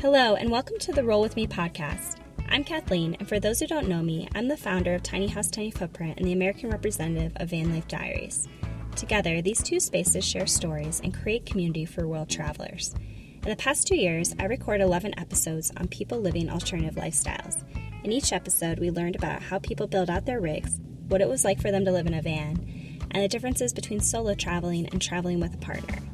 Hello, 0.00 0.34
and 0.34 0.50
welcome 0.50 0.78
to 0.78 0.92
the 0.92 1.04
Roll 1.04 1.20
With 1.20 1.36
Me 1.36 1.46
podcast. 1.46 2.16
I'm 2.48 2.64
Kathleen, 2.64 3.16
and 3.18 3.28
for 3.28 3.38
those 3.38 3.60
who 3.60 3.66
don't 3.66 3.86
know 3.86 4.00
me, 4.00 4.30
I'm 4.34 4.48
the 4.48 4.56
founder 4.56 4.94
of 4.94 5.02
Tiny 5.02 5.26
House 5.26 5.50
Tiny 5.50 5.70
Footprint 5.70 6.16
and 6.16 6.26
the 6.26 6.32
American 6.32 6.70
representative 6.70 7.32
of 7.36 7.50
Van 7.50 7.70
Life 7.70 7.86
Diaries. 7.86 8.48
Together, 8.96 9.42
these 9.42 9.62
two 9.62 9.78
spaces 9.78 10.24
share 10.24 10.46
stories 10.46 11.02
and 11.04 11.12
create 11.12 11.44
community 11.44 11.84
for 11.84 12.08
world 12.08 12.30
travelers. 12.30 12.94
In 13.42 13.50
the 13.50 13.56
past 13.56 13.86
two 13.86 13.94
years, 13.94 14.34
I 14.40 14.46
recorded 14.46 14.84
11 14.84 15.18
episodes 15.18 15.70
on 15.76 15.86
people 15.88 16.18
living 16.18 16.48
alternative 16.48 16.94
lifestyles. 16.94 17.62
In 18.02 18.10
each 18.10 18.32
episode, 18.32 18.78
we 18.78 18.90
learned 18.90 19.16
about 19.16 19.42
how 19.42 19.58
people 19.58 19.86
build 19.86 20.08
out 20.08 20.24
their 20.24 20.40
rigs, 20.40 20.80
what 21.08 21.20
it 21.20 21.28
was 21.28 21.44
like 21.44 21.60
for 21.60 21.70
them 21.70 21.84
to 21.84 21.92
live 21.92 22.06
in 22.06 22.14
a 22.14 22.22
van, 22.22 22.98
and 23.10 23.22
the 23.22 23.28
differences 23.28 23.74
between 23.74 24.00
solo 24.00 24.32
traveling 24.32 24.86
and 24.86 25.02
traveling 25.02 25.40
with 25.40 25.52
a 25.52 25.58
partner. 25.58 26.09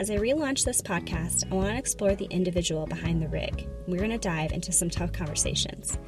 As 0.00 0.10
I 0.10 0.16
relaunch 0.16 0.64
this 0.64 0.80
podcast, 0.80 1.44
I 1.52 1.54
want 1.54 1.72
to 1.72 1.76
explore 1.76 2.14
the 2.14 2.24
individual 2.30 2.86
behind 2.86 3.20
the 3.20 3.28
rig. 3.28 3.68
We're 3.86 3.98
going 3.98 4.08
to 4.08 4.16
dive 4.16 4.50
into 4.50 4.72
some 4.72 4.88
tough 4.88 5.12
conversations. 5.12 5.98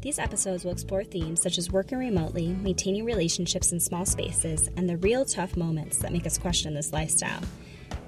These 0.00 0.18
episodes 0.18 0.64
will 0.64 0.72
explore 0.72 1.04
themes 1.04 1.42
such 1.42 1.58
as 1.58 1.70
working 1.70 1.98
remotely, 1.98 2.56
maintaining 2.62 3.04
relationships 3.04 3.72
in 3.72 3.78
small 3.78 4.06
spaces, 4.06 4.70
and 4.78 4.88
the 4.88 4.96
real 4.96 5.26
tough 5.26 5.54
moments 5.54 5.98
that 5.98 6.14
make 6.14 6.24
us 6.24 6.38
question 6.38 6.72
this 6.72 6.94
lifestyle. 6.94 7.42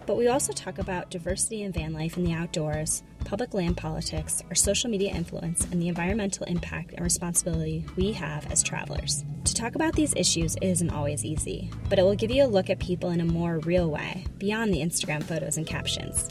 But 0.07 0.16
we 0.16 0.29
also 0.29 0.55
talk 0.55 0.79
about 0.79 1.11
diversity 1.11 1.63
in 1.63 1.73
van 1.73 1.93
life 1.93 2.16
in 2.16 2.24
the 2.24 2.33
outdoors, 2.33 3.02
public 3.27 3.52
land 3.52 3.77
politics, 3.77 4.43
our 4.49 4.55
social 4.55 4.88
media 4.88 5.15
influence, 5.15 5.66
and 5.66 5.83
the 5.83 5.88
environmental 5.88 6.47
impact 6.47 6.93
and 6.93 7.05
responsibility 7.05 7.85
we 7.97 8.13
have 8.13 8.51
as 8.51 8.63
travelers. 8.63 9.27
Talk 9.59 9.75
about 9.75 9.95
these 9.95 10.15
issues 10.15 10.55
isn't 10.62 10.91
always 10.91 11.25
easy, 11.25 11.69
but 11.89 11.99
it 11.99 12.05
will 12.05 12.15
give 12.15 12.30
you 12.30 12.45
a 12.45 12.47
look 12.47 12.71
at 12.71 12.79
people 12.79 13.11
in 13.11 13.21
a 13.21 13.25
more 13.25 13.59
real 13.59 13.91
way, 13.91 14.25
beyond 14.39 14.73
the 14.73 14.79
Instagram 14.79 15.21
photos 15.21 15.57
and 15.57 15.66
captions. 15.66 16.29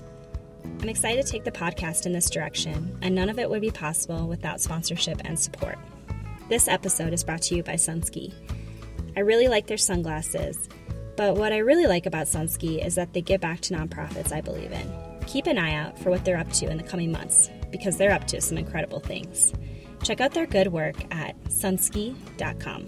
I'm 0.64 0.88
excited 0.88 1.26
to 1.26 1.30
take 1.30 1.44
the 1.44 1.52
podcast 1.52 2.06
in 2.06 2.14
this 2.14 2.30
direction, 2.30 2.98
and 3.02 3.14
none 3.14 3.28
of 3.28 3.38
it 3.38 3.50
would 3.50 3.60
be 3.60 3.70
possible 3.70 4.30
without 4.30 4.62
sponsorship 4.62 5.20
and 5.26 5.38
support. 5.38 5.78
This 6.48 6.70
episode 6.70 7.12
is 7.12 7.26
brought 7.26 7.42
to 7.42 7.56
you 7.56 7.64
by 7.64 7.74
Sunski. 7.74 8.34
I 9.18 9.20
really 9.20 9.50
like 9.50 9.68
their 9.68 9.76
sunglasses, 9.76 10.70
but 11.18 11.36
what 11.36 11.52
I 11.52 11.58
really 11.58 11.86
like 11.86 12.06
about 12.06 12.28
Sunski 12.28 12.82
is 12.82 12.96
that 12.96 13.12
they 13.12 13.20
give 13.22 13.42
back 13.42 13.60
to 13.60 13.74
nonprofits 13.74 14.32
I 14.32 14.40
believe 14.40 14.72
in. 14.72 14.90
Keep 15.26 15.48
an 15.48 15.58
eye 15.58 15.74
out 15.74 16.00
for 16.00 16.12
what 16.12 16.24
they're 16.24 16.40
up 16.40 16.54
to 16.54 16.70
in 16.70 16.78
the 16.78 16.84
coming 16.84 17.12
months, 17.12 17.50
because 17.72 17.98
they're 17.98 18.14
up 18.14 18.26
to 18.28 18.40
some 18.40 18.58
incredible 18.58 19.02
things. 19.02 19.52
Check 20.02 20.22
out 20.22 20.34
their 20.34 20.48
good 20.48 20.72
work 20.72 20.96
at 21.14 21.38
sunski.com. 21.50 22.88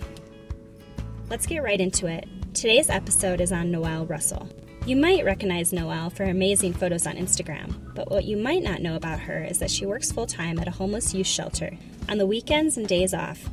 Let's 1.29 1.45
get 1.45 1.61
right 1.61 1.79
into 1.79 2.07
it. 2.07 2.27
Today's 2.55 2.89
episode 2.89 3.39
is 3.39 3.51
on 3.51 3.69
Noelle 3.69 4.07
Russell. 4.07 4.49
You 4.87 4.95
might 4.95 5.23
recognize 5.23 5.71
Noelle 5.71 6.09
for 6.09 6.25
her 6.25 6.31
amazing 6.31 6.73
photos 6.73 7.05
on 7.05 7.17
Instagram, 7.17 7.93
but 7.93 8.09
what 8.09 8.25
you 8.25 8.35
might 8.35 8.63
not 8.63 8.81
know 8.81 8.95
about 8.95 9.19
her 9.19 9.43
is 9.43 9.59
that 9.59 9.69
she 9.69 9.85
works 9.85 10.11
full 10.11 10.25
time 10.25 10.57
at 10.57 10.67
a 10.67 10.71
homeless 10.71 11.13
youth 11.13 11.27
shelter. 11.27 11.77
On 12.09 12.17
the 12.17 12.25
weekends 12.25 12.77
and 12.77 12.87
days 12.87 13.13
off, 13.13 13.47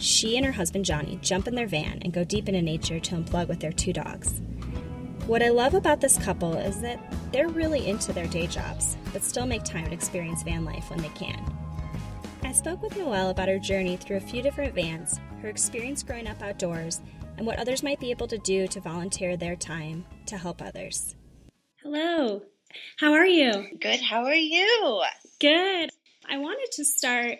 she 0.00 0.36
and 0.36 0.44
her 0.44 0.50
husband 0.50 0.84
Johnny 0.84 1.20
jump 1.22 1.46
in 1.46 1.54
their 1.54 1.68
van 1.68 2.00
and 2.02 2.12
go 2.12 2.24
deep 2.24 2.48
into 2.48 2.62
nature 2.62 2.98
to 2.98 3.14
unplug 3.14 3.46
with 3.46 3.60
their 3.60 3.70
two 3.70 3.92
dogs. 3.92 4.40
What 5.28 5.40
I 5.40 5.50
love 5.50 5.74
about 5.74 6.00
this 6.00 6.18
couple 6.18 6.54
is 6.54 6.80
that 6.80 6.98
they're 7.30 7.46
really 7.46 7.86
into 7.86 8.12
their 8.12 8.26
day 8.26 8.48
jobs, 8.48 8.96
but 9.12 9.22
still 9.22 9.46
make 9.46 9.62
time 9.62 9.86
to 9.86 9.92
experience 9.92 10.42
van 10.42 10.64
life 10.64 10.90
when 10.90 11.00
they 11.00 11.10
can. 11.10 11.40
I 12.42 12.50
spoke 12.50 12.82
with 12.82 12.96
Noelle 12.96 13.30
about 13.30 13.48
her 13.48 13.60
journey 13.60 13.96
through 13.96 14.16
a 14.16 14.20
few 14.20 14.42
different 14.42 14.74
vans, 14.74 15.20
her 15.42 15.48
experience 15.48 16.02
growing 16.02 16.26
up 16.26 16.42
outdoors, 16.42 17.00
and 17.40 17.46
what 17.46 17.58
others 17.58 17.82
might 17.82 17.98
be 17.98 18.10
able 18.10 18.28
to 18.28 18.36
do 18.36 18.68
to 18.68 18.80
volunteer 18.80 19.34
their 19.34 19.56
time 19.56 20.04
to 20.26 20.36
help 20.36 20.60
others. 20.60 21.14
Hello, 21.82 22.42
how 22.98 23.14
are 23.14 23.24
you? 23.24 23.78
Good, 23.80 23.98
how 23.98 24.26
are 24.26 24.34
you? 24.34 25.02
Good. 25.40 25.88
I 26.28 26.36
wanted 26.36 26.70
to 26.72 26.84
start 26.84 27.38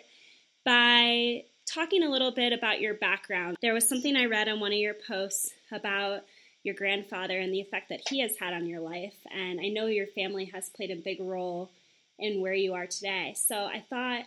by 0.65 1.43
talking 1.71 2.01
a 2.01 2.09
little 2.09 2.31
bit 2.31 2.51
about 2.51 2.81
your 2.81 2.95
background. 2.95 3.57
There 3.61 3.75
was 3.75 3.87
something 3.87 4.17
I 4.17 4.25
read 4.25 4.49
on 4.49 4.59
one 4.59 4.71
of 4.71 4.79
your 4.79 4.95
posts 5.07 5.51
about 5.71 6.21
your 6.63 6.73
grandfather 6.73 7.37
and 7.37 7.53
the 7.53 7.61
effect 7.61 7.89
that 7.89 8.01
he 8.09 8.21
has 8.21 8.35
had 8.39 8.55
on 8.55 8.65
your 8.65 8.81
life. 8.81 9.13
And 9.31 9.59
I 9.59 9.67
know 9.67 9.85
your 9.85 10.07
family 10.07 10.45
has 10.45 10.69
played 10.69 10.89
a 10.89 10.95
big 10.95 11.21
role 11.21 11.69
in 12.17 12.41
where 12.41 12.55
you 12.55 12.73
are 12.73 12.87
today. 12.87 13.35
So 13.37 13.55
I 13.55 13.85
thought 13.87 14.23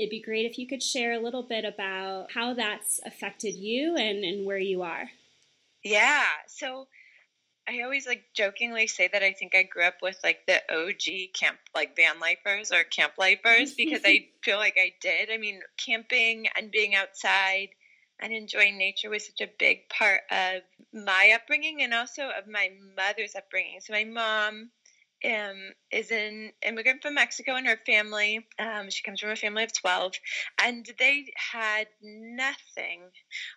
it'd 0.00 0.10
be 0.10 0.22
great 0.22 0.46
if 0.46 0.58
you 0.58 0.66
could 0.66 0.82
share 0.82 1.12
a 1.12 1.20
little 1.20 1.42
bit 1.42 1.66
about 1.66 2.32
how 2.32 2.54
that's 2.54 3.00
affected 3.04 3.54
you 3.54 3.96
and, 3.96 4.24
and 4.24 4.46
where 4.46 4.58
you 4.58 4.80
are. 4.80 5.10
Yeah. 5.84 6.24
So 6.48 6.88
I 7.68 7.82
always 7.82 8.06
like 8.06 8.24
jokingly 8.34 8.86
say 8.86 9.10
that 9.12 9.22
I 9.22 9.32
think 9.32 9.54
I 9.54 9.62
grew 9.62 9.84
up 9.84 9.96
with 10.00 10.18
like 10.24 10.46
the 10.46 10.62
OG 10.74 11.34
camp, 11.38 11.58
like 11.74 11.96
van 11.96 12.18
lifers 12.18 12.72
or 12.72 12.82
camp 12.82 13.12
lifers, 13.18 13.74
because 13.74 14.00
I 14.06 14.28
feel 14.42 14.56
like 14.56 14.78
I 14.78 14.94
did. 15.02 15.28
I 15.30 15.36
mean, 15.36 15.60
camping 15.76 16.46
and 16.56 16.70
being 16.70 16.94
outside 16.94 17.68
and 18.18 18.32
enjoying 18.32 18.78
nature 18.78 19.10
was 19.10 19.26
such 19.26 19.46
a 19.46 19.52
big 19.58 19.86
part 19.90 20.22
of 20.30 20.62
my 20.94 21.32
upbringing 21.34 21.82
and 21.82 21.92
also 21.92 22.30
of 22.30 22.48
my 22.48 22.70
mother's 22.96 23.34
upbringing. 23.34 23.80
So 23.80 23.92
my 23.92 24.04
mom 24.04 24.70
um, 25.24 25.72
is 25.90 26.10
an 26.10 26.52
immigrant 26.66 27.02
from 27.02 27.14
Mexico 27.14 27.54
and 27.54 27.66
her 27.66 27.78
family. 27.86 28.46
Um, 28.58 28.90
she 28.90 29.02
comes 29.02 29.20
from 29.20 29.30
a 29.30 29.36
family 29.36 29.64
of 29.64 29.72
12. 29.72 30.12
And 30.62 30.86
they 30.98 31.26
had 31.52 31.88
nothing 32.02 33.02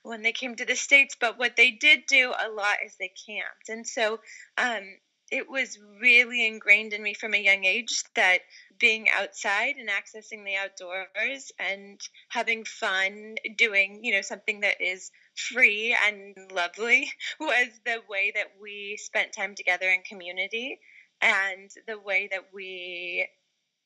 when 0.03 0.21
they 0.21 0.31
came 0.31 0.55
to 0.55 0.65
the 0.65 0.75
States. 0.75 1.15
But 1.19 1.37
what 1.37 1.55
they 1.55 1.71
did 1.71 2.05
do 2.07 2.31
a 2.31 2.49
lot 2.49 2.77
is 2.85 2.95
they 2.97 3.11
camped. 3.27 3.69
And 3.69 3.87
so 3.87 4.19
um, 4.57 4.83
it 5.31 5.49
was 5.49 5.79
really 6.01 6.45
ingrained 6.45 6.93
in 6.93 7.01
me 7.01 7.13
from 7.13 7.33
a 7.33 7.41
young 7.41 7.65
age 7.65 8.03
that 8.15 8.39
being 8.79 9.07
outside 9.09 9.75
and 9.77 9.89
accessing 9.89 10.45
the 10.45 10.55
outdoors 10.57 11.51
and 11.59 11.99
having 12.29 12.65
fun 12.65 13.35
doing, 13.57 14.01
you 14.03 14.13
know, 14.13 14.21
something 14.21 14.59
that 14.61 14.81
is 14.81 15.11
free 15.35 15.95
and 16.05 16.35
lovely 16.51 17.09
was 17.39 17.67
the 17.85 18.01
way 18.09 18.31
that 18.35 18.51
we 18.61 18.97
spent 19.01 19.33
time 19.33 19.55
together 19.55 19.89
in 19.89 20.01
community 20.03 20.79
and 21.23 21.71
the 21.87 21.99
way 21.99 22.27
that 22.31 22.53
we 22.53 23.27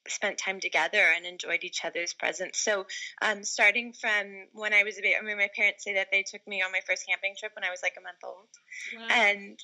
spent 0.08 0.38
time 0.38 0.60
together 0.60 1.04
and 1.16 1.26
enjoyed 1.26 1.64
each 1.64 1.86
other's 1.86 2.14
presence. 2.14 2.58
So, 2.58 2.86
um, 3.22 3.44
starting 3.44 3.94
from 3.94 4.48
when 4.54 4.74
I 4.74 4.84
was 4.84 4.98
a 4.98 5.02
baby, 5.02 5.16
I 5.20 5.24
mean, 5.24 5.38
my 5.38 5.50
parents 5.56 5.84
say 5.84 5.96
that 5.96 6.08
they 6.12 6.24
took 6.24 6.46
me 6.48 6.62
on 6.62 6.72
my 6.72 6.80
first 6.88 7.06
camping 7.08 7.36
trip 7.38 7.52
when 7.56 7.64
I 7.64 7.72
was 7.72 7.82
like 7.84 7.96
a 7.98 8.02
month 8.02 8.24
old. 8.24 8.48
Wow. 8.96 9.08
And 9.12 9.60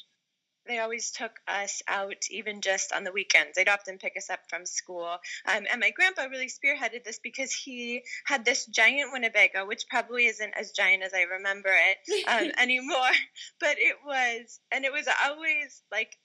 they 0.66 0.80
always 0.80 1.12
took 1.12 1.32
us 1.48 1.82
out, 1.88 2.26
even 2.30 2.62
just 2.62 2.94
on 2.94 3.04
the 3.04 3.12
weekends. 3.12 3.56
They'd 3.56 3.68
often 3.68 3.98
pick 3.98 4.14
us 4.16 4.30
up 4.30 4.40
from 4.50 4.66
school. 4.66 5.18
Um, 5.46 5.66
and 5.70 5.82
my 5.82 5.92
grandpa 5.92 6.24
really 6.24 6.48
spearheaded 6.48 7.04
this 7.04 7.20
because 7.20 7.52
he 7.52 8.04
had 8.26 8.46
this 8.46 8.66
giant 8.66 9.12
Winnebago, 9.12 9.66
which 9.66 9.88
probably 9.90 10.28
isn't 10.28 10.54
as 10.58 10.72
giant 10.72 11.04
as 11.04 11.14
I 11.14 11.24
remember 11.24 11.70
it 11.70 12.28
um, 12.28 12.52
anymore. 12.58 13.12
But 13.60 13.76
it 13.78 13.98
was, 14.06 14.60
and 14.72 14.86
it 14.86 14.94
was 14.94 15.08
always 15.26 15.82
like 15.92 16.16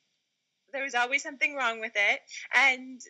there 0.72 0.84
was 0.84 0.94
always 0.94 1.22
something 1.22 1.54
wrong 1.54 1.80
with 1.80 1.92
it. 1.94 2.20
And 2.54 3.00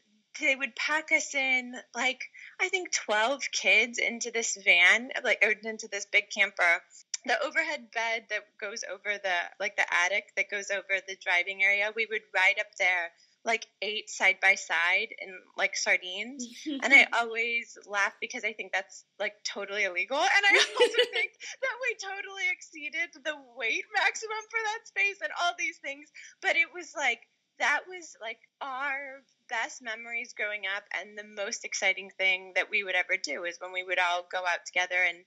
they 0.41 0.55
would 0.55 0.77
pack 0.77 1.11
us 1.13 1.35
in 1.35 1.75
like 1.95 2.21
I 2.61 2.69
think 2.69 2.93
12 2.93 3.43
kids 3.53 3.99
into 3.99 4.31
this 4.31 4.57
van, 4.65 5.11
like 5.25 5.43
or 5.43 5.53
into 5.69 5.89
this 5.89 6.07
big 6.07 6.31
camper. 6.31 6.83
The 7.27 7.45
overhead 7.45 7.91
bed 7.93 8.27
that 8.31 8.45
goes 8.61 8.85
over 8.91 9.19
the 9.19 9.37
like 9.59 9.77
the 9.77 9.87
attic 9.93 10.33
that 10.37 10.51
goes 10.51 10.71
over 10.71 11.01
the 11.07 11.17
driving 11.23 11.63
area, 11.63 11.93
we 11.95 12.07
would 12.11 12.23
ride 12.35 12.61
up 12.61 12.69
there 12.79 13.11
like 13.45 13.67
eight 13.83 14.11
side 14.11 14.37
by 14.43 14.55
side 14.55 15.09
and 15.21 15.33
like 15.57 15.77
sardines. 15.77 16.47
and 16.67 16.93
I 16.93 17.07
always 17.13 17.79
laugh 17.87 18.13
because 18.21 18.45
I 18.45 18.53
think 18.53 18.73
that's 18.73 19.05
like 19.19 19.35
totally 19.45 19.85
illegal. 19.85 20.19
And 20.19 20.45
I 20.45 20.55
also 20.81 21.03
think 21.13 21.33
that 21.63 21.77
we 21.83 21.97
totally 21.97 22.47
exceeded 22.53 23.11
the 23.25 23.35
weight 23.57 23.85
maximum 23.95 24.43
for 24.51 24.61
that 24.65 24.87
space 24.87 25.19
and 25.23 25.33
all 25.41 25.53
these 25.59 25.79
things. 25.79 26.09
But 26.43 26.57
it 26.57 26.69
was 26.75 26.93
like 26.97 27.21
that 27.59 27.81
was 27.89 28.17
like 28.21 28.39
our 28.61 29.23
best 29.49 29.83
memories 29.83 30.35
growing 30.37 30.63
up 30.77 30.85
and 31.01 31.17
the 31.17 31.25
most 31.25 31.65
exciting 31.65 32.11
thing 32.19 32.53
that 32.55 32.71
we 32.71 32.85
would 32.85 32.95
ever 32.95 33.17
do 33.23 33.45
is 33.45 33.59
when 33.61 33.73
we 33.73 33.83
would 33.83 33.99
all 33.99 34.27
go 34.31 34.39
out 34.39 34.65
together 34.67 35.03
and 35.09 35.19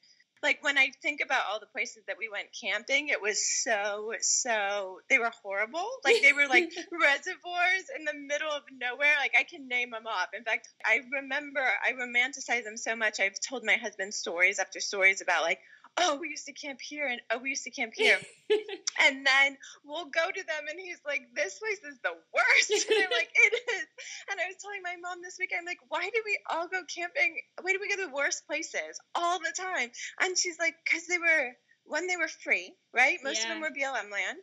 like 0.43 0.63
when 0.63 0.77
I 0.77 0.91
think 1.01 1.21
about 1.23 1.43
all 1.51 1.59
the 1.59 1.67
places 1.67 2.03
that 2.07 2.17
we 2.17 2.27
went 2.27 2.47
camping, 2.59 3.09
it 3.09 3.21
was 3.21 3.45
so 3.63 4.13
so 4.21 4.99
they 5.09 5.19
were 5.19 5.31
horrible. 5.43 5.85
Like 6.03 6.21
they 6.21 6.33
were 6.33 6.47
like 6.47 6.63
reservoirs 6.91 7.85
in 7.97 8.05
the 8.05 8.13
middle 8.15 8.49
of 8.49 8.63
nowhere. 8.71 9.13
Like 9.19 9.33
I 9.37 9.43
can 9.43 9.67
name 9.67 9.91
them 9.91 10.07
off. 10.07 10.29
In 10.35 10.43
fact, 10.43 10.69
I 10.83 11.01
remember 11.13 11.61
I 11.61 11.93
romanticize 11.93 12.63
them 12.63 12.77
so 12.77 12.95
much. 12.95 13.19
I've 13.19 13.39
told 13.39 13.63
my 13.63 13.75
husband 13.75 14.13
stories 14.13 14.57
after 14.57 14.79
stories 14.79 15.21
about 15.21 15.43
like 15.43 15.59
oh, 15.97 16.17
we 16.19 16.29
used 16.29 16.45
to 16.45 16.53
camp 16.53 16.79
here 16.81 17.07
and 17.07 17.21
oh, 17.31 17.39
we 17.39 17.49
used 17.49 17.63
to 17.63 17.71
camp 17.71 17.93
here. 17.95 18.17
and 19.01 19.25
then 19.25 19.57
we'll 19.85 20.05
go 20.05 20.25
to 20.33 20.43
them 20.45 20.63
and 20.69 20.79
he's 20.79 20.99
like, 21.05 21.21
this 21.35 21.59
place 21.59 21.79
is 21.79 21.99
the 22.03 22.13
worst. 22.33 22.89
And 22.89 23.03
I'm 23.03 23.11
like, 23.11 23.29
it 23.33 23.53
is. 23.53 23.87
And 24.29 24.39
I 24.39 24.47
was 24.47 24.57
telling 24.61 24.81
my 24.83 24.95
mom 25.01 25.21
this 25.21 25.37
week, 25.39 25.51
I'm 25.57 25.65
like, 25.65 25.79
why 25.89 26.03
do 26.03 26.21
we 26.25 26.39
all 26.49 26.67
go 26.67 26.81
camping? 26.93 27.35
Why 27.61 27.71
do 27.71 27.79
we 27.81 27.89
go 27.89 28.01
to 28.01 28.07
the 28.09 28.15
worst 28.15 28.47
places 28.47 28.99
all 29.15 29.39
the 29.39 29.53
time? 29.57 29.91
And 30.21 30.37
she's 30.37 30.57
like, 30.59 30.75
because 30.83 31.07
they 31.07 31.17
were, 31.17 31.51
one, 31.85 32.07
they 32.07 32.17
were 32.17 32.29
free, 32.29 32.73
right? 32.93 33.17
Most 33.23 33.43
yeah. 33.43 33.43
of 33.43 33.49
them 33.49 33.61
were 33.61 33.69
BLM 33.69 34.11
land. 34.11 34.37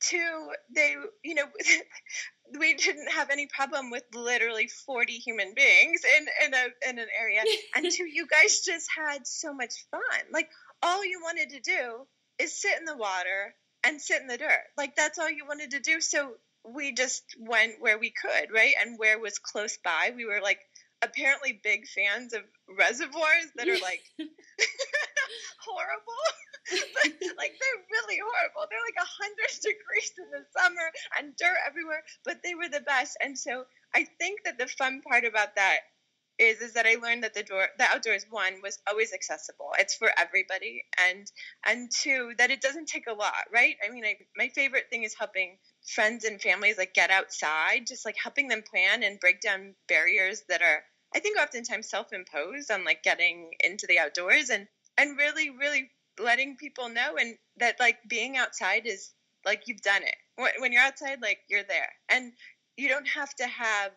Two, 0.00 0.50
they, 0.74 0.96
you 1.22 1.34
know, 1.34 1.44
we 2.58 2.74
didn't 2.74 3.10
have 3.12 3.30
any 3.30 3.46
problem 3.46 3.90
with 3.90 4.04
literally 4.14 4.68
40 4.68 5.12
human 5.14 5.54
beings 5.54 6.02
in 6.18 6.26
in 6.46 6.54
a 6.54 6.90
in 6.90 6.98
an 6.98 7.08
area 7.18 7.42
and 7.74 7.90
two 7.90 8.04
you 8.12 8.26
guys 8.26 8.60
just 8.60 8.88
had 8.94 9.26
so 9.26 9.54
much 9.54 9.86
fun 9.90 10.00
like 10.32 10.48
all 10.82 11.04
you 11.04 11.20
wanted 11.22 11.50
to 11.50 11.60
do 11.60 12.06
is 12.38 12.60
sit 12.60 12.78
in 12.78 12.84
the 12.84 12.96
water 12.96 13.54
and 13.84 14.00
sit 14.00 14.20
in 14.20 14.26
the 14.26 14.38
dirt 14.38 14.64
like 14.76 14.94
that's 14.96 15.18
all 15.18 15.30
you 15.30 15.46
wanted 15.46 15.70
to 15.70 15.80
do 15.80 16.00
so 16.00 16.34
we 16.64 16.92
just 16.92 17.24
went 17.38 17.80
where 17.80 17.98
we 17.98 18.10
could 18.10 18.52
right 18.52 18.74
and 18.80 18.98
where 18.98 19.18
was 19.18 19.38
close 19.38 19.78
by 19.84 20.12
we 20.16 20.24
were 20.24 20.40
like 20.42 20.60
apparently 21.02 21.60
big 21.64 21.86
fans 21.86 22.32
of 22.32 22.42
reservoirs 22.78 23.46
that 23.56 23.68
are 23.68 23.80
like 23.80 24.02
horrible 25.66 26.22
like 27.38 27.54
they're 27.58 27.82
really 27.90 28.18
horrible. 28.22 28.64
They're 28.70 28.86
like 28.86 29.02
a 29.02 29.14
hundred 29.18 29.50
degrees 29.62 30.12
in 30.18 30.30
the 30.30 30.44
summer 30.54 30.86
and 31.18 31.34
dirt 31.36 31.58
everywhere, 31.66 32.02
but 32.24 32.42
they 32.42 32.54
were 32.54 32.68
the 32.68 32.80
best. 32.86 33.16
And 33.22 33.36
so 33.38 33.64
I 33.94 34.06
think 34.18 34.44
that 34.44 34.58
the 34.58 34.66
fun 34.66 35.02
part 35.02 35.24
about 35.24 35.56
that 35.56 35.80
is 36.42 36.60
is 36.60 36.74
that 36.74 36.86
I 36.86 36.96
learned 36.96 37.24
that 37.24 37.34
the 37.34 37.42
door 37.42 37.68
the 37.78 37.84
outdoors 37.84 38.26
one 38.30 38.60
was 38.62 38.78
always 38.88 39.12
accessible. 39.12 39.70
It's 39.78 39.94
for 39.94 40.10
everybody, 40.18 40.82
and 40.98 41.26
and 41.66 41.90
two 41.90 42.32
that 42.38 42.50
it 42.50 42.60
doesn't 42.60 42.88
take 42.88 43.06
a 43.06 43.12
lot, 43.12 43.44
right? 43.52 43.76
I 43.86 43.90
mean, 43.90 44.04
I, 44.04 44.16
my 44.36 44.48
favorite 44.48 44.86
thing 44.90 45.04
is 45.04 45.14
helping 45.18 45.58
friends 45.94 46.24
and 46.24 46.40
families 46.40 46.78
like 46.78 46.94
get 46.94 47.10
outside, 47.10 47.86
just 47.86 48.04
like 48.04 48.16
helping 48.22 48.48
them 48.48 48.62
plan 48.68 49.02
and 49.02 49.20
break 49.20 49.40
down 49.40 49.74
barriers 49.88 50.42
that 50.48 50.62
are 50.62 50.82
I 51.14 51.20
think 51.20 51.38
oftentimes 51.38 51.90
self-imposed 51.90 52.70
on 52.70 52.84
like 52.84 53.02
getting 53.02 53.52
into 53.62 53.86
the 53.86 53.98
outdoors 53.98 54.50
and 54.50 54.66
and 54.98 55.16
really 55.16 55.50
really 55.50 55.90
letting 56.18 56.56
people 56.56 56.88
know 56.88 57.16
and 57.18 57.36
that 57.58 57.80
like 57.80 57.98
being 58.08 58.36
outside 58.36 58.86
is 58.86 59.12
like 59.44 59.62
you've 59.66 59.82
done 59.82 60.02
it. 60.02 60.16
When 60.58 60.72
you're 60.72 60.82
outside, 60.82 61.20
like 61.20 61.40
you're 61.48 61.64
there, 61.64 61.88
and 62.08 62.32
you 62.76 62.88
don't 62.88 63.08
have 63.08 63.34
to 63.36 63.46
have 63.46 63.92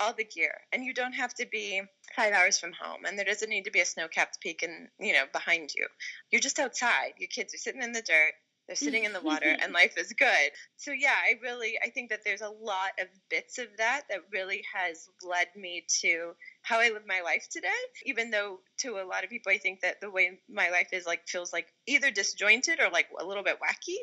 all 0.00 0.12
the 0.12 0.24
gear, 0.24 0.54
and 0.72 0.84
you 0.84 0.94
don't 0.94 1.14
have 1.14 1.34
to 1.34 1.46
be 1.46 1.82
five 2.14 2.32
hours 2.32 2.58
from 2.58 2.72
home, 2.72 3.04
and 3.04 3.18
there 3.18 3.24
doesn't 3.24 3.50
need 3.50 3.64
to 3.64 3.70
be 3.70 3.80
a 3.80 3.86
snow-capped 3.86 4.40
peak 4.40 4.62
and 4.62 4.88
you 4.98 5.12
know 5.12 5.24
behind 5.32 5.74
you. 5.74 5.86
You're 6.30 6.40
just 6.40 6.58
outside. 6.58 7.14
Your 7.18 7.28
kids 7.28 7.54
are 7.54 7.58
sitting 7.58 7.82
in 7.82 7.92
the 7.92 8.02
dirt. 8.02 8.32
They're 8.66 8.76
sitting 8.76 9.04
in 9.04 9.12
the 9.12 9.20
water, 9.20 9.46
and 9.62 9.72
life 9.72 9.94
is 9.96 10.12
good. 10.12 10.50
So 10.76 10.92
yeah, 10.92 11.14
I 11.14 11.38
really 11.42 11.78
I 11.82 11.90
think 11.90 12.10
that 12.10 12.20
there's 12.24 12.40
a 12.40 12.48
lot 12.48 12.92
of 13.00 13.08
bits 13.30 13.58
of 13.58 13.68
that 13.78 14.02
that 14.10 14.20
really 14.32 14.62
has 14.74 15.08
led 15.22 15.48
me 15.56 15.84
to 16.00 16.32
how 16.66 16.80
I 16.80 16.88
live 16.88 17.04
my 17.06 17.20
life 17.20 17.46
today. 17.48 17.68
Even 18.06 18.32
though 18.32 18.58
to 18.78 18.98
a 18.98 19.06
lot 19.06 19.22
of 19.22 19.30
people, 19.30 19.52
I 19.52 19.58
think 19.58 19.82
that 19.82 20.00
the 20.00 20.10
way 20.10 20.40
my 20.48 20.70
life 20.70 20.88
is 20.92 21.06
like 21.06 21.28
feels 21.28 21.52
like 21.52 21.68
either 21.86 22.10
disjointed 22.10 22.80
or 22.80 22.90
like 22.90 23.06
a 23.20 23.24
little 23.24 23.44
bit 23.44 23.58
wacky. 23.60 23.94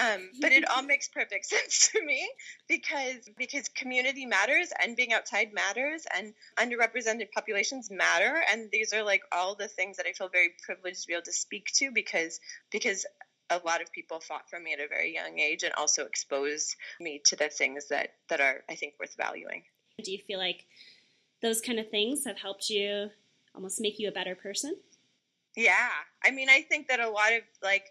Um, 0.00 0.30
but 0.40 0.52
it 0.52 0.64
all 0.70 0.84
makes 0.84 1.08
perfect 1.08 1.46
sense 1.54 1.90
to 1.92 2.04
me 2.04 2.30
because 2.68 3.28
because 3.36 3.68
community 3.70 4.24
matters 4.24 4.72
and 4.80 4.96
being 4.96 5.12
outside 5.12 5.52
matters 5.52 6.04
and 6.16 6.32
underrepresented 6.56 7.32
populations 7.34 7.90
matter. 7.90 8.40
And 8.52 8.70
these 8.70 8.92
are 8.92 9.02
like 9.02 9.22
all 9.32 9.56
the 9.56 9.66
things 9.66 9.96
that 9.96 10.06
I 10.06 10.12
feel 10.12 10.28
very 10.28 10.50
privileged 10.64 11.02
to 11.02 11.08
be 11.08 11.14
able 11.14 11.24
to 11.24 11.32
speak 11.32 11.72
to 11.74 11.90
because 11.90 12.38
because 12.70 13.04
a 13.50 13.60
lot 13.66 13.82
of 13.82 13.90
people 13.90 14.20
fought 14.20 14.48
for 14.48 14.60
me 14.60 14.74
at 14.74 14.78
a 14.78 14.86
very 14.86 15.12
young 15.12 15.40
age 15.40 15.64
and 15.64 15.74
also 15.74 16.04
exposed 16.04 16.76
me 17.00 17.20
to 17.24 17.34
the 17.34 17.48
things 17.48 17.88
that 17.88 18.10
that 18.28 18.40
are 18.40 18.62
I 18.70 18.76
think 18.76 18.94
worth 19.00 19.16
valuing. 19.16 19.64
Do 20.02 20.12
you 20.12 20.20
feel 20.26 20.38
like 20.38 20.64
those 21.42 21.60
kind 21.60 21.78
of 21.78 21.90
things 21.90 22.24
have 22.24 22.38
helped 22.38 22.70
you 22.70 23.10
almost 23.54 23.80
make 23.80 23.98
you 23.98 24.08
a 24.08 24.12
better 24.12 24.34
person? 24.34 24.76
Yeah. 25.56 25.90
I 26.24 26.30
mean, 26.30 26.48
I 26.48 26.62
think 26.62 26.88
that 26.88 27.00
a 27.00 27.10
lot 27.10 27.32
of 27.32 27.42
like 27.62 27.84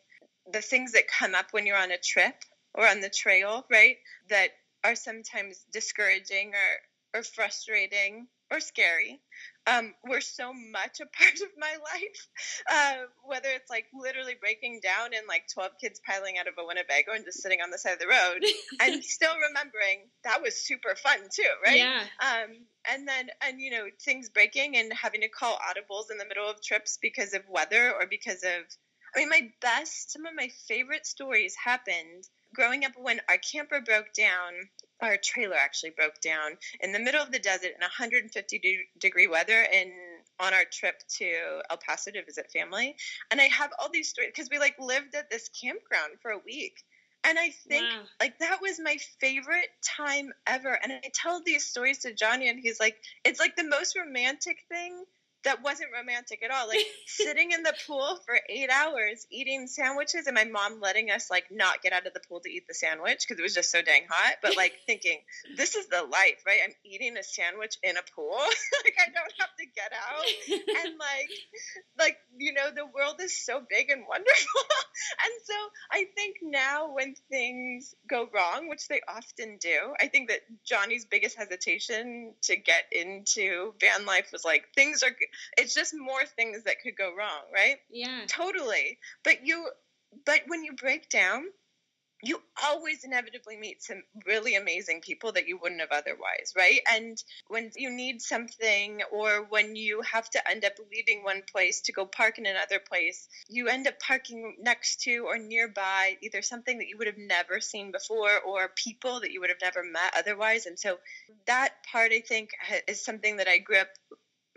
the 0.52 0.62
things 0.62 0.94
that 0.94 1.04
come 1.08 1.36
up 1.36 1.48
when 1.52 1.66
you're 1.66 1.78
on 1.78 1.92
a 1.92 1.98
trip 1.98 2.36
or 2.74 2.88
on 2.88 3.02
the 3.02 3.10
trail, 3.10 3.66
right, 3.70 3.98
that 4.30 4.50
are 4.84 4.96
sometimes 4.96 5.66
discouraging 5.72 6.54
or, 7.14 7.20
or 7.20 7.24
frustrating 7.24 8.28
or 8.52 8.60
scary 8.60 9.22
um, 9.68 9.94
were 10.08 10.22
so 10.22 10.54
much 10.54 11.00
a 11.00 11.06
part 11.18 11.36
of 11.36 11.50
my 11.58 11.72
life. 11.72 12.28
Uh, 12.70 13.06
whether 13.24 13.50
it's 13.50 13.70
like 13.70 13.86
literally 13.94 14.36
breaking 14.40 14.80
down 14.84 15.14
and 15.16 15.28
like 15.28 15.44
12 15.54 15.72
kids 15.80 16.02
piling 16.06 16.38
out 16.38 16.48
of 16.48 16.56
a 16.60 16.66
Winnebago 16.66 17.14
and 17.14 17.26
just 17.26 17.42
sitting 17.42 17.62
on 17.62 17.72
the 17.72 17.78
side 17.78 17.94
of 17.94 18.00
the 18.00 18.08
road 18.08 18.44
and 18.82 19.04
still 19.04 19.34
remembering 19.50 20.10
that 20.24 20.42
was 20.42 20.56
super 20.56 20.96
fun 20.96 21.20
too, 21.34 21.50
right? 21.66 21.78
Yeah. 21.78 22.04
Um, 22.22 22.66
and 22.92 23.08
then, 23.08 23.30
and 23.42 23.62
you 23.62 23.72
know, 23.72 23.86
things 24.04 24.30
breaking 24.30 24.78
and 24.78 24.92
having 24.94 25.22
to 25.22 25.30
call 25.30 25.58
audibles 25.58 26.12
in 26.12 26.18
the 26.18 26.26
middle 26.26 26.50
of 26.50 26.62
trips 26.62 26.98
because 27.02 27.34
of 27.34 27.42
weather 27.50 27.94
or 27.94 28.08
because 28.10 28.44
of, 28.44 28.66
I 29.16 29.20
mean, 29.20 29.30
my 29.30 29.50
best, 29.62 30.12
some 30.12 30.26
of 30.26 30.34
my 30.36 30.50
favorite 30.68 31.06
stories 31.06 31.56
happened 31.56 32.28
growing 32.54 32.86
up 32.86 32.94
when 32.98 33.22
our 33.30 33.38
camper 33.38 33.82
broke 33.82 34.14
down 34.14 34.70
our 35.02 35.18
trailer 35.18 35.56
actually 35.56 35.90
broke 35.90 36.20
down 36.22 36.58
in 36.80 36.92
the 36.92 37.00
middle 37.00 37.22
of 37.22 37.32
the 37.32 37.40
desert 37.40 37.72
in 37.76 37.82
150 37.82 38.60
de- 38.60 38.88
degree 39.00 39.28
weather 39.28 39.66
and 39.74 39.92
on 40.40 40.54
our 40.54 40.66
trip 40.72 41.02
to 41.18 41.62
El 41.70 41.78
Paso 41.78 42.12
to 42.12 42.24
visit 42.24 42.52
family. 42.52 42.96
And 43.30 43.42
I 43.42 43.46
have 43.46 43.72
all 43.80 43.90
these 43.92 44.10
stories 44.10 44.32
because 44.34 44.50
we 44.50 44.60
like 44.60 44.76
lived 44.80 45.16
at 45.16 45.30
this 45.30 45.50
campground 45.50 46.14
for 46.22 46.32
a 46.32 46.40
week. 46.46 46.84
And 47.24 47.38
I 47.38 47.50
think 47.68 47.84
wow. 47.84 48.02
like 48.20 48.40
that 48.40 48.62
was 48.62 48.80
my 48.80 48.98
favorite 49.20 49.70
time 49.98 50.32
ever. 50.48 50.78
And 50.82 50.92
I 50.92 51.12
tell 51.14 51.42
these 51.44 51.66
stories 51.66 52.00
to 52.00 52.14
Johnny 52.14 52.50
and 52.50 52.60
he's 52.60 52.80
like, 52.80 52.98
it's 53.24 53.40
like 53.40 53.56
the 53.56 53.64
most 53.64 53.96
romantic 53.96 54.58
thing 54.70 55.04
that 55.44 55.64
wasn't 55.64 55.90
romantic 55.92 56.44
at 56.44 56.52
all. 56.52 56.68
Like 56.68 56.86
sitting 57.08 57.52
in 57.52 57.64
the 57.64 57.74
pool 57.88 58.20
for 58.26 58.38
eight 58.50 58.70
hours 58.70 59.26
eating 59.32 59.68
sandwiches, 59.68 60.28
and 60.28 60.36
my 60.36 60.46
mom 60.46 60.80
letting 60.80 61.10
us 61.10 61.30
like 61.30 61.46
not 61.52 61.82
get 61.82 61.94
out 61.94 62.06
of 62.08 62.14
the 62.14 62.22
pool 62.28 62.40
to 62.42 62.50
eat 62.50 62.68
the 62.68 62.74
sandwich 62.74 63.26
because 63.28 63.40
it 63.40 63.44
was 63.44 63.54
just 63.54 63.72
so 63.72 63.82
dang 63.82 64.04
hot. 64.10 64.36
But 64.42 64.58
like 64.58 64.74
thinking, 64.86 65.20
this 65.58 65.76
is 65.76 65.88
the 65.88 66.04
life, 66.04 66.44
right? 66.46 66.60
I'm 66.64 66.74
eating 66.84 67.18
a 67.18 67.24
sandwich 67.24 67.78
in 67.84 67.98
a 67.98 68.02
pool. 68.16 68.36
like 68.84 68.96
I 69.00 69.10
don't 69.12 69.34
have 69.40 69.56
to 69.58 69.66
get 69.66 69.92
out, 69.94 70.86
and 70.86 71.00
like, 71.00 71.30
like 71.98 72.18
you 72.38 72.54
know, 72.54 72.70
the 72.76 72.86
world 72.86 73.16
is 73.20 73.46
so 73.46 73.62
big 73.68 73.90
and 73.90 74.04
wonderful. 74.08 74.62
and 75.24 75.34
so 75.46 75.54
I 75.92 76.06
think 76.16 76.38
now 76.42 76.94
when 76.94 77.16
things 77.30 77.96
go 78.08 78.28
wrong, 78.34 78.70
which 78.70 78.88
they 78.88 79.02
often 79.08 79.58
do, 79.60 79.94
I 80.00 80.08
think 80.08 80.30
that 80.30 80.40
Johnny's 80.66 81.06
biggest 81.06 81.38
hesitation 81.38 82.34
to 82.44 82.56
get 82.56 82.86
into 82.92 83.74
van 83.80 84.06
life 84.06 84.30
was 84.32 84.46
like 84.46 84.66
things 84.76 85.04
are 85.04 85.12
it's 85.58 85.74
just 85.74 85.94
more 85.98 86.26
things 86.26 86.64
that 86.64 86.82
could 86.84 86.96
go 86.98 87.16
wrong, 87.16 87.44
right? 87.54 87.78
Yeah. 87.90 88.22
Totally. 88.28 88.98
But 89.24 89.46
you 89.46 89.70
but 90.26 90.42
when 90.48 90.64
you 90.64 90.74
break 90.74 91.10
down, 91.10 91.46
you 92.24 92.40
always 92.64 93.04
inevitably 93.04 93.58
meet 93.58 93.82
some 93.82 94.04
really 94.28 94.56
amazing 94.56 95.02
people 95.02 95.32
that 95.32 95.48
you 95.48 95.58
wouldn't 95.58 95.82
have 95.82 95.92
otherwise, 95.92 96.54
right? 96.56 96.80
And 96.92 97.18
when 97.48 97.72
you 97.76 97.90
need 97.90 98.22
something 98.22 99.02
or 99.12 99.46
when 99.50 99.76
you 99.76 100.02
have 100.02 100.30
to 100.32 100.50
end 100.50 100.64
up 100.64 100.74
leaving 100.92 101.24
one 101.24 101.42
place 101.52 101.82
to 101.82 101.92
go 101.92 102.06
park 102.06 102.38
in 102.38 102.46
another 102.46 102.80
place, 102.80 103.28
you 103.50 103.68
end 103.70 103.88
up 103.88 104.00
parking 104.00 104.58
next 104.62 105.02
to 105.02 105.26
or 105.26 105.40
nearby 105.40 106.18
either 106.22 106.42
something 106.42 106.78
that 106.78 106.88
you 106.88 106.98
would 106.98 107.08
have 107.08 107.18
never 107.18 107.60
seen 107.60 107.92
before 107.92 108.40
or 108.48 108.70
people 108.76 109.22
that 109.22 109.32
you 109.32 109.40
would 109.40 109.50
have 109.50 109.62
never 109.62 109.84
met 109.84 110.14
otherwise. 110.16 110.68
And 110.68 110.78
so 110.78 110.98
that 111.48 111.74
part, 111.92 112.12
I 112.12 112.22
think, 112.22 112.52
is 112.88 113.04
something 113.04 113.38
that 113.38 113.48
I 113.48 113.58
grew 113.58 113.78
up 113.78 113.90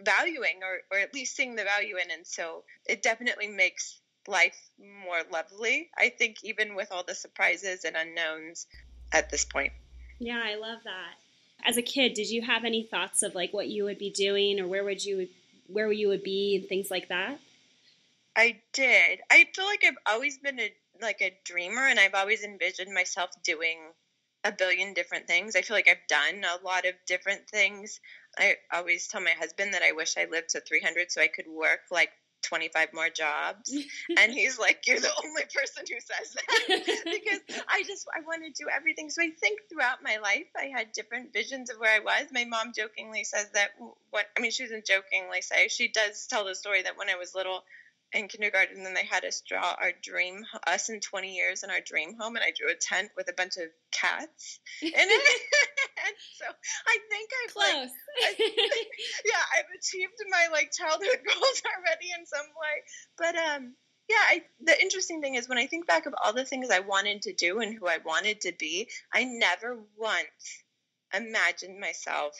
valuing 0.04 0.60
or, 0.62 0.96
or 0.96 1.00
at 1.00 1.14
least 1.14 1.36
seeing 1.36 1.56
the 1.56 1.64
value 1.64 1.96
in. 1.96 2.10
And 2.10 2.26
so 2.26 2.64
it 2.86 3.02
definitely 3.02 3.48
makes 3.48 4.00
life 4.26 4.56
more 4.78 5.20
lovely, 5.32 5.90
I 5.96 6.10
think, 6.10 6.36
even 6.42 6.74
with 6.74 6.90
all 6.90 7.04
the 7.04 7.14
surprises 7.14 7.84
and 7.84 7.96
unknowns 7.96 8.66
at 9.12 9.30
this 9.30 9.44
point. 9.44 9.72
Yeah, 10.18 10.40
I 10.42 10.56
love 10.56 10.80
that. 10.84 11.14
As 11.66 11.76
a 11.76 11.82
kid, 11.82 12.14
did 12.14 12.28
you 12.28 12.42
have 12.42 12.64
any 12.64 12.84
thoughts 12.84 13.22
of 13.22 13.34
like 13.34 13.52
what 13.52 13.68
you 13.68 13.84
would 13.84 13.98
be 13.98 14.10
doing 14.10 14.60
or 14.60 14.66
where 14.66 14.84
would 14.84 15.04
you 15.04 15.28
where 15.66 15.90
you 15.90 16.08
would 16.08 16.22
be 16.22 16.56
and 16.56 16.68
things 16.68 16.90
like 16.90 17.08
that? 17.08 17.38
I 18.36 18.60
did. 18.72 19.20
I 19.30 19.46
feel 19.54 19.64
like 19.64 19.84
I've 19.84 19.94
always 20.06 20.38
been 20.38 20.60
a 20.60 20.72
like 21.00 21.20
a 21.20 21.36
dreamer 21.44 21.86
and 21.86 21.98
I've 21.98 22.14
always 22.14 22.44
envisioned 22.44 22.92
myself 22.92 23.30
doing 23.42 23.78
a 24.44 24.52
billion 24.52 24.92
different 24.92 25.26
things. 25.26 25.56
I 25.56 25.62
feel 25.62 25.76
like 25.76 25.88
I've 25.88 26.06
done 26.08 26.44
a 26.44 26.64
lot 26.64 26.84
of 26.84 26.94
different 27.06 27.48
things. 27.48 28.00
I 28.38 28.56
always 28.72 29.08
tell 29.08 29.20
my 29.20 29.34
husband 29.38 29.74
that 29.74 29.82
I 29.82 29.92
wish 29.92 30.16
I 30.16 30.26
lived 30.30 30.50
to 30.50 30.60
300 30.60 31.10
so 31.10 31.20
I 31.20 31.28
could 31.28 31.46
work 31.46 31.80
like 31.90 32.10
25 32.44 32.88
more 32.92 33.08
jobs. 33.08 33.74
and 34.18 34.32
he's 34.32 34.58
like, 34.58 34.86
You're 34.86 35.00
the 35.00 35.10
only 35.24 35.42
person 35.42 35.84
who 35.88 35.98
says 36.00 36.34
that. 36.34 37.02
because 37.04 37.40
I 37.68 37.82
just, 37.82 38.06
I 38.14 38.20
want 38.26 38.42
to 38.44 38.62
do 38.62 38.68
everything. 38.70 39.10
So 39.10 39.22
I 39.22 39.30
think 39.30 39.60
throughout 39.70 40.02
my 40.02 40.18
life, 40.22 40.46
I 40.56 40.66
had 40.66 40.92
different 40.92 41.32
visions 41.32 41.70
of 41.70 41.78
where 41.78 41.94
I 41.94 42.00
was. 42.00 42.28
My 42.32 42.44
mom 42.44 42.72
jokingly 42.76 43.24
says 43.24 43.48
that, 43.54 43.70
what, 44.10 44.26
I 44.36 44.40
mean, 44.40 44.50
she 44.50 44.64
doesn't 44.64 44.86
jokingly 44.86 45.42
say, 45.42 45.68
she 45.68 45.88
does 45.88 46.26
tell 46.26 46.44
the 46.44 46.54
story 46.54 46.82
that 46.82 46.96
when 46.98 47.08
I 47.10 47.16
was 47.16 47.34
little, 47.34 47.64
in 48.14 48.28
kindergarten, 48.28 48.76
and 48.76 48.86
then 48.86 48.94
they 48.94 49.04
had 49.04 49.24
us 49.24 49.42
draw 49.46 49.74
our 49.80 49.92
dream, 50.02 50.44
us 50.66 50.88
in 50.88 51.00
20 51.00 51.34
years 51.34 51.62
in 51.62 51.70
our 51.70 51.80
dream 51.80 52.16
home, 52.18 52.36
and 52.36 52.44
I 52.44 52.52
drew 52.56 52.70
a 52.70 52.74
tent 52.74 53.10
with 53.16 53.28
a 53.28 53.34
bunch 53.34 53.56
of 53.56 53.68
cats 53.92 54.60
in 54.82 54.90
it. 54.94 54.96
and 54.96 56.14
so 56.38 56.46
I 56.86 56.98
think 57.10 57.30
I've 57.44 57.52
close. 57.52 57.90
Like, 58.22 58.40
I, 58.40 58.84
yeah, 59.24 59.44
I've 59.58 59.70
achieved 59.78 60.12
my 60.30 60.48
like 60.52 60.70
childhood 60.72 61.20
goals 61.26 61.62
already 61.66 62.08
in 62.18 62.26
some 62.26 62.46
way. 62.46 62.76
But 63.18 63.36
um, 63.36 63.74
yeah, 64.08 64.16
I, 64.28 64.42
the 64.62 64.80
interesting 64.80 65.20
thing 65.20 65.34
is 65.34 65.48
when 65.48 65.58
I 65.58 65.66
think 65.66 65.86
back 65.86 66.06
of 66.06 66.14
all 66.22 66.32
the 66.32 66.44
things 66.44 66.68
I 66.70 66.80
wanted 66.80 67.22
to 67.22 67.32
do 67.32 67.60
and 67.60 67.74
who 67.74 67.86
I 67.86 67.98
wanted 68.04 68.42
to 68.42 68.52
be, 68.58 68.88
I 69.12 69.24
never 69.24 69.78
once 69.96 70.62
imagined 71.12 71.80
myself 71.80 72.34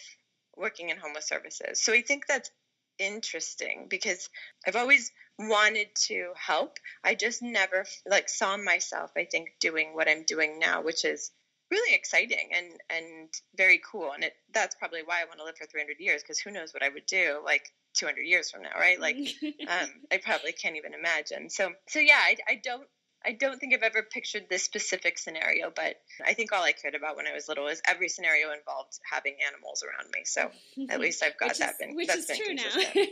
working 0.56 0.90
in 0.90 0.96
homeless 0.96 1.28
services. 1.28 1.82
So 1.82 1.92
I 1.92 2.02
think 2.02 2.26
that's 2.26 2.50
interesting 2.98 3.86
because 3.88 4.28
I've 4.66 4.76
always 4.76 5.10
wanted 5.38 5.88
to 6.06 6.32
help. 6.36 6.78
I 7.02 7.14
just 7.14 7.42
never 7.42 7.84
like 8.06 8.28
saw 8.28 8.56
myself 8.56 9.10
I 9.16 9.24
think 9.24 9.50
doing 9.60 9.94
what 9.94 10.08
I'm 10.08 10.24
doing 10.24 10.58
now, 10.58 10.82
which 10.82 11.04
is 11.04 11.30
really 11.70 11.94
exciting 11.94 12.50
and 12.54 12.66
and 12.90 13.28
very 13.56 13.80
cool 13.90 14.12
and 14.12 14.22
it 14.22 14.34
that's 14.52 14.76
probably 14.76 15.02
why 15.04 15.20
I 15.20 15.24
want 15.24 15.38
to 15.38 15.44
live 15.44 15.56
for 15.56 15.66
300 15.66 15.96
years 15.98 16.22
because 16.22 16.38
who 16.38 16.50
knows 16.50 16.72
what 16.72 16.82
I 16.82 16.88
would 16.88 17.06
do 17.06 17.40
like 17.44 17.72
200 17.94 18.22
years 18.22 18.50
from 18.50 18.62
now, 18.62 18.78
right? 18.78 19.00
Like 19.00 19.16
um 19.68 19.90
I 20.12 20.18
probably 20.18 20.52
can't 20.52 20.76
even 20.76 20.94
imagine. 20.94 21.50
So 21.50 21.72
so 21.88 21.98
yeah, 21.98 22.20
I 22.20 22.36
I 22.48 22.60
don't 22.62 22.86
I 23.26 23.32
don't 23.32 23.58
think 23.58 23.74
I've 23.74 23.82
ever 23.82 24.02
pictured 24.02 24.44
this 24.50 24.62
specific 24.62 25.18
scenario, 25.18 25.72
but 25.74 25.96
I 26.24 26.34
think 26.34 26.52
all 26.52 26.62
I 26.62 26.72
cared 26.72 26.94
about 26.94 27.16
when 27.16 27.26
I 27.26 27.32
was 27.32 27.48
little 27.48 27.68
is 27.68 27.80
every 27.88 28.08
scenario 28.08 28.52
involved 28.52 28.98
having 29.10 29.36
animals 29.46 29.82
around 29.82 30.10
me. 30.12 30.20
So 30.24 30.50
at 30.90 31.00
least 31.04 31.22
I've 31.22 31.38
got 31.38 31.50
which 31.50 31.58
that. 31.58 31.70
Is, 31.72 31.76
been, 31.78 31.96
which 31.96 32.08
that's 32.08 32.30
is 32.30 32.38
true 32.38 32.56
consistent. 32.56 33.08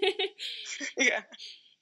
now. 0.98 1.04
yeah. 1.04 1.20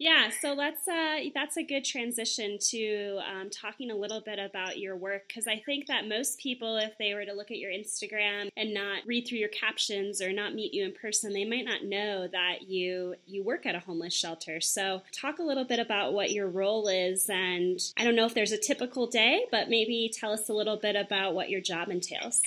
Yeah, 0.00 0.30
so 0.30 0.54
let's 0.54 0.88
uh, 0.88 1.18
that's 1.34 1.58
a 1.58 1.62
good 1.62 1.84
transition 1.84 2.56
to 2.70 3.18
um, 3.18 3.50
talking 3.50 3.90
a 3.90 3.94
little 3.94 4.22
bit 4.22 4.38
about 4.38 4.78
your 4.78 4.96
work 4.96 5.28
because 5.28 5.46
I 5.46 5.58
think 5.58 5.88
that 5.88 6.08
most 6.08 6.38
people, 6.38 6.78
if 6.78 6.96
they 6.96 7.12
were 7.12 7.26
to 7.26 7.34
look 7.34 7.50
at 7.50 7.58
your 7.58 7.70
Instagram 7.70 8.48
and 8.56 8.72
not 8.72 9.02
read 9.06 9.28
through 9.28 9.40
your 9.40 9.50
captions 9.50 10.22
or 10.22 10.32
not 10.32 10.54
meet 10.54 10.72
you 10.72 10.86
in 10.86 10.94
person, 10.94 11.34
they 11.34 11.44
might 11.44 11.66
not 11.66 11.84
know 11.84 12.26
that 12.28 12.62
you 12.66 13.14
you 13.26 13.44
work 13.44 13.66
at 13.66 13.74
a 13.74 13.80
homeless 13.80 14.14
shelter. 14.14 14.58
So 14.62 15.02
talk 15.12 15.38
a 15.38 15.42
little 15.42 15.64
bit 15.64 15.78
about 15.78 16.14
what 16.14 16.30
your 16.30 16.48
role 16.48 16.88
is, 16.88 17.28
and 17.28 17.78
I 17.98 18.04
don't 18.04 18.16
know 18.16 18.24
if 18.24 18.32
there's 18.32 18.52
a 18.52 18.58
typical 18.58 19.06
day, 19.06 19.44
but 19.50 19.68
maybe 19.68 20.10
tell 20.18 20.32
us 20.32 20.48
a 20.48 20.54
little 20.54 20.78
bit 20.78 20.96
about 20.96 21.34
what 21.34 21.50
your 21.50 21.60
job 21.60 21.90
entails. 21.90 22.40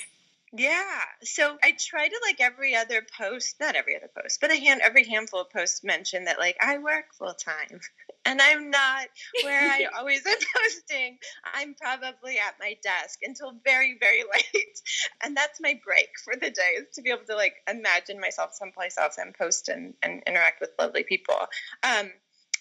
Yeah. 0.56 1.00
So 1.22 1.56
I 1.64 1.72
try 1.76 2.06
to 2.06 2.20
like 2.24 2.40
every 2.40 2.76
other 2.76 3.04
post, 3.18 3.56
not 3.60 3.74
every 3.74 3.96
other 3.96 4.10
post, 4.16 4.40
but 4.40 4.52
a 4.52 4.56
hand 4.56 4.82
every 4.84 5.04
handful 5.04 5.40
of 5.40 5.50
posts 5.50 5.82
mention 5.82 6.24
that 6.24 6.38
like 6.38 6.56
I 6.62 6.78
work 6.78 7.06
full 7.18 7.34
time. 7.34 7.80
And 8.26 8.40
I'm 8.40 8.70
not 8.70 9.08
where 9.42 9.70
I 9.70 9.84
always 9.98 10.24
am 10.24 10.38
posting. 10.56 11.18
I'm 11.52 11.74
probably 11.74 12.38
at 12.38 12.54
my 12.58 12.74
desk 12.82 13.18
until 13.22 13.52
very, 13.62 13.98
very 14.00 14.22
late. 14.22 14.80
And 15.22 15.36
that's 15.36 15.60
my 15.60 15.78
break 15.84 16.08
for 16.24 16.32
the 16.32 16.48
day 16.48 16.70
is 16.78 16.86
to 16.94 17.02
be 17.02 17.10
able 17.10 17.26
to 17.26 17.36
like 17.36 17.56
imagine 17.68 18.18
myself 18.18 18.54
someplace 18.54 18.96
else 18.96 19.18
and 19.18 19.34
post 19.34 19.68
and, 19.68 19.92
and 20.02 20.22
interact 20.26 20.62
with 20.62 20.70
lovely 20.78 21.04
people. 21.04 21.36
Um, 21.82 22.12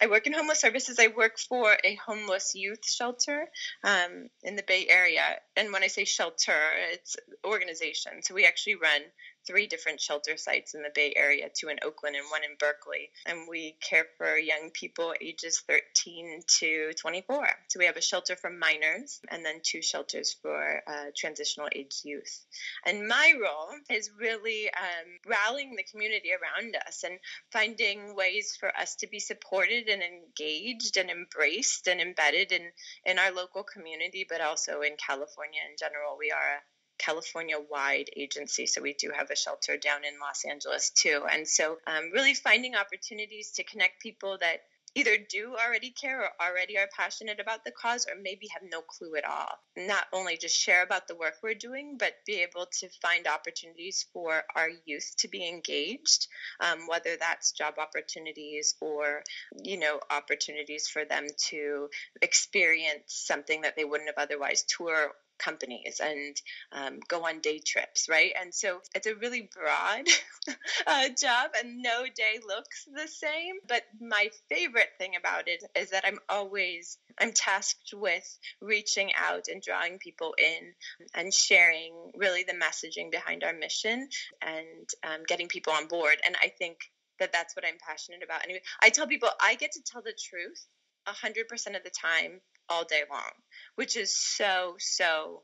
I 0.02 0.08
work 0.08 0.28
in 0.28 0.34
homeless 0.34 0.60
services. 0.60 1.00
I 1.00 1.08
work 1.08 1.38
for 1.40 1.78
a 1.84 1.96
homeless 1.96 2.56
youth 2.56 2.86
shelter 2.86 3.48
um, 3.84 4.30
in 4.44 4.56
the 4.56 4.64
Bay 4.64 4.88
Area. 4.90 5.24
And 5.56 5.72
when 5.72 5.84
I 5.84 5.88
say 5.88 6.06
shelter, 6.06 6.60
it's 6.92 7.16
organization. 7.46 8.22
So 8.22 8.34
we 8.34 8.46
actually 8.46 8.76
run 8.76 9.02
three 9.46 9.68
different 9.68 10.00
shelter 10.00 10.38
sites 10.38 10.74
in 10.74 10.82
the 10.82 10.92
Bay 10.94 11.14
Area, 11.16 11.50
two 11.54 11.70
in 11.70 11.78
Oakland 11.84 12.16
and 12.16 12.26
one 12.30 12.44
in 12.44 12.56
Berkeley. 12.60 13.10
And 13.26 13.48
we 13.50 13.76
care 13.82 14.06
for 14.18 14.38
young 14.38 14.72
people 14.74 15.14
ages 15.20 15.62
13 15.68 16.42
to 16.60 16.94
24. 16.94 17.48
So 17.68 17.80
we 17.80 17.86
have 17.86 17.98
a 17.98 18.02
shelter 18.02 18.36
for 18.36 18.50
minors 18.50 19.20
and 19.30 19.46
then 19.46 19.62
two 19.64 19.82
shelters 19.82 20.36
for 20.42 20.82
uh, 20.88 21.06
transitional 21.16 21.70
age 21.74 22.02
youth. 22.04 22.46
And 22.86 23.08
my 23.08 23.34
role 23.42 23.70
is 23.90 24.12
really 24.18 24.70
um, 24.70 25.20
rallying 25.28 25.76
the 25.76 25.84
community 25.84 26.30
around 26.32 26.76
us 26.88 27.04
and 27.04 27.20
finding 27.52 28.16
ways 28.16 28.58
for 28.60 28.76
us 28.76 28.96
to 28.96 29.08
be 29.08 29.20
supported 29.20 29.88
and 29.90 30.02
engaged 30.02 30.98
and 30.98 31.10
embraced 31.10 31.88
and 31.88 32.00
embedded 32.00 32.52
in, 32.52 32.64
in 33.06 33.20
our 33.20 33.32
local 33.32 33.64
community, 33.64 34.26
but 34.28 34.42
also 34.42 34.82
in 34.82 34.96
California 34.98 35.62
in 35.70 35.76
general. 35.80 36.18
We 36.18 36.32
are 36.32 36.58
a 36.58 36.62
California 36.98 37.58
wide 37.70 38.10
agency. 38.16 38.66
So 38.66 38.82
we 38.82 38.94
do 38.94 39.12
have 39.16 39.30
a 39.30 39.36
shelter 39.36 39.78
down 39.78 40.06
in 40.06 40.20
Los 40.20 40.46
Angeles 40.46 40.92
too. 40.92 41.24
And 41.32 41.48
so, 41.48 41.78
um, 41.88 42.12
really 42.14 42.34
finding 42.34 42.76
opportunities 42.76 43.52
to 43.52 43.64
connect 43.64 44.02
people 44.02 44.38
that 44.40 44.62
either 44.96 45.18
do 45.30 45.56
already 45.56 45.90
care 45.90 46.22
or 46.22 46.30
already 46.40 46.78
are 46.78 46.90
passionate 46.96 47.40
about 47.40 47.66
the 47.66 47.72
cause 47.72 48.06
or 48.08 48.14
maybe 48.22 48.48
have 48.48 48.62
no 48.72 48.82
clue 48.82 49.16
at 49.16 49.26
all. 49.26 49.50
Not 49.76 50.06
only 50.14 50.38
just 50.38 50.56
share 50.56 50.84
about 50.84 51.08
the 51.08 51.16
work 51.16 51.36
we're 51.42 51.56
doing, 51.56 51.98
but 51.98 52.14
be 52.26 52.44
able 52.44 52.68
to 52.80 52.90
find 53.02 53.26
opportunities 53.28 54.06
for 54.14 54.44
our 54.56 54.70
youth 54.86 55.14
to 55.20 55.28
be 55.28 55.48
engaged, 55.48 56.28
um, 56.60 56.88
whether 56.88 57.18
that's 57.20 57.54
job 57.54 57.76
opportunities 57.80 58.76
or, 58.82 59.24
you 59.64 59.80
know, 59.80 60.00
opportunities 60.12 60.88
for 60.88 61.06
them 61.06 61.26
to 61.50 61.90
experience 62.22 63.04
something 63.08 63.62
that 63.62 63.76
they 63.76 63.86
wouldn't 63.86 64.10
have 64.10 64.24
otherwise 64.24 64.64
tour 64.64 65.14
companies 65.40 66.00
and 66.04 66.36
um, 66.72 67.00
go 67.08 67.26
on 67.26 67.40
day 67.40 67.60
trips, 67.60 68.08
right? 68.10 68.32
And 68.40 68.54
so 68.54 68.80
it's 68.96 69.08
a 69.08 69.16
really 69.16 69.50
broad 69.54 70.08
uh, 70.88 71.10
job, 71.10 71.52
and 71.60 71.82
no 71.82 72.04
day 72.04 72.40
looks 72.46 72.86
the 72.86 73.08
same. 73.08 73.56
But 73.68 73.84
my 74.00 74.30
favorite 74.50 74.90
thing 74.98 75.16
about 75.18 75.48
it 75.48 75.64
is 75.76 75.92
that 75.92 76.06
I'm 76.06 76.20
always 76.30 76.98
I'm 77.20 77.32
tasked 77.32 77.94
with 77.94 78.40
reaching 78.62 79.12
out 79.16 79.46
and 79.48 79.62
drawing 79.62 80.00
people 80.00 80.36
in 80.38 80.74
and 81.14 81.34
sharing 81.34 81.94
really 82.16 82.44
the 82.44 82.54
messaging 82.54 83.12
behind 83.12 83.44
our 83.44 83.54
mission 83.54 84.08
and 84.42 84.90
um, 85.04 85.22
getting 85.28 85.48
people 85.48 85.74
on 85.74 85.88
board. 85.88 86.18
And 86.26 86.36
I 86.42 86.50
think 86.50 86.78
that 87.20 87.32
that's 87.32 87.56
what 87.56 87.66
I'm 87.66 87.78
passionate 87.88 88.24
about. 88.24 88.44
Anyway, 88.44 88.62
I 88.82 88.90
tell 88.90 89.08
people 89.08 89.30
I 89.42 89.56
get 89.56 89.74
to 89.74 89.82
tell 89.86 90.02
the 90.02 90.14
truth 90.18 90.66
100% 91.08 91.76
of 91.76 91.84
the 91.84 91.92
time 91.92 92.42
all 92.70 92.86
day 92.86 93.04
long, 93.12 93.32
which 93.76 93.98
is 93.98 94.16
so, 94.16 94.76
so 94.80 95.44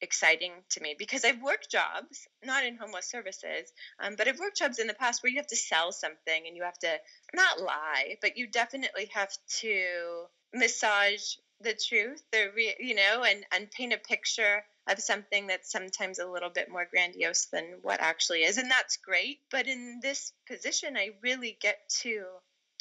exciting 0.00 0.52
to 0.70 0.80
me 0.80 0.94
because 0.98 1.24
I've 1.24 1.42
worked 1.42 1.70
jobs, 1.70 2.28
not 2.44 2.64
in 2.64 2.76
homeless 2.76 3.10
services, 3.10 3.72
um, 3.98 4.14
but 4.16 4.28
I've 4.28 4.38
worked 4.38 4.58
jobs 4.58 4.78
in 4.78 4.86
the 4.86 4.94
past 4.94 5.22
where 5.22 5.30
you 5.30 5.38
have 5.38 5.46
to 5.48 5.56
sell 5.56 5.92
something 5.92 6.46
and 6.46 6.56
you 6.56 6.62
have 6.62 6.78
to 6.80 6.96
not 7.34 7.60
lie, 7.60 8.16
but 8.20 8.36
you 8.36 8.46
definitely 8.46 9.10
have 9.14 9.30
to 9.60 10.26
massage 10.52 11.36
the 11.60 11.74
truth, 11.88 12.22
the 12.32 12.50
re- 12.54 12.76
you 12.78 12.94
know, 12.94 13.24
and 13.24 13.44
and 13.52 13.70
paint 13.70 13.92
a 13.92 13.98
picture 13.98 14.62
of 14.86 14.98
something 14.98 15.46
that's 15.46 15.72
sometimes 15.72 16.18
a 16.18 16.28
little 16.28 16.50
bit 16.50 16.68
more 16.70 16.86
grandiose 16.90 17.46
than 17.46 17.78
what 17.82 18.00
actually 18.00 18.42
is, 18.42 18.58
and 18.58 18.70
that's 18.70 18.98
great. 18.98 19.38
But 19.50 19.66
in 19.66 20.00
this 20.02 20.32
position, 20.46 20.96
I 20.96 21.10
really 21.22 21.56
get 21.60 21.78
to 22.02 22.24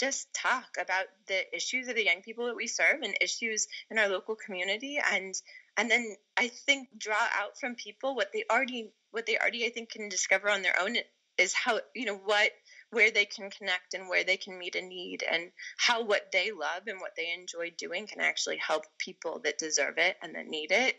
just 0.04 0.34
talk 0.34 0.76
about 0.78 1.06
the 1.28 1.56
issues 1.56 1.88
of 1.88 1.96
the 1.96 2.04
young 2.04 2.22
people 2.22 2.48
that 2.48 2.56
we 2.58 2.68
serve 2.68 3.02
and 3.02 3.16
issues 3.22 3.68
in 3.90 3.98
our 3.98 4.10
local 4.10 4.36
community 4.36 5.00
and 5.14 5.34
and 5.78 5.90
then 5.90 6.16
I 6.36 6.50
think 6.50 6.90
draw 6.98 7.26
out 7.40 7.58
from 7.58 7.76
people 7.76 8.14
what 8.14 8.32
they 8.34 8.44
already 8.52 8.92
what 9.12 9.26
they 9.26 9.38
already 9.38 9.66
I 9.66 9.70
think 9.70 9.92
can 9.92 10.10
discover 10.10 10.50
on 10.50 10.62
their 10.62 10.80
own 10.82 10.98
is 11.38 11.54
how 11.54 11.80
you 11.96 12.06
know 12.06 12.18
what 12.18 12.52
where 12.92 13.12
they 13.12 13.26
can 13.26 13.50
connect 13.50 13.94
and 13.94 14.10
where 14.10 14.26
they 14.26 14.38
can 14.38 14.60
meet 14.60 14.76
a 14.76 14.82
need 14.82 15.24
and 15.24 15.52
how 15.78 16.04
what 16.04 16.32
they 16.34 16.52
love 16.52 16.84
and 16.88 17.00
what 17.00 17.16
they 17.16 17.34
enjoy 17.34 17.72
doing 17.78 18.06
can 18.06 18.20
actually 18.20 18.58
help 18.58 18.84
people 19.00 19.40
that 19.44 19.58
deserve 19.58 19.98
it 19.98 20.16
and 20.22 20.36
that 20.36 20.46
need 20.46 20.72
it. 20.72 20.96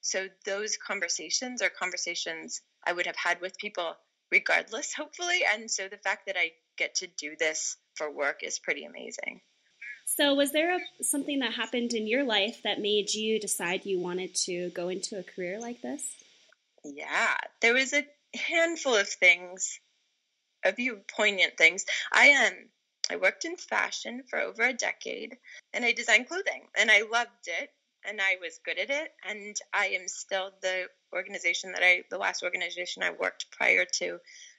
So 0.00 0.26
those 0.44 0.76
conversations 0.76 1.62
are 1.62 1.68
conversations 1.68 2.60
I 2.84 2.92
would 2.92 3.06
have 3.06 3.16
had 3.16 3.40
with 3.40 3.58
people 3.58 3.94
regardless, 4.32 4.92
hopefully. 4.94 5.42
And 5.54 5.70
so 5.70 5.88
the 5.88 5.96
fact 5.98 6.26
that 6.26 6.36
I 6.36 6.52
get 6.76 6.96
to 6.96 7.06
do 7.06 7.36
this 7.38 7.76
for 7.98 8.10
work 8.10 8.40
is 8.42 8.58
pretty 8.58 8.84
amazing. 8.84 9.40
So, 10.06 10.34
was 10.34 10.52
there 10.52 10.74
a, 10.74 10.80
something 11.02 11.40
that 11.40 11.52
happened 11.52 11.92
in 11.92 12.06
your 12.06 12.24
life 12.24 12.62
that 12.64 12.80
made 12.80 13.12
you 13.12 13.38
decide 13.38 13.84
you 13.84 14.00
wanted 14.00 14.34
to 14.46 14.70
go 14.70 14.88
into 14.88 15.18
a 15.18 15.22
career 15.22 15.60
like 15.60 15.82
this? 15.82 16.02
Yeah, 16.82 17.36
there 17.60 17.74
was 17.74 17.92
a 17.92 18.06
handful 18.34 18.94
of 18.94 19.08
things, 19.08 19.80
a 20.64 20.72
few 20.72 21.00
poignant 21.14 21.58
things. 21.58 21.84
I 22.10 22.46
um, 22.46 22.54
I 23.10 23.16
worked 23.16 23.44
in 23.44 23.56
fashion 23.56 24.22
for 24.30 24.38
over 24.38 24.62
a 24.62 24.72
decade, 24.72 25.36
and 25.74 25.84
I 25.84 25.92
designed 25.92 26.28
clothing, 26.28 26.68
and 26.76 26.90
I 26.90 27.02
loved 27.02 27.46
it, 27.46 27.70
and 28.06 28.20
I 28.20 28.36
was 28.40 28.60
good 28.64 28.78
at 28.78 28.90
it, 28.90 29.12
and 29.28 29.56
I 29.74 29.88
am 29.88 30.08
still 30.08 30.52
the 30.62 30.88
organization 31.12 31.72
that 31.72 31.82
I, 31.82 32.04
the 32.10 32.18
last 32.18 32.42
organization 32.42 33.02
I 33.02 33.10
worked 33.10 33.50
prior 33.50 33.84
to 33.98 34.18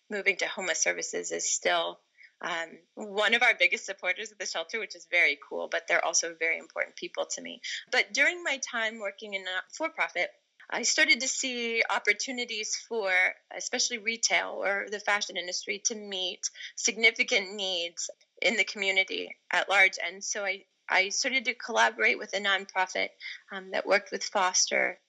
moving 0.10 0.38
to 0.38 0.48
homeless 0.48 0.81
services 0.81 1.31
is 1.31 1.51
still 1.51 2.00
um, 2.41 2.69
one 2.96 3.34
of 3.34 3.43
our 3.43 3.53
biggest 3.58 3.86
supporters 3.86 4.31
of 4.31 4.38
the 4.38 4.46
shelter, 4.46 4.79
which 4.79 4.96
is 4.96 5.08
very 5.12 5.38
cool, 5.48 5.67
but 5.69 5.88
they're 5.88 6.03
also 6.03 6.34
very 6.38 6.58
important 6.58 6.96
people 6.96 7.25
to 7.36 7.41
me. 7.41 7.62
But 7.91 8.13
during 8.13 8.43
my 8.43 8.60
time 8.72 9.00
working 9.00 9.34
in 9.34 9.41
a 9.41 9.74
for 9.74 9.89
profit, 9.89 10.29
I 10.69 10.84
started 10.84 11.22
to 11.22 11.27
see 11.27 11.84
opportunities 11.89 12.75
for, 12.88 13.12
especially 13.55 13.98
retail 13.98 14.62
or 14.63 14.86
the 14.89 15.00
fashion 15.00 15.36
industry, 15.36 15.81
to 15.86 15.96
meet 15.96 16.50
significant 16.75 17.55
needs 17.55 18.10
in 18.41 18.55
the 18.55 18.63
community 18.63 19.36
at 19.51 19.67
large. 19.67 19.98
And 20.05 20.24
so 20.24 20.46
I, 20.46 20.65
I 20.88 21.10
started 21.10 21.46
to 21.46 21.55
collaborate 21.55 22.19
with 22.19 22.34
a 22.34 22.39
nonprofit 22.39 23.10
um, 23.51 23.72
that 23.72 23.88
worked 23.88 24.12
with 24.12 24.24
foster 24.24 25.00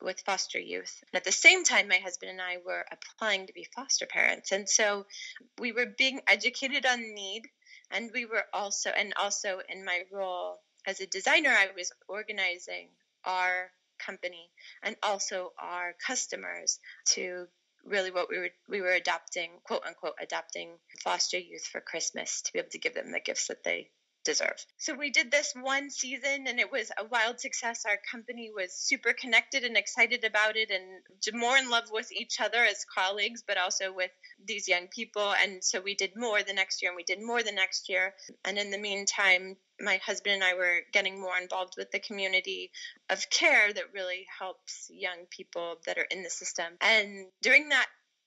with 0.00 0.20
foster 0.20 0.58
youth. 0.58 1.02
And 1.12 1.18
at 1.18 1.24
the 1.24 1.32
same 1.32 1.64
time, 1.64 1.88
my 1.88 1.98
husband 1.98 2.30
and 2.30 2.40
I 2.40 2.58
were 2.64 2.84
applying 2.90 3.46
to 3.46 3.52
be 3.52 3.66
foster 3.74 4.06
parents. 4.06 4.52
And 4.52 4.68
so 4.68 5.06
we 5.58 5.72
were 5.72 5.86
being 5.86 6.20
educated 6.26 6.86
on 6.86 7.14
need. 7.14 7.42
And 7.90 8.10
we 8.12 8.24
were 8.24 8.44
also, 8.52 8.90
and 8.90 9.12
also 9.20 9.60
in 9.68 9.84
my 9.84 10.02
role 10.10 10.58
as 10.86 11.00
a 11.00 11.06
designer, 11.06 11.50
I 11.50 11.68
was 11.76 11.92
organizing 12.08 12.88
our 13.24 13.70
company 13.98 14.50
and 14.82 14.96
also 15.02 15.52
our 15.58 15.94
customers 16.04 16.80
to 17.06 17.46
really 17.84 18.10
what 18.10 18.28
we 18.30 18.38
were 18.38 18.50
we 18.68 18.80
were 18.80 18.92
adopting 18.92 19.50
quote 19.64 19.82
unquote 19.86 20.14
adopting 20.20 20.70
foster 21.02 21.38
youth 21.38 21.64
for 21.64 21.80
christmas 21.80 22.42
to 22.42 22.52
be 22.52 22.58
able 22.58 22.68
to 22.70 22.78
give 22.78 22.94
them 22.94 23.10
the 23.10 23.20
gifts 23.20 23.48
that 23.48 23.64
they 23.64 23.88
deserve. 24.24 24.64
So 24.78 24.94
we 24.94 25.10
did 25.10 25.30
this 25.30 25.52
one 25.60 25.90
season 25.90 26.46
and 26.46 26.58
it 26.60 26.70
was 26.70 26.90
a 26.98 27.04
wild 27.04 27.40
success. 27.40 27.84
Our 27.86 27.98
company 28.10 28.50
was 28.54 28.72
super 28.72 29.12
connected 29.12 29.64
and 29.64 29.76
excited 29.76 30.24
about 30.24 30.56
it 30.56 30.70
and 30.70 31.38
more 31.38 31.56
in 31.56 31.70
love 31.70 31.90
with 31.90 32.10
each 32.12 32.40
other 32.40 32.58
as 32.58 32.84
colleagues, 32.84 33.42
but 33.46 33.58
also 33.58 33.92
with 33.92 34.10
these 34.44 34.68
young 34.68 34.88
people. 34.88 35.34
And 35.42 35.62
so 35.62 35.80
we 35.80 35.94
did 35.94 36.12
more 36.16 36.42
the 36.42 36.52
next 36.52 36.82
year 36.82 36.90
and 36.90 36.96
we 36.96 37.04
did 37.04 37.22
more 37.22 37.42
the 37.42 37.52
next 37.52 37.88
year. 37.88 38.14
And 38.44 38.58
in 38.58 38.70
the 38.70 38.78
meantime, 38.78 39.56
my 39.80 39.98
husband 40.04 40.34
and 40.34 40.44
I 40.44 40.54
were 40.54 40.80
getting 40.92 41.20
more 41.20 41.36
involved 41.36 41.74
with 41.76 41.90
the 41.90 41.98
community 41.98 42.70
of 43.10 43.28
care 43.30 43.72
that 43.72 43.92
really 43.92 44.26
helps 44.38 44.88
young 44.90 45.26
people 45.30 45.76
that 45.86 45.98
are 45.98 46.06
in 46.10 46.22
the 46.22 46.30
system. 46.30 46.74
And 46.80 47.26
during 47.42 47.70
that 47.70 47.86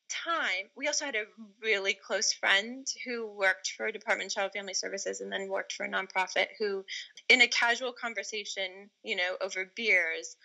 time, 0.10 0.70
we 0.76 0.88
also 0.88 1.06
had 1.06 1.16
a 1.16 1.26
really 1.62 1.94
close 1.94 2.34
friend 2.34 2.88
who 3.06 3.28
worked 3.28 3.72
for 3.76 3.92
Department 3.92 4.32
of 4.32 4.36
Child 4.36 4.52
Family 4.54 4.74
Services 4.74 5.22
and 5.22 5.32
then 5.32 5.50
worked 5.50 5.74
for 5.74 5.86
a 5.86 5.90
nonprofit 5.90 6.48
who, 6.60 6.86
in 7.30 7.42
a 7.42 7.48
casual 7.48 7.94
conversation, 7.94 8.90
you 9.04 9.16
know, 9.16 9.38
over 9.42 9.72
beers, 9.76 10.36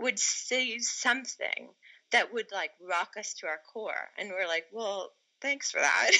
would 0.00 0.18
say 0.18 0.78
something 0.78 1.70
that 2.12 2.32
would 2.32 2.52
like 2.52 2.70
rock 2.80 3.14
us 3.18 3.34
to 3.34 3.46
our 3.46 3.60
core. 3.72 4.10
And 4.18 4.30
we're 4.30 4.46
like, 4.46 4.66
well, 4.72 5.12
thanks 5.40 5.70
for 5.70 5.80
that. 5.80 6.10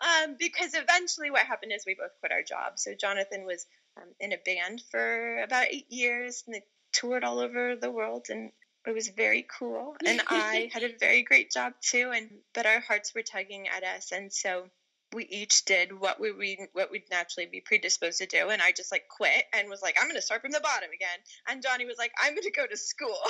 um, 0.24 0.36
because 0.38 0.74
eventually 0.74 1.30
what 1.30 1.42
happened 1.42 1.72
is 1.74 1.84
we 1.86 1.94
both 1.94 2.18
quit 2.20 2.32
our 2.32 2.42
jobs. 2.42 2.84
So 2.84 2.94
Jonathan 2.98 3.44
was 3.46 3.66
um, 3.96 4.08
in 4.20 4.32
a 4.32 4.38
band 4.44 4.82
for 4.90 5.42
about 5.42 5.66
eight 5.70 5.90
years 5.90 6.42
and 6.46 6.54
they 6.54 6.62
toured 6.92 7.24
all 7.24 7.38
over 7.38 7.76
the 7.76 7.90
world 7.90 8.26
and 8.28 8.50
it 8.86 8.94
was 8.94 9.08
very 9.08 9.46
cool. 9.58 9.96
And 10.06 10.20
i 10.28 10.70
had 10.72 10.82
a 10.82 10.96
very 10.98 11.22
great 11.22 11.50
job 11.50 11.74
too 11.80 12.12
and 12.14 12.30
but 12.52 12.66
our 12.66 12.80
hearts 12.80 13.14
were 13.14 13.22
tugging 13.22 13.68
at 13.68 13.84
us. 13.84 14.12
And 14.12 14.32
so 14.32 14.66
we 15.12 15.24
each 15.26 15.64
did 15.64 15.92
what 15.92 16.18
we, 16.20 16.32
we 16.32 16.66
what 16.72 16.90
we'd 16.90 17.08
naturally 17.08 17.46
be 17.46 17.60
predisposed 17.60 18.18
to 18.18 18.26
do. 18.26 18.48
And 18.48 18.60
i 18.60 18.72
just 18.72 18.90
like 18.92 19.04
quit 19.08 19.44
and 19.52 19.68
was 19.68 19.80
like 19.80 19.96
i'm 19.98 20.08
going 20.08 20.16
to 20.16 20.22
start 20.22 20.42
from 20.42 20.50
the 20.50 20.60
bottom 20.60 20.90
again. 20.94 21.18
And 21.48 21.62
johnny 21.62 21.86
was 21.86 21.98
like 21.98 22.12
i'm 22.22 22.32
going 22.34 22.42
to 22.42 22.50
go 22.50 22.66
to 22.66 22.76
school. 22.76 23.16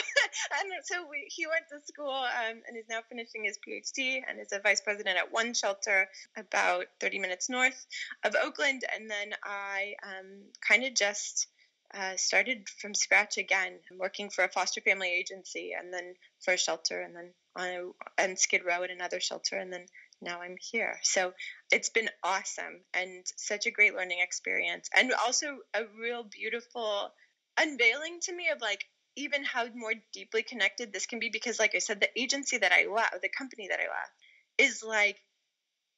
And 0.61 0.73
so 0.85 1.07
we, 1.09 1.27
he 1.29 1.47
went 1.47 1.65
to 1.71 1.87
school 1.87 2.11
um, 2.11 2.61
and 2.67 2.77
is 2.77 2.89
now 2.89 3.01
finishing 3.09 3.45
his 3.45 3.59
phd 3.59 4.23
and 4.29 4.41
is 4.41 4.53
a 4.53 4.61
vice 4.61 4.81
president 4.81 5.17
at 5.17 5.33
one 5.33 5.55
shelter 5.55 6.09
about 6.37 6.87
30 7.01 7.19
minutes 7.19 7.49
north 7.49 7.87
of 8.25 8.35
oakland. 8.43 8.85
And 8.95 9.11
then 9.11 9.35
i 9.45 9.95
um, 10.03 10.43
kind 10.67 10.85
of 10.85 10.95
just 10.95 11.49
uh, 11.97 12.17
started 12.17 12.69
from 12.81 12.95
scratch 12.95 13.39
again, 13.39 13.79
working 13.99 14.31
for 14.31 14.45
a 14.45 14.49
foster 14.49 14.81
family 14.81 15.13
agency, 15.13 15.73
and 15.79 15.93
then 15.93 16.15
for 16.45 16.55
a 16.55 16.59
shelter, 16.59 17.01
and 17.01 17.15
then 17.15 17.33
on 17.57 17.67
a, 17.69 18.23
and 18.23 18.39
Skid 18.39 18.63
Row 18.65 18.83
at 18.83 18.91
another 18.91 19.21
shelter, 19.21 19.57
and 19.57 19.73
then 19.73 19.87
now 20.21 20.41
I'm 20.41 20.57
here. 20.61 20.99
So 21.03 21.33
it's 21.71 21.91
been 21.91 22.09
awesome 22.23 22.81
and 22.95 23.25
such 23.37 23.67
a 23.67 23.71
great 23.71 23.95
learning 23.95 24.19
experience, 24.21 24.89
and 24.97 25.13
also 25.13 25.59
a 25.75 25.83
real 26.01 26.25
beautiful 26.25 27.13
unveiling 27.59 28.19
to 28.23 28.35
me 28.35 28.49
of 28.51 28.61
like 28.61 28.85
even 29.17 29.45
how 29.45 29.67
more 29.75 29.95
deeply 30.13 30.43
connected 30.43 30.93
this 30.93 31.07
can 31.07 31.21
be. 31.21 31.31
Because, 31.31 31.59
like 31.59 31.75
I 31.75 31.79
said, 31.79 32.01
the 32.01 32.21
agency 32.21 32.59
that 32.59 32.73
I 32.73 32.87
love, 32.87 33.21
the 33.23 33.29
company 33.29 33.69
that 33.69 33.79
I 33.79 33.85
love 33.85 34.11
is 34.59 34.83
like 34.83 35.19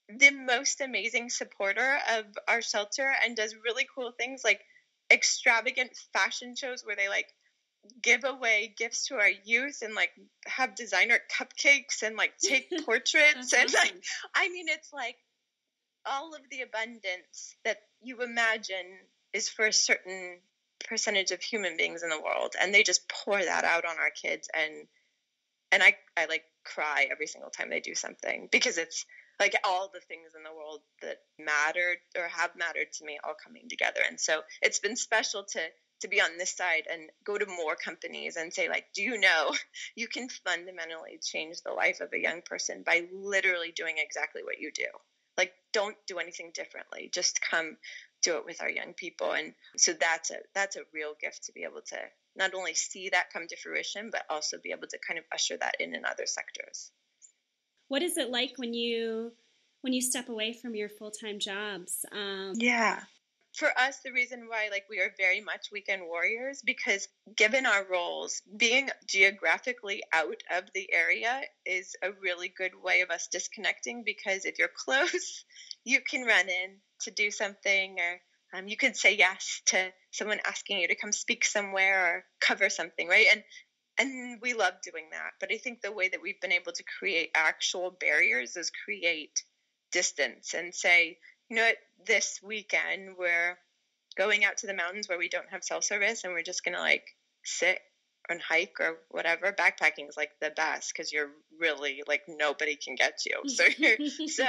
the 0.09 0.31
most 0.31 0.81
amazing 0.81 1.31
supporter 1.31 1.99
of 2.17 2.25
our 2.47 2.63
shelter 2.63 3.13
and 3.25 3.37
does 3.37 3.57
really 3.65 3.87
cool 3.95 4.13
things 4.13 4.43
like 4.45 4.61
extravagant 5.11 5.91
fashion 6.13 6.55
shows 6.57 6.85
where 6.85 6.97
they 6.97 7.09
like 7.09 7.33
give 8.03 8.25
away 8.25 8.75
gifts 8.77 9.07
to 9.07 9.15
our 9.15 9.31
youth 9.45 9.79
and 9.83 9.95
like 9.95 10.11
have 10.47 10.75
designer 10.75 11.19
cupcakes 11.31 12.03
and 12.03 12.17
like 12.17 12.37
take 12.43 12.69
portraits 12.85 13.53
and 13.53 13.73
like 13.73 13.95
I 14.35 14.49
mean 14.49 14.67
it's 14.69 14.93
like 14.93 15.17
all 16.05 16.35
of 16.35 16.41
the 16.51 16.63
abundance 16.63 17.57
that 17.65 17.79
you 18.03 18.23
imagine 18.23 18.99
is 19.33 19.49
for 19.49 19.67
a 19.67 19.73
certain 19.73 20.39
percentage 20.89 21.31
of 21.31 21.41
human 21.41 21.77
beings 21.77 22.03
in 22.03 22.11
the 22.11 22.21
world 22.21 22.55
and 22.61 22.73
they 22.73 22.83
just 22.83 23.09
pour 23.09 23.43
that 23.43 23.65
out 23.65 23.85
on 23.85 23.97
our 23.99 24.11
kids 24.11 24.49
and 24.55 24.73
and 25.73 25.83
I 25.83 25.97
I 26.17 26.27
like 26.27 26.45
cry 26.65 27.09
every 27.11 27.27
single 27.27 27.51
time 27.51 27.71
they 27.71 27.81
do 27.81 27.95
something 27.95 28.49
because 28.51 28.79
it's 28.79 29.07
like 29.39 29.55
all 29.65 29.91
the 29.93 30.01
things 30.01 30.33
in 30.37 30.43
the 30.43 30.57
world 30.57 30.81
that 31.03 31.19
mattered 31.39 31.99
or 32.17 32.29
have 32.29 32.51
mattered 32.57 32.93
to 32.93 33.05
me 33.05 33.19
all 33.23 33.35
coming 33.43 33.69
together. 33.69 34.01
And 34.09 34.19
so 34.19 34.41
it's 34.63 34.79
been 34.79 34.97
special 34.97 35.45
to 35.53 35.61
to 36.01 36.09
be 36.09 36.21
on 36.21 36.37
this 36.37 36.55
side 36.55 36.83
and 36.93 37.09
go 37.25 37.39
to 37.39 37.47
more 37.47 37.75
companies 37.75 38.37
and 38.37 38.53
say 38.53 38.69
like 38.69 38.85
do 38.95 39.03
you 39.03 39.19
know 39.19 39.55
you 39.97 40.09
can 40.09 40.29
fundamentally 40.29 41.19
change 41.23 41.63
the 41.63 41.73
life 41.73 42.01
of 42.01 42.13
a 42.13 42.21
young 42.21 42.43
person 42.43 42.83
by 42.85 43.07
literally 43.13 43.73
doing 43.75 43.97
exactly 43.99 44.43
what 44.43 44.61
you 44.61 44.71
do? 44.75 44.87
Like 45.37 45.53
don't 45.73 45.97
do 46.07 46.19
anything 46.19 46.53
differently. 46.55 47.11
Just 47.13 47.41
come 47.41 47.77
do 48.23 48.37
it 48.39 48.47
with 48.47 48.63
our 48.63 48.71
young 48.71 48.95
people. 48.95 49.33
And 49.33 49.53
so 49.77 49.93
that's 49.93 50.31
a 50.31 50.37
that's 50.55 50.77
a 50.77 50.81
real 50.93 51.15
gift 51.21 51.45
to 51.45 51.53
be 51.53 51.65
able 51.65 51.83
to 51.89 51.99
not 52.37 52.55
only 52.55 52.75
see 52.75 53.11
that 53.11 53.33
come 53.33 53.47
to 53.49 53.57
fruition 53.57 54.11
but 54.11 54.25
also 54.31 54.59
be 54.63 54.71
able 54.71 54.89
to 54.89 54.99
kind 55.07 55.19
of 55.19 55.25
usher 55.33 55.57
that 55.57 55.77
in 55.81 55.95
in 55.95 56.05
other 56.05 56.27
sectors 56.27 56.91
what 57.89 58.03
is 58.03 58.17
it 58.17 58.31
like 58.31 58.55
when 58.57 58.75
you 58.75 59.33
when 59.83 59.93
you 59.93 60.03
step 60.03 60.29
away 60.29 60.53
from 60.53 60.75
your 60.75 60.89
full-time 60.89 61.39
jobs? 61.39 62.05
Um, 62.11 62.55
yeah. 62.57 63.01
For 63.57 63.69
us 63.79 64.01
the 64.05 64.13
reason 64.13 64.49
why 64.49 64.69
like 64.71 64.85
we 64.91 65.01
are 65.01 65.15
very 65.17 65.41
much 65.41 65.69
weekend 65.73 66.03
warriors 66.03 66.61
because 66.65 67.09
given 67.37 67.65
our 67.65 67.87
roles 67.91 68.43
being 68.55 68.91
geographically 69.07 70.03
out 70.13 70.43
of 70.51 70.65
the 70.75 70.93
area 70.93 71.41
is 71.65 71.95
a 72.03 72.11
really 72.21 72.53
good 72.55 72.73
way 72.83 73.01
of 73.01 73.11
us 73.11 73.29
disconnecting 73.29 74.03
because 74.05 74.45
if 74.45 74.59
you're 74.59 74.69
close 74.85 75.45
you 75.85 76.01
can 76.01 76.27
run 76.27 76.49
in 76.49 76.77
to 77.01 77.11
do 77.11 77.31
something 77.31 77.97
or 77.99 78.21
um, 78.59 78.69
you 78.69 78.77
can 78.77 78.95
say 78.95 79.17
yes 79.17 79.63
to 79.67 79.91
someone 80.11 80.39
asking 80.47 80.79
you 80.79 80.89
to 80.89 80.95
come 80.95 81.13
speak 81.13 81.45
somewhere 81.45 82.07
or 82.07 82.25
cover 82.41 82.69
something 82.69 83.09
right? 83.09 83.27
And 83.33 83.43
and 83.99 84.39
we 84.43 84.53
love 84.55 84.75
doing 84.83 85.05
that 85.11 85.33
but 85.41 85.51
i 85.53 85.57
think 85.57 85.81
the 85.81 85.93
way 85.93 86.09
that 86.09 86.23
we've 86.23 86.41
been 86.41 86.53
able 86.53 86.73
to 86.73 86.85
create 86.99 87.31
actual 87.35 87.91
barriers 87.91 88.57
is 88.57 88.71
create 88.85 89.43
distance 89.93 90.55
and 90.55 90.75
say 90.75 91.17
you 91.49 91.57
know 91.57 91.63
what? 91.63 91.77
This 92.07 92.41
weekend 92.43 93.17
we're 93.19 93.59
going 94.17 94.45
out 94.45 94.59
to 94.59 94.67
the 94.67 94.75
mountains 94.75 95.09
where 95.09 95.19
we 95.19 95.29
don't 95.29 95.51
have 95.51 95.65
cell 95.65 95.83
service 95.83 96.25
and 96.25 96.33
we're 96.33 96.43
just 96.43 96.65
gonna 96.65 96.81
like 96.81 97.05
sit 97.45 97.79
and 98.29 98.41
hike 98.41 98.77
or 98.81 98.99
whatever. 99.11 99.53
Backpacking 99.53 100.09
is 100.09 100.17
like 100.17 100.33
the 100.41 100.51
best 100.51 100.93
because 100.93 101.13
you're 101.13 101.31
really 101.61 102.03
like 102.07 102.23
nobody 102.29 102.77
can 102.77 102.97
get 102.97 103.21
you. 103.25 103.49
So 103.49 103.65
you're 103.79 103.97
so 104.29 104.45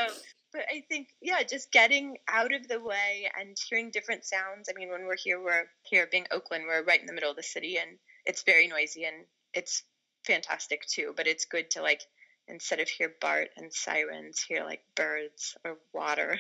but 0.54 0.62
i 0.72 0.82
think 0.88 1.10
yeah 1.22 1.44
just 1.44 1.74
getting 1.74 2.16
out 2.30 2.54
of 2.54 2.70
the 2.70 2.80
way 2.80 3.30
and 3.40 3.58
hearing 3.70 3.92
different 3.92 4.26
sounds. 4.26 4.70
I 4.70 4.78
mean 4.78 4.90
when 4.90 5.06
we're 5.06 5.18
here 5.18 5.42
we're 5.42 5.66
here 5.84 6.08
being 6.12 6.26
oakland 6.32 6.64
we're 6.68 6.84
right 6.84 7.00
in 7.00 7.06
the 7.06 7.14
middle 7.14 7.32
of 7.32 7.38
the 7.38 7.44
city 7.44 7.78
and 7.78 7.98
it's 8.26 8.44
very 8.44 8.68
noisy 8.68 9.06
and 9.06 9.26
it's 9.54 9.84
fantastic 10.26 10.86
too. 10.86 11.14
But 11.16 11.28
it's 11.28 11.46
good 11.46 11.72
to 11.72 11.82
like 11.82 12.02
instead 12.48 12.80
of 12.80 12.88
hear 12.88 13.14
BART 13.20 13.50
and 13.58 13.74
sirens, 13.74 14.42
hear 14.42 14.64
like 14.64 14.82
birds 14.96 15.56
or 15.66 15.78
water. 15.94 16.40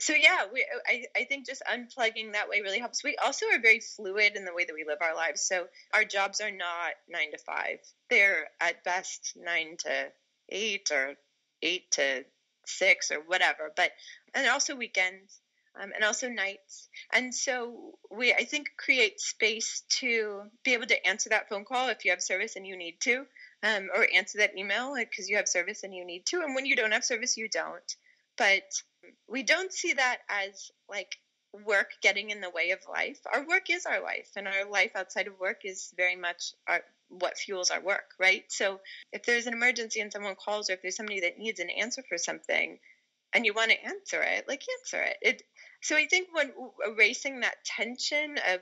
So 0.00 0.12
yeah, 0.14 0.44
we 0.52 0.64
I, 0.86 1.06
I 1.16 1.24
think 1.24 1.44
just 1.44 1.62
unplugging 1.64 2.32
that 2.32 2.48
way 2.48 2.60
really 2.60 2.78
helps. 2.78 3.02
We 3.02 3.16
also 3.16 3.46
are 3.46 3.60
very 3.60 3.80
fluid 3.80 4.36
in 4.36 4.44
the 4.44 4.54
way 4.54 4.64
that 4.64 4.74
we 4.74 4.84
live 4.84 4.98
our 5.00 5.16
lives. 5.16 5.40
So 5.40 5.66
our 5.92 6.04
jobs 6.04 6.40
are 6.40 6.52
not 6.52 6.92
nine 7.08 7.32
to 7.32 7.38
five. 7.38 7.78
They're 8.08 8.46
at 8.60 8.84
best 8.84 9.36
nine 9.36 9.76
to 9.78 10.12
eight 10.50 10.92
or 10.92 11.14
eight 11.62 11.90
to 11.92 12.24
six 12.64 13.10
or 13.10 13.20
whatever. 13.26 13.72
But 13.74 13.90
and 14.34 14.46
also 14.46 14.76
weekends 14.76 15.40
um, 15.80 15.90
and 15.94 16.04
also 16.04 16.28
nights. 16.28 16.88
And 17.12 17.34
so 17.34 17.94
we, 18.10 18.32
I 18.32 18.44
think, 18.44 18.68
create 18.76 19.20
space 19.20 19.82
to 20.00 20.42
be 20.64 20.74
able 20.74 20.86
to 20.86 21.06
answer 21.06 21.30
that 21.30 21.48
phone 21.48 21.64
call 21.64 21.88
if 21.88 22.04
you 22.04 22.10
have 22.10 22.22
service 22.22 22.56
and 22.56 22.66
you 22.66 22.76
need 22.76 22.96
to, 23.02 23.24
um, 23.62 23.88
or 23.94 24.06
answer 24.14 24.38
that 24.38 24.56
email 24.56 24.94
because 24.96 25.28
you 25.28 25.36
have 25.36 25.48
service 25.48 25.82
and 25.84 25.94
you 25.94 26.04
need 26.04 26.26
to. 26.26 26.40
And 26.40 26.54
when 26.54 26.66
you 26.66 26.76
don't 26.76 26.92
have 26.92 27.04
service, 27.04 27.36
you 27.36 27.48
don't. 27.48 27.96
But 28.36 28.62
we 29.28 29.42
don't 29.42 29.72
see 29.72 29.94
that 29.94 30.18
as 30.28 30.70
like 30.88 31.16
work 31.64 31.90
getting 32.02 32.30
in 32.30 32.40
the 32.40 32.50
way 32.50 32.70
of 32.70 32.80
life. 32.88 33.18
Our 33.32 33.46
work 33.46 33.70
is 33.70 33.86
our 33.86 34.02
life, 34.02 34.28
and 34.36 34.46
our 34.46 34.70
life 34.70 34.92
outside 34.94 35.28
of 35.28 35.40
work 35.40 35.60
is 35.64 35.92
very 35.96 36.16
much 36.16 36.52
our, 36.66 36.82
what 37.08 37.38
fuels 37.38 37.70
our 37.70 37.80
work, 37.80 38.10
right? 38.20 38.44
So 38.48 38.80
if 39.12 39.24
there's 39.24 39.46
an 39.46 39.54
emergency 39.54 40.00
and 40.00 40.12
someone 40.12 40.36
calls, 40.36 40.68
or 40.68 40.74
if 40.74 40.82
there's 40.82 40.96
somebody 40.96 41.20
that 41.20 41.38
needs 41.38 41.60
an 41.60 41.70
answer 41.70 42.02
for 42.08 42.18
something, 42.18 42.78
and 43.32 43.44
you 43.44 43.54
want 43.54 43.70
to 43.70 43.84
answer 43.84 44.22
it, 44.22 44.46
like 44.48 44.62
answer 44.80 45.02
it. 45.02 45.16
It 45.20 45.42
so 45.80 45.96
I 45.96 46.06
think 46.06 46.28
when 46.32 46.52
erasing 46.86 47.40
that 47.40 47.64
tension 47.64 48.36
of 48.52 48.60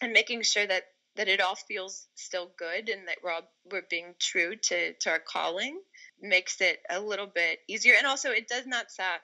and 0.00 0.12
making 0.12 0.42
sure 0.42 0.66
that 0.66 0.84
that 1.16 1.28
it 1.28 1.40
all 1.40 1.54
feels 1.54 2.08
still 2.16 2.50
good 2.58 2.88
and 2.88 3.06
that 3.06 3.18
we're 3.22 3.32
all 3.32 3.48
we're 3.70 3.82
being 3.88 4.14
true 4.18 4.56
to 4.56 4.92
to 4.94 5.10
our 5.10 5.20
calling 5.20 5.80
makes 6.20 6.60
it 6.60 6.78
a 6.90 7.00
little 7.00 7.26
bit 7.26 7.60
easier 7.68 7.94
and 7.96 8.06
also 8.06 8.30
it 8.30 8.48
does 8.48 8.66
not 8.66 8.90
suck 8.90 9.22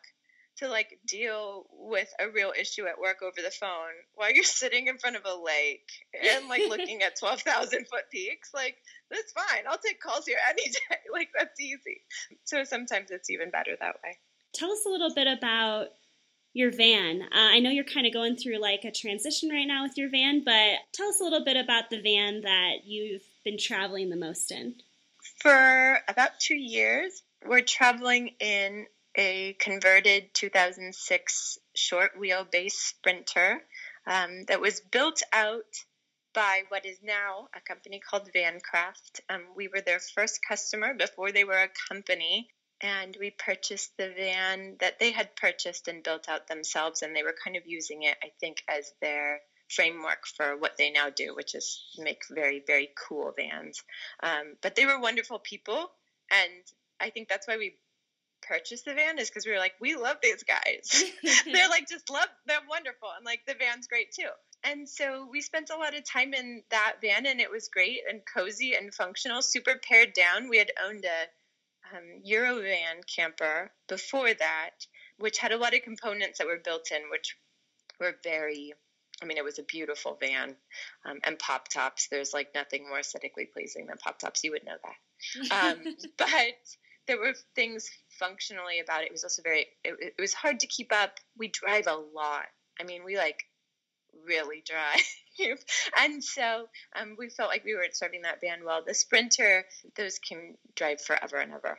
to 0.60 0.68
like 0.68 0.98
deal 1.06 1.66
with 1.72 2.12
a 2.20 2.28
real 2.28 2.52
issue 2.58 2.86
at 2.86 3.00
work 3.00 3.22
over 3.22 3.42
the 3.42 3.50
phone 3.50 3.96
while 4.14 4.32
you're 4.32 4.44
sitting 4.62 4.86
in 4.86 4.98
front 4.98 5.16
of 5.16 5.22
a 5.24 5.34
lake 5.34 5.88
and 6.22 6.48
like 6.48 6.62
looking 6.68 7.02
at 7.02 7.18
12,000 7.18 7.86
foot 7.88 8.04
peaks. 8.12 8.50
Like, 8.54 8.76
that's 9.10 9.32
fine. 9.32 9.64
I'll 9.68 9.78
take 9.78 10.00
calls 10.00 10.26
here 10.26 10.38
any 10.48 10.64
day. 10.70 10.98
Like, 11.12 11.28
that's 11.36 11.58
easy. 11.60 12.02
So 12.44 12.64
sometimes 12.64 13.10
it's 13.10 13.30
even 13.30 13.50
better 13.50 13.72
that 13.80 13.96
way. 14.04 14.18
Tell 14.52 14.70
us 14.70 14.84
a 14.86 14.90
little 14.90 15.14
bit 15.14 15.26
about 15.26 15.88
your 16.52 16.70
van. 16.70 17.22
Uh, 17.22 17.26
I 17.32 17.60
know 17.60 17.70
you're 17.70 17.84
kind 17.84 18.06
of 18.06 18.12
going 18.12 18.36
through 18.36 18.58
like 18.58 18.84
a 18.84 18.90
transition 18.90 19.50
right 19.50 19.66
now 19.66 19.84
with 19.84 19.96
your 19.96 20.10
van, 20.10 20.42
but 20.44 20.78
tell 20.92 21.08
us 21.08 21.20
a 21.20 21.24
little 21.24 21.44
bit 21.44 21.56
about 21.56 21.90
the 21.90 22.00
van 22.00 22.40
that 22.42 22.84
you've 22.84 23.22
been 23.44 23.58
traveling 23.58 24.10
the 24.10 24.16
most 24.16 24.50
in. 24.50 24.74
For 25.42 25.98
about 26.08 26.40
two 26.40 26.56
years, 26.56 27.22
we're 27.46 27.62
traveling 27.62 28.34
in 28.40 28.86
a 29.16 29.56
converted 29.58 30.32
2006 30.34 31.58
short 31.74 32.12
wheelbase 32.20 32.72
Sprinter 32.72 33.62
um, 34.06 34.44
that 34.48 34.60
was 34.60 34.80
built 34.80 35.22
out 35.32 35.84
by 36.32 36.62
what 36.68 36.86
is 36.86 36.98
now 37.02 37.48
a 37.54 37.60
company 37.60 38.00
called 38.00 38.30
Vancraft. 38.34 39.20
Um, 39.28 39.42
we 39.56 39.68
were 39.68 39.80
their 39.80 39.98
first 39.98 40.40
customer 40.46 40.94
before 40.94 41.32
they 41.32 41.44
were 41.44 41.62
a 41.62 41.68
company, 41.88 42.48
and 42.80 43.16
we 43.18 43.30
purchased 43.30 43.96
the 43.96 44.12
van 44.16 44.76
that 44.80 44.98
they 44.98 45.10
had 45.10 45.36
purchased 45.36 45.88
and 45.88 46.02
built 46.02 46.28
out 46.28 46.48
themselves, 46.48 47.02
and 47.02 47.14
they 47.14 47.22
were 47.22 47.34
kind 47.44 47.56
of 47.56 47.66
using 47.66 48.02
it, 48.02 48.16
I 48.22 48.30
think, 48.40 48.62
as 48.68 48.92
their 49.00 49.40
framework 49.68 50.26
for 50.36 50.56
what 50.56 50.76
they 50.76 50.90
now 50.90 51.10
do, 51.10 51.34
which 51.34 51.54
is 51.54 51.82
make 51.98 52.22
very, 52.30 52.62
very 52.66 52.90
cool 53.08 53.32
vans. 53.36 53.82
Um, 54.22 54.56
but 54.62 54.74
they 54.74 54.86
were 54.86 55.00
wonderful 55.00 55.38
people, 55.38 55.90
and 56.30 56.62
I 57.00 57.10
think 57.10 57.28
that's 57.28 57.46
why 57.46 57.56
we 57.56 57.76
purchased 58.42 58.86
the 58.86 58.94
van 58.94 59.18
is 59.18 59.28
because 59.28 59.46
we 59.46 59.52
were 59.52 59.58
like, 59.58 59.74
we 59.80 59.96
love 59.96 60.16
these 60.22 60.42
guys. 60.44 61.04
they're 61.44 61.68
like 61.68 61.88
just 61.88 62.10
love, 62.10 62.28
they're 62.46 62.58
wonderful, 62.68 63.08
and 63.16 63.24
like 63.24 63.40
the 63.46 63.54
van's 63.54 63.86
great 63.86 64.12
too. 64.12 64.28
And 64.62 64.88
so 64.88 65.26
we 65.30 65.40
spent 65.40 65.70
a 65.70 65.76
lot 65.76 65.96
of 65.96 66.04
time 66.04 66.34
in 66.34 66.62
that 66.70 66.96
van, 67.02 67.26
and 67.26 67.40
it 67.40 67.50
was 67.50 67.68
great 67.68 68.00
and 68.08 68.20
cozy 68.34 68.74
and 68.74 68.92
functional, 68.92 69.42
super 69.42 69.74
pared 69.82 70.12
down. 70.12 70.48
We 70.48 70.58
had 70.58 70.70
owned 70.84 71.04
a 71.04 71.28
um, 71.94 72.22
Eurovan 72.26 73.06
camper 73.06 73.70
before 73.88 74.32
that, 74.34 74.86
which 75.18 75.38
had 75.38 75.52
a 75.52 75.58
lot 75.58 75.74
of 75.74 75.82
components 75.82 76.38
that 76.38 76.46
were 76.46 76.60
built 76.62 76.90
in, 76.90 77.02
which 77.10 77.36
were 77.98 78.14
very 78.22 78.72
I 79.22 79.26
mean, 79.26 79.36
it 79.36 79.44
was 79.44 79.58
a 79.58 79.62
beautiful 79.62 80.16
van 80.18 80.56
um, 81.04 81.18
and 81.24 81.38
pop 81.38 81.68
tops. 81.68 82.08
There's 82.10 82.32
like 82.32 82.54
nothing 82.54 82.88
more 82.88 83.00
aesthetically 83.00 83.46
pleasing 83.52 83.86
than 83.86 83.98
pop 83.98 84.18
tops. 84.18 84.42
You 84.42 84.52
would 84.52 84.64
know 84.64 84.76
that. 84.82 85.52
Um, 85.52 85.96
but 86.16 86.28
there 87.06 87.18
were 87.18 87.34
things 87.54 87.90
functionally 88.18 88.80
about 88.80 89.02
it. 89.02 89.06
It 89.06 89.12
was 89.12 89.24
also 89.24 89.42
very, 89.42 89.66
it, 89.84 90.14
it 90.16 90.20
was 90.20 90.32
hard 90.32 90.60
to 90.60 90.66
keep 90.66 90.92
up. 90.92 91.18
We 91.36 91.48
drive 91.48 91.86
a 91.86 91.94
lot. 91.94 92.46
I 92.80 92.84
mean, 92.84 93.04
we 93.04 93.18
like 93.18 93.44
really 94.26 94.62
drive. 94.66 95.58
and 96.00 96.22
so 96.22 96.68
um, 96.94 97.16
we 97.18 97.28
felt 97.30 97.50
like 97.50 97.64
we 97.64 97.74
were 97.74 97.86
serving 97.92 98.22
that 98.22 98.40
van 98.40 98.64
well. 98.64 98.82
The 98.86 98.94
Sprinter, 98.94 99.64
those 99.96 100.18
can 100.18 100.56
drive 100.74 101.00
forever 101.00 101.36
and 101.36 101.52
ever 101.52 101.78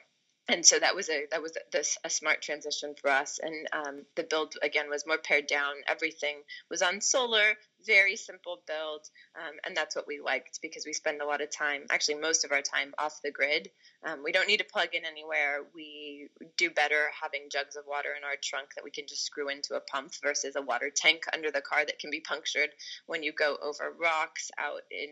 and 0.51 0.65
so 0.65 0.77
that 0.77 0.95
was 0.95 1.09
a 1.09 1.25
that 1.31 1.41
was 1.41 1.57
this 1.71 1.97
a 2.03 2.09
smart 2.09 2.41
transition 2.41 2.93
for 2.99 3.09
us. 3.09 3.39
And 3.41 3.67
um, 3.71 4.01
the 4.15 4.23
build 4.23 4.55
again 4.61 4.89
was 4.89 5.07
more 5.07 5.17
pared 5.17 5.47
down. 5.47 5.73
Everything 5.87 6.37
was 6.69 6.81
on 6.81 7.01
solar 7.01 7.55
very 7.85 8.15
simple 8.15 8.61
build 8.67 9.09
um, 9.35 9.55
and 9.65 9.75
that's 9.75 9.95
what 9.95 10.07
we 10.07 10.19
liked 10.19 10.59
because 10.61 10.85
we 10.85 10.93
spend 10.93 11.21
a 11.21 11.25
lot 11.25 11.41
of 11.41 11.49
time 11.49 11.83
actually 11.89 12.15
most 12.15 12.45
of 12.45 12.51
our 12.51 12.61
time 12.61 12.93
off 12.97 13.21
the 13.23 13.31
grid. 13.31 13.69
Um, 14.05 14.23
we 14.23 14.31
don't 14.31 14.47
need 14.47 14.57
to 14.57 14.65
plug 14.65 14.89
in 14.93 15.05
anywhere. 15.05 15.61
We 15.73 16.29
do 16.57 16.69
better 16.69 17.11
having 17.21 17.49
jugs 17.51 17.75
of 17.75 17.85
water 17.87 18.09
in 18.17 18.23
our 18.23 18.35
trunk 18.43 18.69
that 18.75 18.83
we 18.83 18.91
can 18.91 19.05
just 19.07 19.25
screw 19.25 19.49
into 19.49 19.75
a 19.75 19.79
pump 19.79 20.13
versus 20.23 20.55
a 20.55 20.61
water 20.61 20.91
tank 20.95 21.23
under 21.33 21.51
the 21.51 21.61
car 21.61 21.85
that 21.85 21.99
can 21.99 22.11
be 22.11 22.19
punctured 22.19 22.69
when 23.05 23.23
you 23.23 23.31
go 23.31 23.57
over 23.61 23.93
rocks 23.99 24.51
out 24.57 24.81
in 24.91 25.09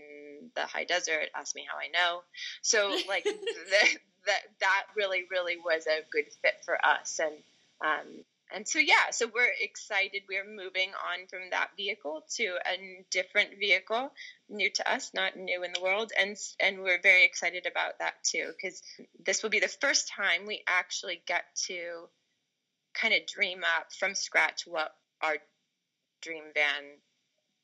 the 0.56 0.62
high 0.62 0.86
desert 0.86 1.30
ask 1.36 1.56
me 1.56 1.66
how 1.70 1.78
i 1.78 1.88
know. 1.88 2.22
So 2.62 2.90
like 3.08 3.24
the, 3.24 4.00
that 4.26 4.42
that 4.60 4.84
really 4.96 5.24
really 5.30 5.58
was 5.58 5.88
a 5.88 6.02
good 6.12 6.26
fit 6.42 6.56
for 6.66 6.78
us. 6.86 7.20
And 7.20 7.36
um, 7.82 8.24
and 8.54 8.68
so 8.68 8.80
yeah 8.80 9.12
so 9.12 9.28
we're 9.28 9.54
excited. 9.62 10.24
We're 10.28 10.48
moving 10.48 10.90
on 10.90 11.28
from 11.28 11.50
that 11.52 11.70
vehicle 11.78 12.24
to 12.38 12.44
a 12.44 13.06
different 13.12 13.60
vehicle 13.60 14.12
new 14.50 14.70
to 14.72 14.92
us 14.92 15.12
not 15.14 15.38
new 15.38 15.64
in 15.64 15.72
the 15.74 15.82
world. 15.82 16.12
And 16.20 16.38
and 16.60 16.82
we're 16.82 17.02
very 17.02 17.26
excited 17.26 17.66
about 17.66 18.00
that 18.00 18.16
too 18.24 18.52
because 18.56 18.82
this 19.26 19.44
will 19.44 19.50
be 19.50 19.60
the 19.60 19.68
first 19.68 20.10
time 20.10 20.46
we 20.46 20.64
actually 20.68 21.22
get 21.26 21.44
to 21.68 22.08
kind 22.94 23.14
of 23.14 23.26
dream 23.28 23.64
up 23.78 23.94
from 23.94 24.16
scratch 24.16 24.66
what 24.66 24.94
our 25.22 25.36
dream 26.22 26.44
van 26.54 26.84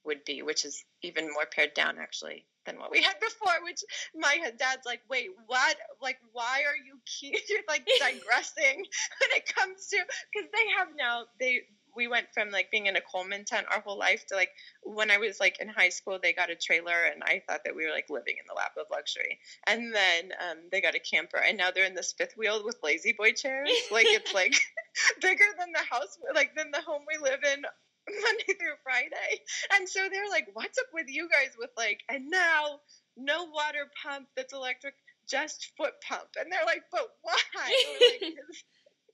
would 0.05 0.23
be 0.23 0.41
which 0.41 0.65
is 0.65 0.83
even 1.01 1.31
more 1.33 1.45
pared 1.45 1.73
down 1.73 1.97
actually 1.97 2.45
than 2.65 2.79
what 2.79 2.91
we 2.91 3.01
had 3.01 3.19
before. 3.19 3.53
Which 3.63 3.83
my 4.15 4.37
dad's 4.57 4.85
like, 4.85 5.01
wait, 5.09 5.29
what? 5.47 5.77
Like, 6.01 6.19
why 6.33 6.63
are 6.67 6.75
you 6.75 6.99
keep 7.05 7.35
you're 7.49 7.59
like 7.67 7.87
digressing 7.99 8.77
when 9.19 9.31
it 9.37 9.53
comes 9.53 9.87
to? 9.87 9.97
Because 10.33 10.49
they 10.51 10.71
have 10.77 10.89
now 10.97 11.25
they 11.39 11.61
we 11.95 12.07
went 12.07 12.27
from 12.33 12.51
like 12.51 12.69
being 12.71 12.87
in 12.87 12.95
a 12.95 13.01
Coleman 13.01 13.45
tent 13.45 13.67
our 13.71 13.79
whole 13.79 13.97
life 13.97 14.25
to 14.27 14.35
like 14.35 14.49
when 14.83 15.09
I 15.09 15.17
was 15.17 15.39
like 15.39 15.59
in 15.59 15.69
high 15.69 15.89
school, 15.89 16.19
they 16.21 16.33
got 16.33 16.49
a 16.49 16.55
trailer 16.55 17.03
and 17.05 17.23
I 17.23 17.41
thought 17.47 17.61
that 17.63 17.75
we 17.75 17.85
were 17.85 17.91
like 17.91 18.09
living 18.09 18.35
in 18.37 18.45
the 18.47 18.53
lap 18.53 18.73
of 18.77 18.87
luxury. 18.91 19.39
And 19.65 19.93
then 19.95 20.31
um, 20.49 20.57
they 20.71 20.81
got 20.81 20.95
a 20.95 20.99
camper 20.99 21.37
and 21.37 21.57
now 21.57 21.71
they're 21.71 21.85
in 21.85 21.95
this 21.95 22.13
fifth 22.17 22.35
wheel 22.37 22.63
with 22.63 22.77
La-Z-Boy 22.83 23.31
chairs. 23.33 23.69
Like 23.91 24.07
it's 24.07 24.33
like 24.33 24.53
bigger 25.21 25.45
than 25.57 25.71
the 25.71 25.83
house, 25.89 26.17
like 26.33 26.55
than 26.55 26.71
the 26.71 26.81
home 26.81 27.03
we 27.07 27.17
live 27.17 27.39
in 27.43 27.63
Monday 28.23 28.53
through 28.59 28.77
Friday. 28.83 29.41
And 29.73 29.87
so 29.87 30.07
they're 30.11 30.29
like, 30.29 30.47
what's 30.53 30.77
up 30.77 30.87
with 30.93 31.07
you 31.09 31.27
guys 31.29 31.55
with 31.57 31.71
like, 31.77 32.01
and 32.09 32.29
now 32.29 32.79
no 33.17 33.45
water 33.45 33.89
pump 34.03 34.27
that's 34.35 34.53
electric, 34.53 34.93
just 35.27 35.71
foot 35.77 35.93
pump. 36.07 36.29
And 36.39 36.51
they're 36.51 36.65
like, 36.65 36.83
but 36.91 37.07
why? 37.21 37.37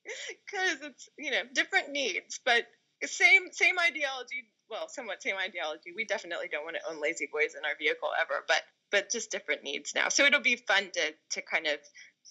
Because 0.04 0.82
like, 0.82 0.92
it's, 0.92 1.10
you 1.18 1.32
know, 1.32 1.44
different 1.54 1.92
needs, 1.92 2.40
but 2.44 2.66
same, 3.04 3.52
same 3.52 3.76
ideology. 3.80 4.46
Well, 4.70 4.88
somewhat 4.88 5.22
same 5.22 5.36
ideology. 5.36 5.92
We 5.96 6.06
definitely 6.06 6.48
don't 6.50 6.64
want 6.64 6.78
to 6.78 6.92
own 6.92 7.02
La-Z-Boys 7.02 7.56
in 7.58 7.66
our 7.66 7.76
vehicle 7.78 8.10
ever, 8.20 8.46
but, 8.48 8.62
but 8.90 9.12
just 9.12 9.32
different 9.32 9.64
needs 9.64 9.94
now. 9.94 10.10
So 10.10 10.26
it'll 10.26 10.42
be 10.42 10.56
fun 10.56 10.90
to, 10.94 11.14
to 11.32 11.42
kind 11.42 11.68
of 11.68 11.78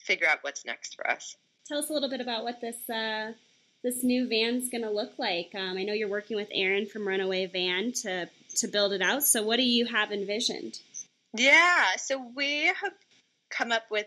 figure 0.04 0.26
out 0.26 0.38
what's 0.42 0.64
next 0.64 0.94
for 0.94 1.08
us. 1.10 1.36
Tell 1.68 1.78
us 1.78 1.90
a 1.90 1.92
little 1.92 2.08
bit 2.08 2.20
about 2.20 2.44
what 2.44 2.60
this, 2.60 2.88
uh 2.88 3.32
this 3.82 4.04
new 4.04 4.28
van's 4.28 4.68
going 4.68 4.84
to 4.84 4.90
look 4.90 5.18
like. 5.18 5.50
Um, 5.54 5.78
I 5.78 5.84
know 5.84 5.92
you're 5.92 6.08
working 6.08 6.36
with 6.36 6.48
Aaron 6.52 6.86
from 6.86 7.06
Runaway 7.06 7.46
Van 7.46 7.92
to 8.02 8.28
to 8.56 8.68
build 8.68 8.92
it 8.92 9.02
out. 9.02 9.22
So 9.22 9.42
what 9.42 9.56
do 9.56 9.62
you 9.62 9.86
have 9.86 10.10
envisioned? 10.10 10.78
Yeah, 11.36 11.96
so 11.96 12.20
we 12.34 12.64
have 12.64 12.92
come 13.50 13.70
up 13.72 13.84
with 13.90 14.06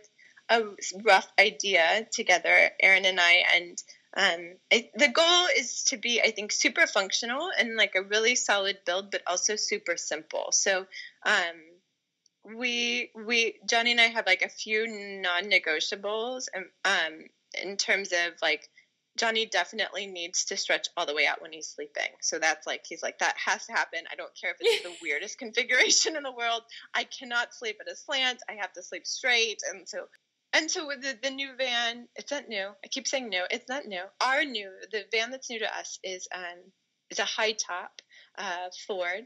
a 0.50 0.64
rough 1.04 1.32
idea 1.40 2.06
together, 2.12 2.70
Aaron 2.82 3.06
and 3.06 3.20
I, 3.20 3.44
and 3.56 3.84
um, 4.16 4.56
I, 4.72 4.90
the 4.96 5.08
goal 5.08 5.48
is 5.58 5.86
to 5.86 5.98
be, 5.98 6.22
I 6.22 6.32
think, 6.32 6.52
super 6.52 6.86
functional 6.86 7.50
and 7.58 7.78
like 7.78 7.96
a 7.96 8.04
really 8.04 8.36
solid 8.36 8.80
build, 8.86 9.12
but 9.12 9.22
also 9.26 9.56
super 9.56 9.98
simple. 9.98 10.48
So 10.52 10.86
um, 11.26 12.56
we 12.58 13.10
we 13.16 13.56
Johnny 13.68 13.92
and 13.92 14.02
I 14.02 14.08
have 14.08 14.28
like 14.28 14.42
a 14.42 14.50
few 14.50 14.86
non-negotiables, 15.22 16.48
um, 16.56 16.66
um 16.84 17.20
in 17.62 17.78
terms 17.78 18.12
of 18.12 18.34
like 18.42 18.68
Johnny 19.18 19.46
definitely 19.46 20.08
needs 20.08 20.46
to 20.46 20.58
stretch 20.58 20.88
all 20.98 21.06
the 21.06 21.14
way 21.14 21.28
out 21.28 21.42
when 21.42 21.52
he's 21.52 21.68
sleeping. 21.68 22.12
So 22.22 22.40
that's 22.40 22.66
like, 22.66 22.84
he's 22.88 23.04
like, 23.04 23.20
that 23.20 23.36
has 23.38 23.66
to 23.68 23.74
happen. 23.74 24.00
I 24.12 24.16
don't 24.16 24.34
care 24.40 24.52
if 24.52 24.58
it's 24.60 24.84
the 24.84 24.96
weirdest 25.02 25.38
configuration 25.38 26.16
in 26.16 26.24
the 26.24 26.32
world. 26.32 26.64
I 26.94 27.04
cannot 27.04 27.54
sleep 27.54 27.78
at 27.80 27.92
a 27.92 27.96
slant. 27.96 28.40
I 28.50 28.54
have 28.54 28.74
to 28.74 28.84
sleep 28.84 29.06
straight. 29.06 29.62
And 29.72 29.88
so, 29.88 30.06
and 30.54 30.70
so 30.70 30.88
with 30.88 31.02
the, 31.02 31.18
the 31.22 31.30
new 31.30 31.52
van, 31.58 32.08
it's 32.16 32.32
not 32.32 32.50
new. 32.50 32.70
I 32.84 32.88
keep 32.88 33.08
saying 33.08 33.30
new. 33.30 33.44
It's 33.52 33.70
not 33.70 33.86
new. 33.86 34.04
Our 34.22 34.46
new, 34.46 34.72
the 34.92 35.04
van 35.12 35.30
that's 35.30 35.50
new 35.50 35.60
to 35.60 35.78
us 35.78 36.00
is, 36.04 36.28
um, 36.34 36.72
is 37.12 37.20
a 37.20 37.26
high 37.26 37.54
top, 37.54 38.02
uh, 38.38 38.70
Ford 38.88 39.26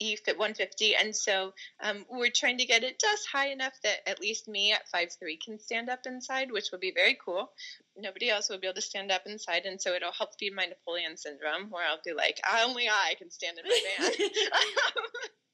E-Fit 0.00 0.38
150, 0.38 0.94
and 0.96 1.14
so 1.14 1.52
um, 1.82 2.04
we're 2.10 2.30
trying 2.30 2.58
to 2.58 2.66
get 2.66 2.84
it 2.84 3.00
just 3.00 3.26
high 3.30 3.48
enough 3.48 3.74
that 3.82 4.08
at 4.08 4.20
least 4.20 4.48
me 4.48 4.72
at 4.72 4.90
5'3 4.94 5.38
can 5.44 5.58
stand 5.58 5.88
up 5.88 6.00
inside, 6.06 6.52
which 6.52 6.70
will 6.70 6.78
be 6.78 6.92
very 6.92 7.16
cool. 7.24 7.50
Nobody 7.96 8.30
else 8.30 8.48
will 8.48 8.58
be 8.58 8.66
able 8.66 8.74
to 8.74 8.82
stand 8.82 9.10
up 9.10 9.22
inside, 9.26 9.64
and 9.64 9.80
so 9.80 9.94
it'll 9.94 10.12
help 10.12 10.38
feed 10.38 10.54
my 10.54 10.66
Napoleon 10.66 11.16
syndrome, 11.16 11.70
where 11.70 11.86
I'll 11.86 12.00
be 12.04 12.12
like, 12.12 12.38
only 12.62 12.88
I 12.88 13.14
can 13.18 13.30
stand 13.30 13.58
in 13.58 13.64
my 13.64 13.80
van. 13.98 14.12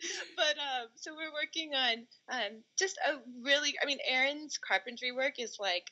but 0.36 0.56
um, 0.58 0.88
so 0.96 1.12
we're 1.14 1.32
working 1.32 1.74
on 1.74 2.06
um, 2.28 2.62
just 2.78 2.98
a 2.98 3.18
really, 3.42 3.74
I 3.82 3.86
mean, 3.86 3.98
Aaron's 4.08 4.58
carpentry 4.58 5.12
work 5.12 5.34
is 5.38 5.56
like 5.60 5.90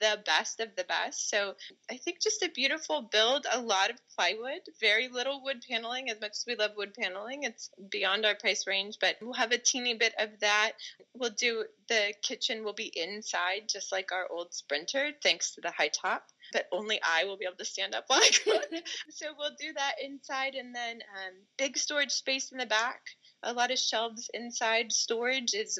the 0.00 0.20
best 0.24 0.60
of 0.60 0.74
the 0.76 0.84
best. 0.84 1.30
So 1.30 1.54
I 1.90 1.96
think 1.96 2.20
just 2.20 2.42
a 2.42 2.50
beautiful 2.50 3.02
build, 3.02 3.46
a 3.50 3.60
lot 3.60 3.90
of 3.90 3.96
plywood, 4.14 4.60
very 4.80 5.08
little 5.08 5.42
wood 5.42 5.64
paneling. 5.68 6.10
As 6.10 6.20
much 6.20 6.32
as 6.32 6.44
we 6.46 6.56
love 6.56 6.72
wood 6.76 6.94
paneling, 6.94 7.44
it's 7.44 7.70
beyond 7.90 8.26
our 8.26 8.34
price 8.34 8.66
range, 8.66 8.98
but 9.00 9.16
we'll 9.20 9.34
have 9.34 9.52
a 9.52 9.58
teeny 9.58 9.94
bit 9.94 10.14
of 10.18 10.40
that. 10.40 10.72
We'll 11.14 11.30
do 11.30 11.64
the 11.88 12.14
kitchen 12.22 12.64
will 12.64 12.72
be 12.72 12.92
inside, 12.94 13.68
just 13.68 13.92
like 13.92 14.12
our 14.12 14.26
old 14.30 14.52
Sprinter, 14.54 15.10
thanks 15.22 15.54
to 15.54 15.60
the 15.60 15.70
high 15.70 15.88
top. 15.88 16.24
But 16.52 16.66
only 16.72 17.00
I 17.02 17.24
will 17.24 17.36
be 17.36 17.46
able 17.46 17.56
to 17.56 17.64
stand 17.64 17.94
up 17.94 18.04
while 18.06 18.20
I 18.20 18.30
cook. 18.44 18.64
so 19.10 19.26
we'll 19.38 19.56
do 19.58 19.72
that 19.74 19.94
inside, 20.02 20.54
and 20.54 20.74
then 20.74 20.96
um, 20.96 21.34
big 21.56 21.76
storage 21.76 22.12
space 22.12 22.52
in 22.52 22.58
the 22.58 22.66
back 22.66 23.00
a 23.44 23.52
lot 23.52 23.70
of 23.70 23.78
shelves 23.78 24.30
inside 24.32 24.90
storage 24.90 25.54
is 25.54 25.78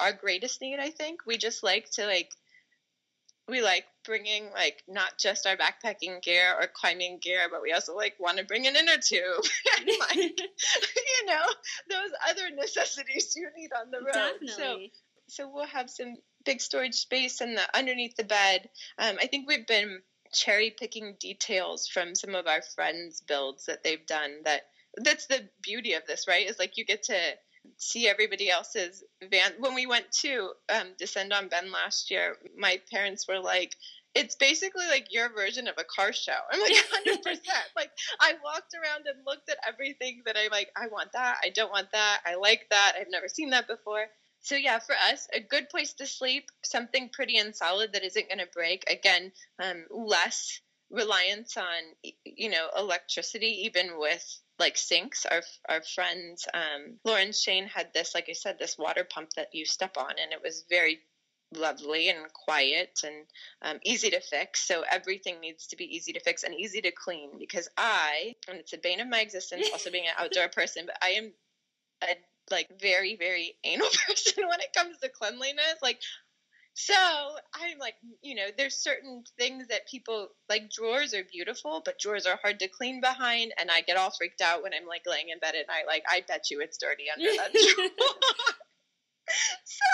our 0.00 0.12
greatest 0.12 0.60
need 0.60 0.78
i 0.78 0.90
think 0.90 1.20
we 1.26 1.36
just 1.38 1.62
like 1.62 1.90
to 1.90 2.06
like 2.06 2.30
we 3.48 3.62
like 3.62 3.84
bringing 4.04 4.50
like 4.52 4.82
not 4.88 5.18
just 5.18 5.46
our 5.46 5.56
backpacking 5.56 6.22
gear 6.22 6.54
or 6.58 6.66
climbing 6.72 7.18
gear, 7.20 7.48
but 7.50 7.62
we 7.62 7.72
also 7.72 7.94
like 7.96 8.14
want 8.18 8.38
to 8.38 8.44
bring 8.44 8.66
an 8.66 8.76
inner 8.76 8.96
tube 9.02 9.22
and 9.78 9.90
like 10.00 10.16
you 10.40 11.26
know 11.26 11.42
those 11.88 12.10
other 12.28 12.50
necessities 12.54 13.34
you 13.36 13.48
need 13.56 13.70
on 13.78 13.90
the 13.90 13.98
road. 13.98 14.40
Definitely. 14.40 14.92
So 15.28 15.44
so 15.44 15.50
we'll 15.52 15.66
have 15.66 15.90
some 15.90 16.16
big 16.44 16.60
storage 16.60 16.94
space 16.94 17.40
in 17.40 17.54
the 17.54 17.76
underneath 17.76 18.16
the 18.16 18.24
bed. 18.24 18.68
Um, 18.98 19.16
I 19.20 19.26
think 19.26 19.48
we've 19.48 19.66
been 19.66 20.00
cherry 20.32 20.74
picking 20.78 21.16
details 21.20 21.88
from 21.88 22.14
some 22.14 22.34
of 22.34 22.46
our 22.46 22.62
friends' 22.74 23.20
builds 23.20 23.66
that 23.66 23.82
they've 23.82 24.06
done. 24.06 24.42
That 24.44 24.62
that's 24.96 25.26
the 25.26 25.48
beauty 25.62 25.94
of 25.94 26.06
this, 26.06 26.26
right? 26.26 26.48
Is 26.48 26.58
like 26.58 26.76
you 26.76 26.84
get 26.84 27.04
to 27.04 27.18
see 27.76 28.08
everybody 28.08 28.50
else's 28.50 29.04
van. 29.22 29.52
When 29.58 29.74
we 29.74 29.86
went 29.86 30.10
to 30.22 30.50
um, 30.68 30.88
Descend 30.98 31.32
on 31.32 31.48
Bend 31.48 31.70
last 31.70 32.10
year, 32.10 32.36
my 32.56 32.80
parents 32.90 33.26
were 33.28 33.40
like, 33.40 33.74
it's 34.14 34.34
basically 34.36 34.86
like 34.86 35.12
your 35.12 35.28
version 35.32 35.68
of 35.68 35.74
a 35.78 35.84
car 35.84 36.12
show. 36.12 36.32
I'm 36.50 36.60
like 36.60 36.72
100%. 37.06 37.38
like 37.76 37.90
I 38.20 38.34
walked 38.42 38.74
around 38.74 39.06
and 39.06 39.24
looked 39.26 39.48
at 39.50 39.58
everything 39.66 40.22
that 40.26 40.36
I 40.36 40.48
like, 40.48 40.70
I 40.76 40.88
want 40.88 41.12
that, 41.12 41.36
I 41.44 41.50
don't 41.50 41.70
want 41.70 41.92
that, 41.92 42.20
I 42.26 42.36
like 42.36 42.66
that, 42.70 42.94
I've 42.98 43.10
never 43.10 43.28
seen 43.28 43.50
that 43.50 43.68
before. 43.68 44.06
So 44.40 44.54
yeah, 44.54 44.78
for 44.78 44.94
us, 45.10 45.28
a 45.34 45.40
good 45.40 45.68
place 45.68 45.92
to 45.94 46.06
sleep, 46.06 46.50
something 46.64 47.10
pretty 47.12 47.38
and 47.38 47.54
solid 47.54 47.92
that 47.92 48.04
isn't 48.04 48.28
going 48.28 48.38
to 48.38 48.48
break. 48.52 48.88
Again, 48.88 49.32
um, 49.62 49.84
less 49.90 50.60
reliance 50.90 51.56
on 51.56 52.12
you 52.24 52.48
know 52.50 52.68
electricity, 52.76 53.64
even 53.66 53.98
with 53.98 54.40
like 54.58 54.76
sinks. 54.76 55.26
Our 55.26 55.42
our 55.68 55.82
friends, 55.82 56.46
um, 56.52 56.98
Lauren 57.04 57.32
Shane 57.32 57.66
had 57.66 57.92
this, 57.92 58.14
like 58.14 58.28
I 58.28 58.32
said, 58.32 58.58
this 58.58 58.78
water 58.78 59.04
pump 59.04 59.30
that 59.36 59.48
you 59.54 59.64
step 59.64 59.96
on, 59.96 60.10
and 60.20 60.32
it 60.32 60.42
was 60.42 60.64
very 60.68 61.00
lovely 61.54 62.10
and 62.10 62.30
quiet 62.32 63.00
and 63.04 63.24
um, 63.62 63.78
easy 63.84 64.10
to 64.10 64.20
fix. 64.20 64.66
So 64.66 64.84
everything 64.90 65.40
needs 65.40 65.68
to 65.68 65.76
be 65.76 65.84
easy 65.84 66.12
to 66.12 66.20
fix 66.20 66.42
and 66.42 66.54
easy 66.54 66.80
to 66.82 66.90
clean 66.90 67.30
because 67.38 67.68
I, 67.76 68.34
and 68.48 68.58
it's 68.58 68.72
a 68.74 68.78
bane 68.78 69.00
of 69.00 69.08
my 69.08 69.20
existence, 69.20 69.68
also 69.72 69.90
being 69.90 70.06
an 70.06 70.14
outdoor 70.18 70.48
person, 70.48 70.84
but 70.86 70.98
I 71.02 71.10
am 71.10 71.32
a 72.02 72.16
like 72.50 72.80
very 72.80 73.16
very 73.16 73.56
anal 73.64 73.88
person 74.06 74.48
when 74.48 74.60
it 74.60 74.72
comes 74.74 74.98
to 74.98 75.08
cleanliness. 75.08 75.76
Like 75.82 76.00
so 76.80 76.94
I'm 76.94 77.76
like, 77.80 77.96
you 78.22 78.36
know, 78.36 78.46
there's 78.56 78.76
certain 78.76 79.24
things 79.36 79.66
that 79.66 79.88
people 79.88 80.28
like 80.48 80.70
drawers 80.70 81.12
are 81.12 81.24
beautiful, 81.24 81.82
but 81.84 81.98
drawers 81.98 82.24
are 82.24 82.38
hard 82.40 82.60
to 82.60 82.68
clean 82.68 83.00
behind, 83.00 83.52
and 83.58 83.68
I 83.68 83.80
get 83.80 83.96
all 83.96 84.12
freaked 84.16 84.40
out 84.40 84.62
when 84.62 84.72
I'm 84.72 84.86
like 84.86 85.02
laying 85.04 85.30
in 85.30 85.40
bed 85.40 85.56
at 85.56 85.66
night. 85.66 85.88
Like, 85.88 86.04
I 86.08 86.22
bet 86.28 86.52
you 86.52 86.60
it's 86.60 86.78
dirty 86.78 87.06
under 87.12 87.28
that 87.36 87.52
drawer. 87.74 87.88
so, 89.64 89.86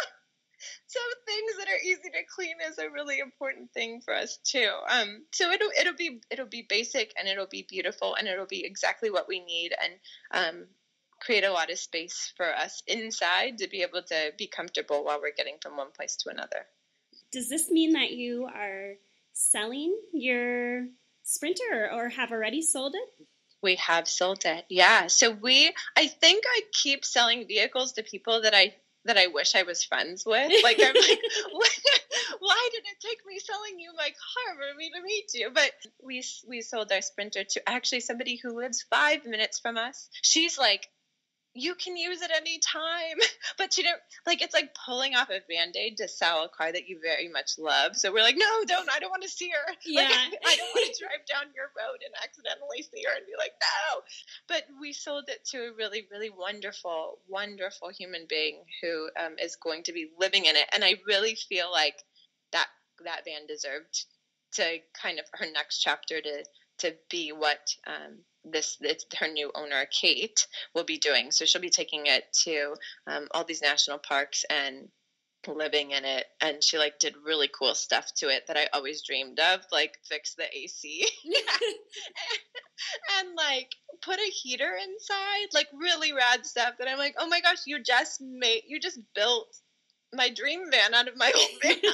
so 0.87 1.01
things 1.27 1.53
that 1.59 1.69
are 1.69 1.81
easy 1.83 2.11
to 2.13 2.23
clean 2.35 2.57
is 2.69 2.77
a 2.77 2.91
really 2.91 3.19
important 3.19 3.73
thing 3.73 4.03
for 4.05 4.15
us 4.15 4.39
too. 4.45 4.69
Um, 4.91 5.25
so 5.33 5.51
it'll 5.53 5.71
it'll 5.81 5.97
be 5.97 6.21
it'll 6.31 6.45
be 6.45 6.67
basic 6.69 7.15
and 7.19 7.27
it'll 7.27 7.47
be 7.47 7.67
beautiful 7.67 8.15
and 8.15 8.29
it'll 8.29 8.45
be 8.45 8.67
exactly 8.67 9.11
what 9.11 9.27
we 9.27 9.41
need 9.41 9.73
and 9.83 9.95
um, 10.33 10.67
create 11.21 11.45
a 11.45 11.53
lot 11.53 11.71
of 11.71 11.79
space 11.79 12.33
for 12.37 12.55
us 12.55 12.83
inside 12.87 13.59
to 13.59 13.69
be 13.69 13.83
able 13.83 14.03
to 14.03 14.33
be 14.37 14.47
comfortable 14.47 15.05
while 15.05 15.21
we're 15.21 15.35
getting 15.37 15.57
from 15.63 15.77
one 15.77 15.91
place 15.91 16.17
to 16.17 16.31
another. 16.31 16.67
Does 17.33 17.49
this 17.49 17.71
mean 17.71 17.93
that 17.93 18.11
you 18.11 18.47
are 18.47 18.95
selling 19.33 19.97
your 20.13 20.87
Sprinter 21.23 21.91
or 21.93 22.11
have 22.11 22.33
already 22.33 22.63
sold 22.63 22.95
it? 22.95 23.27
We 23.63 23.77
have 23.77 24.07
sold 24.07 24.45
it. 24.45 24.67
Yeah. 24.69 25.07
So 25.07 25.31
we 25.31 25.73
I 25.97 26.07
think 26.07 26.45
I 26.47 26.61
keep 26.83 27.05
selling 27.05 27.47
vehicles 27.47 27.93
to 27.93 28.03
people 28.03 28.43
that 28.43 28.55
I 28.55 28.75
that 29.07 29.17
I 29.17 29.29
wish 29.29 29.55
I 29.55 29.63
was 29.63 29.85
friends 29.85 30.25
with. 30.27 30.53
Like 30.63 30.79
I'm 30.81 30.95
like, 30.95 31.21
why 32.41 32.69
did 32.73 32.85
it 32.85 33.01
take 33.01 33.21
me 33.27 33.39
selling 33.39 33.79
you 33.79 33.93
my 33.97 34.05
car 34.09 34.55
for 34.55 34.79
me 34.79 34.91
to 34.91 35.03
meet 35.03 35.31
you? 35.35 35.51
But 35.53 35.73
we 36.03 36.23
we 36.47 36.61
sold 36.61 36.93
our 36.93 37.03
Sprinter 37.03 37.45
to 37.45 37.69
actually 37.69 38.01
somebody 38.01 38.37
who 38.37 38.57
lives 38.57 38.85
five 38.91 39.25
minutes 39.25 39.59
from 39.59 39.77
us. 39.77 40.09
She's 40.23 40.59
like, 40.59 40.89
you 41.55 41.77
can 41.77 41.97
use 41.97 42.21
it 42.21 42.31
any 42.35 42.59
time. 42.59 43.19
But 43.57 43.79
you 43.79 43.85
know, 43.85 43.95
like 44.27 44.43
it's 44.43 44.55
like 44.55 44.75
pulling 44.75 45.15
off 45.15 45.29
a 45.31 45.39
band-aid 45.49 45.99
to 45.99 46.09
sell 46.09 46.43
a 46.45 46.49
car 46.49 46.73
that 46.73 46.89
you 46.89 46.99
very 47.01 47.29
much 47.29 47.53
love. 47.57 47.95
So 47.95 48.13
we're 48.13 48.23
like, 48.23 48.37
no, 48.37 48.65
don't. 48.67 48.89
I 48.91 48.99
don't 48.99 49.11
want 49.11 49.23
to 49.23 49.29
see 49.29 49.51
her. 49.51 49.75
Yeah. 49.87 50.03
Like, 50.03 50.11
I 50.47 50.57
don't 50.57 50.75
want 50.75 50.93
to 50.93 51.01
drive 51.01 51.27
down 51.31 51.53
your 51.55 51.67
road 51.67 52.01
and 52.05 52.13
accidentally 52.25 52.83
see 52.83 53.05
her 53.05 53.15
and 53.17 53.27
be 53.27 53.39
like, 53.39 53.53
no. 53.61 54.01
But 54.49 54.65
we 54.81 54.93
sold 54.93 55.25
it 55.29 55.45
to 55.51 55.69
a 55.69 55.73
really, 55.73 56.07
really 56.11 56.31
wonderful, 56.31 57.19
wonderful 57.29 57.91
human 57.91 58.27
being 58.29 58.65
who 58.83 59.09
um, 59.21 59.37
is 59.39 59.57
going 59.57 59.85
to 59.85 59.93
be 59.93 60.09
living 60.19 60.47
in 60.47 60.57
it. 60.57 60.69
And 60.75 60.83
I 60.83 60.95
really 61.07 61.37
feel 61.37 61.71
like 61.71 62.03
that 62.53 62.67
that 63.05 63.25
van 63.25 63.47
deserved 63.47 64.07
to 64.55 64.79
kind 65.01 65.19
of 65.19 65.27
her 65.35 65.47
next 65.53 65.81
chapter 65.81 66.21
to 66.21 66.45
to 66.79 66.95
be 67.11 67.31
what 67.31 67.61
um, 67.87 68.19
this 68.45 68.77
it's 68.81 69.07
her 69.19 69.29
new 69.29 69.51
owner 69.55 69.87
Kate 69.91 70.47
will 70.75 70.85
be 70.85 70.99
doing. 70.99 71.31
So 71.31 71.45
she'll 71.45 71.61
be 71.61 71.71
taking 71.71 72.07
it 72.07 72.25
to 72.45 72.75
um, 73.07 73.29
all 73.31 73.45
these 73.45 73.63
national 73.63 73.99
parks 73.99 74.45
and 74.49 74.89
living 75.47 75.91
in 75.91 76.05
it. 76.05 76.27
And 76.41 76.63
she 76.63 76.79
like 76.79 76.99
did 76.99 77.15
really 77.25 77.49
cool 77.49 77.75
stuff 77.75 78.13
to 78.17 78.29
it 78.29 78.47
that 78.47 78.57
I 78.57 78.69
always 78.73 79.03
dreamed 79.03 79.39
of 79.39 79.61
like 79.73 79.99
fix 80.09 80.35
the 80.35 80.45
AC 80.45 81.07
and 83.19 83.29
like 83.37 83.71
put 84.03 84.19
a 84.19 84.31
heater 84.31 84.73
inside 84.83 85.49
like 85.53 85.69
really 85.79 86.13
rad 86.13 86.47
stuff. 86.47 86.75
That 86.79 86.89
I'm 86.89 86.99
like 86.99 87.17
oh 87.19 87.27
my 87.27 87.41
gosh 87.41 87.59
you 87.67 87.83
just 87.83 88.21
made 88.21 88.63
you 88.67 88.81
just 88.81 88.99
built 89.15 89.55
my 90.13 90.31
dream 90.31 90.65
van 90.71 90.95
out 90.95 91.09
of 91.09 91.17
my 91.17 91.33
old 91.35 91.51
van. 91.63 91.77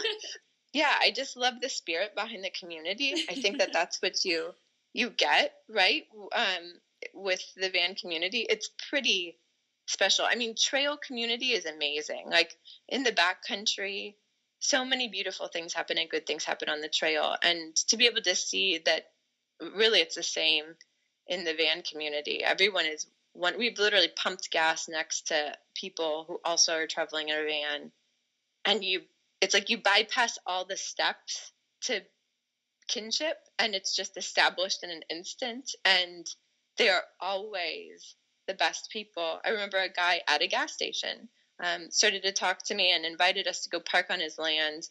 Yeah 0.73 0.95
I 1.01 1.11
just 1.11 1.37
love 1.37 1.55
the 1.61 1.69
spirit 1.69 2.15
behind 2.15 2.45
the 2.45 2.51
community. 2.51 3.25
I 3.29 3.35
think 3.35 3.59
that 3.59 3.73
that's 3.73 4.01
what 4.01 4.25
you 4.25 4.55
you 4.93 5.11
get 5.11 5.53
right 5.69 6.05
um, 6.35 6.75
with 7.15 7.43
the 7.57 7.71
van 7.71 7.95
community 7.95 8.47
it's 8.49 8.71
pretty 8.89 9.39
special. 9.87 10.25
I 10.29 10.37
mean 10.37 10.55
trail 10.57 10.97
community 10.97 11.53
is 11.53 11.67
amazing. 11.67 12.25
Like 12.31 12.57
in 12.89 13.03
the 13.03 13.13
backcountry 13.13 14.15
so 14.61 14.85
many 14.85 15.09
beautiful 15.09 15.49
things 15.49 15.73
happen 15.73 15.99
and 15.99 16.09
good 16.09 16.27
things 16.27 16.45
happen 16.45 16.69
on 16.69 16.81
the 16.81 16.89
trail. 16.89 17.35
And 17.43 17.75
to 17.89 17.97
be 17.97 18.07
able 18.07 18.23
to 18.23 18.35
see 18.35 18.81
that 18.85 19.07
really 19.61 20.01
it's 20.01 20.17
the 20.17 20.23
same 20.23 20.65
in 21.27 21.45
the 21.45 21.55
van 21.55 21.83
community. 21.83 22.45
Everyone 22.45 22.85
is 22.85 23.07
one 23.33 23.59
we've 23.59 23.79
literally 23.79 24.11
pumped 24.15 24.51
gas 24.51 24.89
next 24.89 25.29
to 25.29 25.55
people 25.75 26.25
who 26.29 26.41
also 26.45 26.75
are 26.75 26.87
traveling 26.87 27.31
in 27.31 27.37
a 27.37 27.45
van. 27.45 27.93
And 28.65 28.85
you 28.85 29.03
it's 29.41 29.55
like 29.55 29.71
you 29.71 29.79
bypass 29.79 30.39
all 30.47 30.67
the 30.67 30.77
steps 30.77 31.53
to 31.83 32.03
kinship 32.91 33.37
and 33.59 33.75
it's 33.75 33.95
just 33.95 34.17
established 34.17 34.83
in 34.83 34.91
an 34.91 35.03
instant 35.09 35.71
and 35.85 36.27
they 36.77 36.89
are 36.89 37.03
always 37.21 38.17
the 38.47 38.55
best 38.55 38.91
people. 38.91 39.39
I 39.45 39.51
remember 39.51 39.79
a 39.79 39.89
guy 39.89 40.21
at 40.27 40.43
a 40.43 40.49
gas 40.49 40.73
station 40.73 41.29
um, 41.63 41.91
started 41.91 42.23
to 42.25 42.33
talk 42.33 42.59
to 42.67 42.75
me 42.75 42.93
and 42.93 43.05
invited 43.05 43.47
us 43.47 43.63
to 43.63 43.71
go 43.71 43.81
park 43.81 44.07
on 44.11 44.21
his 44.21 44.39
land 44.39 44.89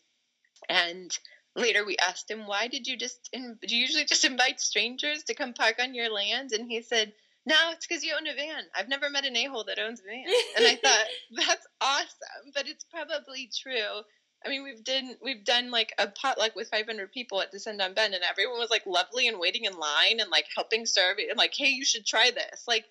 and 0.70 1.12
later 1.56 1.86
we 1.86 1.98
asked 1.98 2.32
him 2.32 2.48
why 2.48 2.68
did 2.68 2.88
you 2.88 2.98
just 2.98 3.30
in, 3.34 3.58
do 3.68 3.76
you 3.76 3.82
usually 3.82 4.06
just 4.06 4.24
invite 4.24 4.62
strangers 4.62 5.24
to 5.24 5.36
come 5.36 5.54
park 5.54 5.76
on 5.82 5.94
your 5.94 6.12
land? 6.12 6.52
And 6.54 6.70
he 6.70 6.82
said 6.82 7.12
no 7.46 7.56
it's 7.72 7.86
because 7.86 8.04
you 8.04 8.14
own 8.16 8.28
a 8.28 8.36
van. 8.36 8.64
I've 8.76 8.90
never 8.90 9.10
met 9.10 9.26
an 9.26 9.36
a-hole 9.36 9.66
that 9.66 9.80
owns 9.80 10.00
a 10.00 10.04
van. 10.04 10.26
And 10.58 10.66
i 10.66 10.76
thought 10.84 11.46
that's 11.46 11.68
awesome 11.82 12.52
but 12.54 12.68
it's 12.68 12.86
probably 12.86 13.50
true 13.62 14.04
I 14.46 14.50
mean, 14.50 14.64
we've 14.64 14.84
done 14.84 15.16
we've 15.22 15.44
done 15.44 15.70
like 15.70 15.94
a 15.98 16.08
potluck 16.08 16.56
with 16.56 16.70
500 16.70 17.12
people 17.12 17.42
at 17.42 17.52
Descend 17.52 17.82
on 17.82 17.94
Bend, 17.94 18.14
and 18.14 18.24
everyone 18.30 18.60
was 18.60 18.70
like 18.70 18.86
lovely 18.86 19.28
and 19.28 19.40
waiting 19.40 19.66
in 19.66 19.74
line 19.74 20.20
and 20.20 20.30
like 20.30 20.46
helping 20.56 20.86
serve 20.86 21.18
and 21.18 21.38
like, 21.38 21.54
hey, 21.56 21.70
you 21.70 21.84
should 21.84 22.06
try 22.06 22.32
this. 22.32 22.64
Like 22.68 22.86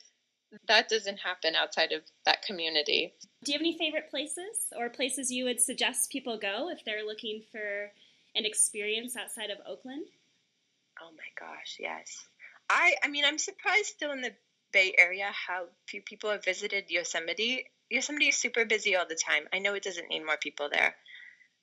that 0.66 0.88
doesn't 0.88 1.18
happen 1.18 1.54
outside 1.54 1.92
of 1.92 2.02
that 2.26 2.42
community. 2.42 3.14
Do 3.44 3.52
you 3.52 3.58
have 3.58 3.62
any 3.62 3.78
favorite 3.78 4.10
places 4.10 4.72
or 4.76 4.90
places 4.90 5.30
you 5.30 5.44
would 5.44 5.60
suggest 5.60 6.10
people 6.10 6.38
go 6.38 6.70
if 6.70 6.84
they're 6.84 7.04
looking 7.04 7.42
for 7.50 7.92
an 8.34 8.44
experience 8.44 9.16
outside 9.16 9.50
of 9.50 9.58
Oakland? 9.66 10.06
Oh 11.00 11.10
my 11.12 11.46
gosh, 11.46 11.78
yes. 11.80 12.26
I 12.68 12.94
I 13.02 13.08
mean, 13.08 13.24
I'm 13.24 13.38
surprised 13.38 13.86
still 13.86 14.12
in 14.12 14.20
the 14.20 14.34
Bay 14.72 14.94
Area 14.98 15.30
how 15.32 15.64
few 15.86 16.02
people 16.02 16.30
have 16.30 16.44
visited 16.44 16.90
Yosemite. 16.90 17.64
Yosemite 17.88 18.28
is 18.28 18.36
super 18.36 18.66
busy 18.66 18.96
all 18.96 19.06
the 19.08 19.14
time. 19.14 19.44
I 19.50 19.60
know 19.60 19.72
it 19.72 19.82
doesn't 19.82 20.10
need 20.10 20.26
more 20.26 20.36
people 20.36 20.68
there 20.70 20.94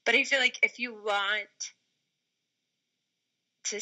but 0.06 0.16
I 0.16 0.24
feel 0.24 0.40
like 0.40 0.60
if 0.64 0.80
you 0.80 0.94
want 0.94 1.74
to 3.66 3.80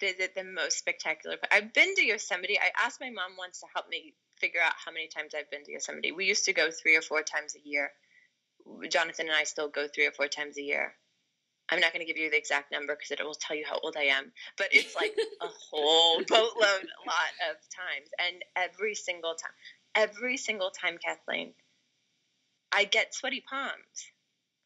visit 0.00 0.34
the 0.34 0.44
most 0.44 0.78
spectacular. 0.78 1.36
I've 1.50 1.72
been 1.72 1.94
to 1.94 2.04
Yosemite. 2.04 2.58
I 2.58 2.70
asked 2.84 3.00
my 3.00 3.10
mom 3.10 3.36
once 3.38 3.60
to 3.60 3.66
help 3.74 3.88
me 3.88 4.14
figure 4.38 4.60
out 4.60 4.74
how 4.84 4.92
many 4.92 5.08
times 5.08 5.32
I've 5.34 5.50
been 5.50 5.64
to 5.64 5.72
Yosemite. 5.72 6.12
We 6.12 6.26
used 6.26 6.44
to 6.46 6.52
go 6.52 6.70
three 6.70 6.96
or 6.96 7.02
four 7.02 7.22
times 7.22 7.54
a 7.54 7.68
year. 7.68 7.92
Jonathan 8.88 9.26
and 9.28 9.36
I 9.36 9.44
still 9.44 9.68
go 9.68 9.86
three 9.86 10.06
or 10.06 10.12
four 10.12 10.28
times 10.28 10.58
a 10.58 10.62
year. 10.62 10.94
I'm 11.70 11.80
not 11.80 11.92
going 11.92 12.04
to 12.04 12.12
give 12.12 12.20
you 12.20 12.30
the 12.30 12.36
exact 12.36 12.72
number 12.72 12.94
because 12.94 13.10
it 13.10 13.24
will 13.24 13.34
tell 13.34 13.56
you 13.56 13.64
how 13.66 13.78
old 13.82 13.96
I 13.96 14.04
am, 14.04 14.32
but 14.58 14.68
it's 14.72 14.94
like 14.94 15.14
a 15.40 15.46
whole 15.70 16.18
boatload, 16.18 16.60
a 16.60 17.04
lot 17.06 17.32
of 17.50 17.56
times. 17.74 18.10
And 18.18 18.44
every 18.54 18.94
single 18.94 19.34
time, 19.34 19.52
every 19.94 20.36
single 20.36 20.70
time, 20.70 20.98
Kathleen, 21.02 21.54
I 22.70 22.84
get 22.84 23.14
sweaty 23.14 23.42
palms. 23.48 24.10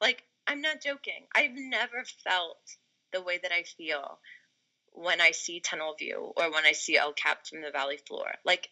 Like, 0.00 0.24
I'm 0.48 0.62
not 0.62 0.82
joking. 0.82 1.26
I've 1.34 1.54
never 1.54 2.04
felt 2.24 2.56
the 3.12 3.22
way 3.22 3.38
that 3.42 3.52
I 3.52 3.62
feel 3.62 4.18
when 4.92 5.20
I 5.20 5.30
see 5.32 5.60
Tunnel 5.60 5.94
View 5.98 6.32
or 6.36 6.50
when 6.50 6.64
I 6.64 6.72
see 6.72 6.96
El 6.96 7.12
Cap 7.12 7.46
from 7.46 7.60
the 7.60 7.70
valley 7.70 7.98
floor. 7.98 8.32
Like, 8.44 8.70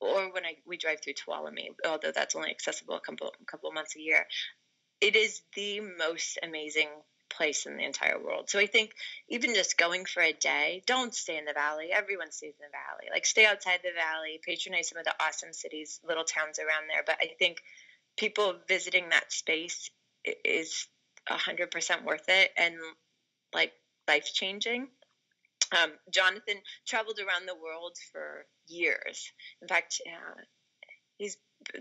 or 0.00 0.32
when 0.32 0.46
I 0.46 0.56
we 0.66 0.78
drive 0.78 1.00
through 1.02 1.12
Tuolumne, 1.12 1.74
although 1.86 2.10
that's 2.10 2.34
only 2.34 2.50
accessible 2.50 2.94
a 2.94 3.00
couple 3.00 3.32
a 3.40 3.44
couple 3.44 3.70
months 3.72 3.96
a 3.96 4.00
year. 4.00 4.26
It 5.00 5.14
is 5.14 5.42
the 5.54 5.80
most 5.80 6.38
amazing 6.42 6.88
place 7.28 7.66
in 7.66 7.76
the 7.76 7.84
entire 7.84 8.18
world. 8.18 8.50
So 8.50 8.58
I 8.58 8.66
think 8.66 8.92
even 9.28 9.54
just 9.54 9.78
going 9.78 10.04
for 10.06 10.22
a 10.22 10.32
day, 10.32 10.82
don't 10.86 11.14
stay 11.14 11.38
in 11.38 11.44
the 11.44 11.52
valley. 11.52 11.90
Everyone 11.92 12.32
stays 12.32 12.54
in 12.58 12.66
the 12.66 12.72
valley. 12.72 13.10
Like 13.12 13.26
stay 13.26 13.44
outside 13.44 13.80
the 13.82 13.92
valley, 13.94 14.40
patronize 14.44 14.88
some 14.88 14.98
of 14.98 15.04
the 15.04 15.14
awesome 15.20 15.52
cities, 15.52 16.00
little 16.06 16.24
towns 16.24 16.58
around 16.58 16.88
there. 16.88 17.02
But 17.06 17.18
I 17.20 17.34
think 17.38 17.58
people 18.16 18.54
visiting 18.66 19.10
that 19.10 19.32
space 19.32 19.90
is 20.44 20.86
a 21.30 21.38
hundred 21.38 21.70
percent 21.70 22.04
worth 22.04 22.28
it 22.28 22.50
and 22.58 22.74
like 23.54 23.72
life 24.08 24.30
changing. 24.32 24.88
Um, 25.80 25.92
Jonathan 26.12 26.56
traveled 26.86 27.20
around 27.20 27.46
the 27.46 27.54
world 27.54 27.96
for 28.12 28.44
years. 28.66 29.30
In 29.62 29.68
fact, 29.68 30.00
uh, 30.06 30.40
he's 31.16 31.36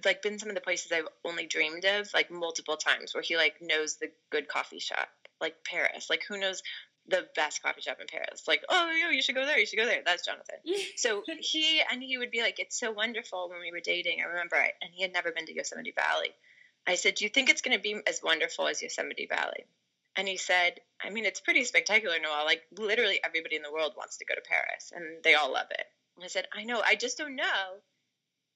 like 0.05 0.21
been 0.21 0.37
some 0.37 0.49
of 0.49 0.55
the 0.55 0.61
places 0.61 0.91
I've 0.91 1.07
only 1.25 1.47
dreamed 1.47 1.85
of, 1.85 2.09
like 2.13 2.29
multiple 2.29 2.77
times, 2.77 3.13
where 3.13 3.23
he 3.23 3.35
like 3.35 3.55
knows 3.61 3.97
the 3.97 4.11
good 4.31 4.47
coffee 4.47 4.79
shop, 4.79 5.09
like 5.41 5.55
Paris. 5.63 6.07
Like 6.09 6.23
who 6.27 6.39
knows 6.39 6.61
the 7.07 7.25
best 7.35 7.63
coffee 7.63 7.81
shop 7.81 7.97
in 7.99 8.07
Paris? 8.07 8.43
Like, 8.47 8.63
oh, 8.69 8.91
yo, 8.91 9.09
you 9.09 9.21
should 9.21 9.35
go 9.35 9.45
there. 9.45 9.57
You 9.57 9.65
should 9.65 9.79
go 9.79 9.85
there. 9.85 10.01
That's 10.05 10.25
Jonathan. 10.25 10.57
so 10.95 11.23
he 11.39 11.81
and 11.91 12.03
he 12.03 12.17
would 12.17 12.31
be 12.31 12.41
like, 12.41 12.59
it's 12.59 12.79
so 12.79 12.91
wonderful 12.91 13.49
when 13.49 13.59
we 13.61 13.71
were 13.71 13.81
dating. 13.83 14.19
I 14.21 14.27
remember, 14.27 14.55
I, 14.55 14.71
and 14.81 14.91
he 14.93 15.01
had 15.01 15.13
never 15.13 15.31
been 15.31 15.47
to 15.47 15.55
Yosemite 15.55 15.93
Valley. 15.95 16.29
I 16.87 16.95
said, 16.95 17.15
do 17.15 17.25
you 17.25 17.29
think 17.29 17.49
it's 17.49 17.61
going 17.61 17.77
to 17.77 17.81
be 17.81 17.99
as 18.07 18.21
wonderful 18.23 18.67
as 18.67 18.81
Yosemite 18.81 19.27
Valley? 19.27 19.65
And 20.15 20.27
he 20.27 20.37
said, 20.37 20.79
I 21.03 21.11
mean, 21.11 21.25
it's 21.25 21.39
pretty 21.39 21.63
spectacular, 21.63 22.15
Noelle. 22.21 22.45
Like, 22.45 22.63
literally 22.77 23.19
everybody 23.23 23.55
in 23.55 23.61
the 23.61 23.71
world 23.71 23.93
wants 23.95 24.17
to 24.17 24.25
go 24.25 24.35
to 24.35 24.41
Paris, 24.41 24.91
and 24.93 25.23
they 25.23 25.35
all 25.35 25.53
love 25.53 25.67
it. 25.71 25.85
And 26.15 26.25
I 26.25 26.27
said, 26.27 26.47
I 26.53 26.63
know. 26.63 26.81
I 26.83 26.95
just 26.95 27.17
don't 27.17 27.35
know 27.35 27.79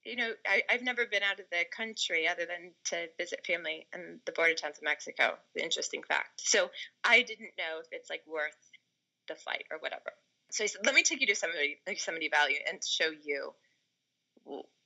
you 0.06 0.18
know, 0.18 0.32
I, 0.46 0.64
have 0.68 0.82
never 0.82 1.06
been 1.06 1.24
out 1.24 1.40
of 1.40 1.46
the 1.50 1.64
country 1.76 2.28
other 2.28 2.46
than 2.46 2.72
to 2.86 3.08
visit 3.18 3.46
family 3.46 3.88
in 3.94 4.20
the 4.26 4.32
border 4.34 4.54
towns 4.54 4.78
of 4.78 4.84
Mexico. 4.84 5.36
The 5.56 5.64
interesting 5.64 6.04
fact. 6.04 6.42
So 6.42 6.70
I 7.04 7.22
didn't 7.22 7.52
know 7.58 7.80
if 7.80 7.88
it's 7.92 8.10
like 8.10 8.22
worth 8.28 8.58
the 9.28 9.36
flight 9.36 9.66
or 9.72 9.78
whatever. 9.80 10.12
So 10.52 10.66
he 10.66 10.68
said, 10.68 10.82
let 10.86 10.94
me 10.94 11.04
take 11.04 11.22
you 11.22 11.28
to 11.28 11.32
Yosemite, 11.32 11.80
Yosemite 11.88 12.30
Valley 12.30 12.58
and 12.70 12.84
show 12.84 13.10
you 13.10 13.54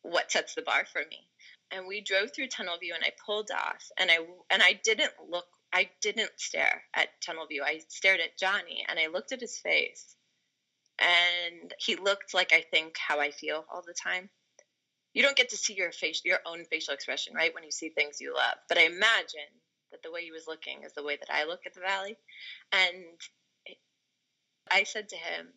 what 0.04 0.32
sets 0.32 0.56
the 0.56 0.62
bar 0.62 0.86
for 0.91 1.00
me. 1.00 1.28
And 1.71 1.88
we 1.88 2.01
drove 2.01 2.32
through 2.36 2.47
Tunnel 2.47 2.77
View, 2.80 2.93
and 2.95 3.03
I 3.03 3.12
pulled 3.25 3.51
off, 3.51 3.84
and 3.99 4.10
I 4.12 4.19
and 4.49 4.63
I 4.63 4.80
didn't 4.84 5.12
look, 5.30 5.45
I 5.73 5.89
didn't 6.01 6.32
stare 6.38 6.84
at 6.95 7.10
Tunnel 7.25 7.47
View. 7.47 7.63
I 7.65 7.82
stared 7.89 8.21
at 8.21 8.38
Johnny, 8.39 8.86
and 8.88 8.99
I 8.99 9.08
looked 9.08 9.34
at 9.34 9.41
his 9.41 9.58
face, 9.60 10.15
and 10.99 11.73
he 11.80 11.95
looked 11.95 12.34
like 12.34 12.53
I 12.53 12.63
think 12.71 12.95
how 12.97 13.19
I 13.19 13.32
feel 13.32 13.65
all 13.71 13.84
the 13.86 13.93
time 13.93 14.30
you 15.13 15.23
don't 15.23 15.36
get 15.38 15.49
to 15.49 15.58
see 15.58 15.73
your 15.73 15.91
face, 15.91 16.21
your 16.25 16.39
own 16.45 16.63
facial 16.65 16.93
expression, 16.93 17.34
right? 17.36 17.53
When 17.56 17.63
you 17.63 17.71
see 17.71 17.89
things 17.89 18.21
you 18.21 18.36
love. 18.36 18.58
But 18.69 18.77
I 18.77 18.84
imagine 18.86 19.49
that 19.91 20.03
the 20.03 20.12
way 20.12 20.23
he 20.23 20.32
was 20.32 20.45
looking 20.47 20.84
is 20.84 20.93
the 20.93 21.03
way 21.03 21.17
that 21.17 21.34
I 21.34 21.45
look 21.45 21.62
at 21.65 21.73
the 21.73 21.82
valley. 21.82 22.17
And 22.71 23.03
I 24.69 24.84
said 24.84 25.10
to 25.10 25.15
him, 25.15 25.47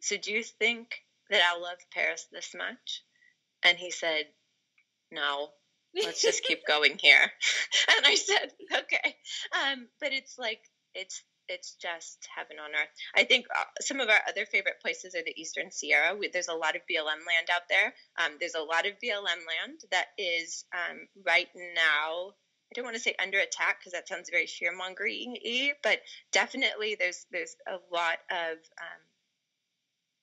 So 0.00 0.16
do 0.16 0.32
you 0.32 0.42
think 0.42 0.94
that 1.28 1.42
I'll 1.42 1.62
love 1.62 1.78
Paris 1.92 2.26
this 2.32 2.54
much? 2.56 3.02
And 3.62 3.76
he 3.76 3.90
said, 3.90 4.24
No, 5.12 5.48
let's 5.94 6.22
just 6.22 6.44
keep 6.44 6.64
going 6.68 6.98
here. 7.00 7.32
and 7.96 8.06
I 8.06 8.14
said, 8.14 8.52
Okay. 8.72 9.16
Um, 9.52 9.88
but 10.00 10.12
it's 10.12 10.38
like, 10.38 10.60
it's 10.94 11.22
it's 11.50 11.74
just 11.74 12.28
heaven 12.34 12.56
on 12.62 12.70
earth. 12.70 12.94
I 13.14 13.24
think 13.24 13.46
uh, 13.50 13.64
some 13.80 13.98
of 13.98 14.08
our 14.08 14.20
other 14.28 14.46
favorite 14.46 14.80
places 14.80 15.16
are 15.16 15.24
the 15.24 15.34
Eastern 15.36 15.72
Sierra. 15.72 16.16
We, 16.16 16.28
there's 16.28 16.48
a 16.48 16.54
lot 16.54 16.76
of 16.76 16.82
BLM 16.82 17.26
land 17.26 17.50
out 17.52 17.66
there. 17.68 17.92
Um, 18.18 18.36
there's 18.38 18.54
a 18.54 18.62
lot 18.62 18.86
of 18.86 18.92
BLM 19.02 19.42
land 19.44 19.80
that 19.90 20.06
is 20.16 20.64
um, 20.72 21.08
right 21.26 21.48
now. 21.74 22.34
I 22.70 22.72
don't 22.74 22.84
want 22.84 22.94
to 22.94 23.02
say 23.02 23.16
under 23.20 23.40
attack 23.40 23.80
because 23.80 23.92
that 23.94 24.06
sounds 24.06 24.30
very 24.30 24.46
fear 24.46 24.72
mongering 24.72 25.34
but 25.82 25.98
definitely 26.30 26.96
there's 26.96 27.26
there's 27.32 27.56
a 27.66 27.78
lot 27.92 28.18
of 28.30 28.58
um, 28.78 29.02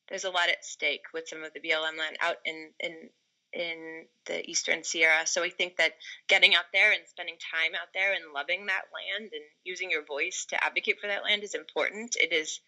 there's 0.08 0.23
a 0.23 0.30
lot 0.30 0.47
at 0.47 0.63
stake 0.63 1.04
with 1.13 1.28
some 1.28 1.43
of 1.43 1.52
the 1.54 1.60
BLM 1.60 2.00
land 2.00 2.15
out 2.21 2.38
in 2.45 2.71
in 2.80 3.10
in 3.54 4.06
the 4.26 4.48
Eastern 4.50 4.84
Sierra. 4.84 5.26
So 5.26 5.44
I 5.44 5.50
think 5.50 5.78
that 5.78 5.94
getting 6.28 6.56
out 6.56 6.66
there 6.74 6.92
and 6.92 7.02
spending 7.08 7.38
time 7.54 7.74
out 7.76 7.90
there 7.94 8.14
and 8.14 8.34
loving 8.34 8.66
that 8.68 8.84
land 8.94 9.32
and 9.34 9.44
using 9.64 9.90
your 9.90 10.06
voice 10.06 10.46
to 10.50 10.64
advocate 10.64 11.00
for 11.00 11.08
that 11.08 11.24
land 11.24 11.44
is 11.44 11.56
important. 11.56 12.16
It 12.20 12.34
is 12.34 12.60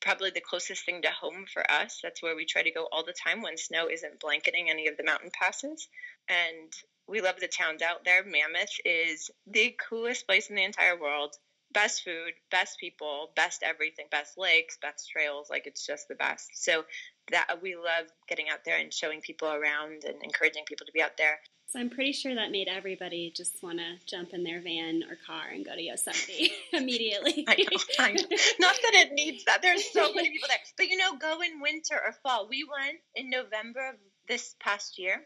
probably 0.00 0.30
the 0.30 0.40
closest 0.40 0.84
thing 0.84 1.02
to 1.02 1.10
home 1.10 1.44
for 1.52 1.68
us. 1.70 2.00
That's 2.02 2.22
where 2.22 2.36
we 2.36 2.44
try 2.44 2.62
to 2.62 2.70
go 2.70 2.88
all 2.92 3.04
the 3.04 3.12
time 3.12 3.42
when 3.42 3.56
snow 3.56 3.88
isn't 3.88 4.20
blanketing 4.20 4.70
any 4.70 4.86
of 4.86 4.96
the 4.96 5.04
mountain 5.04 5.30
passes. 5.32 5.88
And 6.28 6.72
we 7.08 7.20
love 7.20 7.40
the 7.40 7.48
towns 7.48 7.82
out 7.82 8.04
there. 8.04 8.22
Mammoth 8.24 8.76
is 8.84 9.30
the 9.46 9.74
coolest 9.88 10.26
place 10.26 10.50
in 10.50 10.56
the 10.56 10.64
entire 10.64 10.98
world. 10.98 11.34
Best 11.72 12.04
food, 12.04 12.32
best 12.50 12.78
people, 12.78 13.30
best 13.34 13.62
everything, 13.62 14.06
best 14.10 14.38
lakes, 14.38 14.78
best 14.80 15.10
trails. 15.10 15.48
Like 15.50 15.66
it's 15.66 15.84
just 15.84 16.08
the 16.08 16.14
best. 16.14 16.50
So 16.54 16.84
that 17.30 17.62
we 17.62 17.74
love 17.74 18.06
getting 18.28 18.48
out 18.48 18.60
there 18.64 18.78
and 18.78 18.92
showing 18.92 19.20
people 19.20 19.48
around 19.48 20.04
and 20.04 20.22
encouraging 20.22 20.64
people 20.66 20.86
to 20.86 20.92
be 20.92 21.02
out 21.02 21.16
there. 21.16 21.38
So 21.68 21.78
I'm 21.78 21.90
pretty 21.90 22.12
sure 22.12 22.34
that 22.34 22.50
made 22.50 22.66
everybody 22.66 23.30
just 23.36 23.62
want 23.62 23.78
to 23.78 23.98
jump 24.06 24.32
in 24.32 24.42
their 24.42 24.62
van 24.62 25.02
or 25.02 25.18
car 25.26 25.42
and 25.52 25.66
go 25.66 25.74
to 25.74 25.82
Yosemite 25.82 26.50
immediately. 26.72 27.44
I 27.46 27.56
know, 27.56 27.78
I 27.98 28.12
know. 28.12 28.22
Not 28.58 28.76
that 28.82 28.94
it 28.94 29.12
needs 29.12 29.44
that. 29.44 29.60
There's 29.60 29.92
so 29.92 30.14
many 30.14 30.30
people 30.30 30.48
there. 30.48 30.56
But 30.78 30.88
you 30.88 30.96
know, 30.96 31.16
go 31.18 31.42
in 31.42 31.60
winter 31.60 31.94
or 31.94 32.14
fall. 32.22 32.48
We 32.48 32.64
went 32.64 32.98
in 33.14 33.28
November 33.28 33.90
of 33.90 33.96
this 34.28 34.54
past 34.60 34.98
year. 34.98 35.20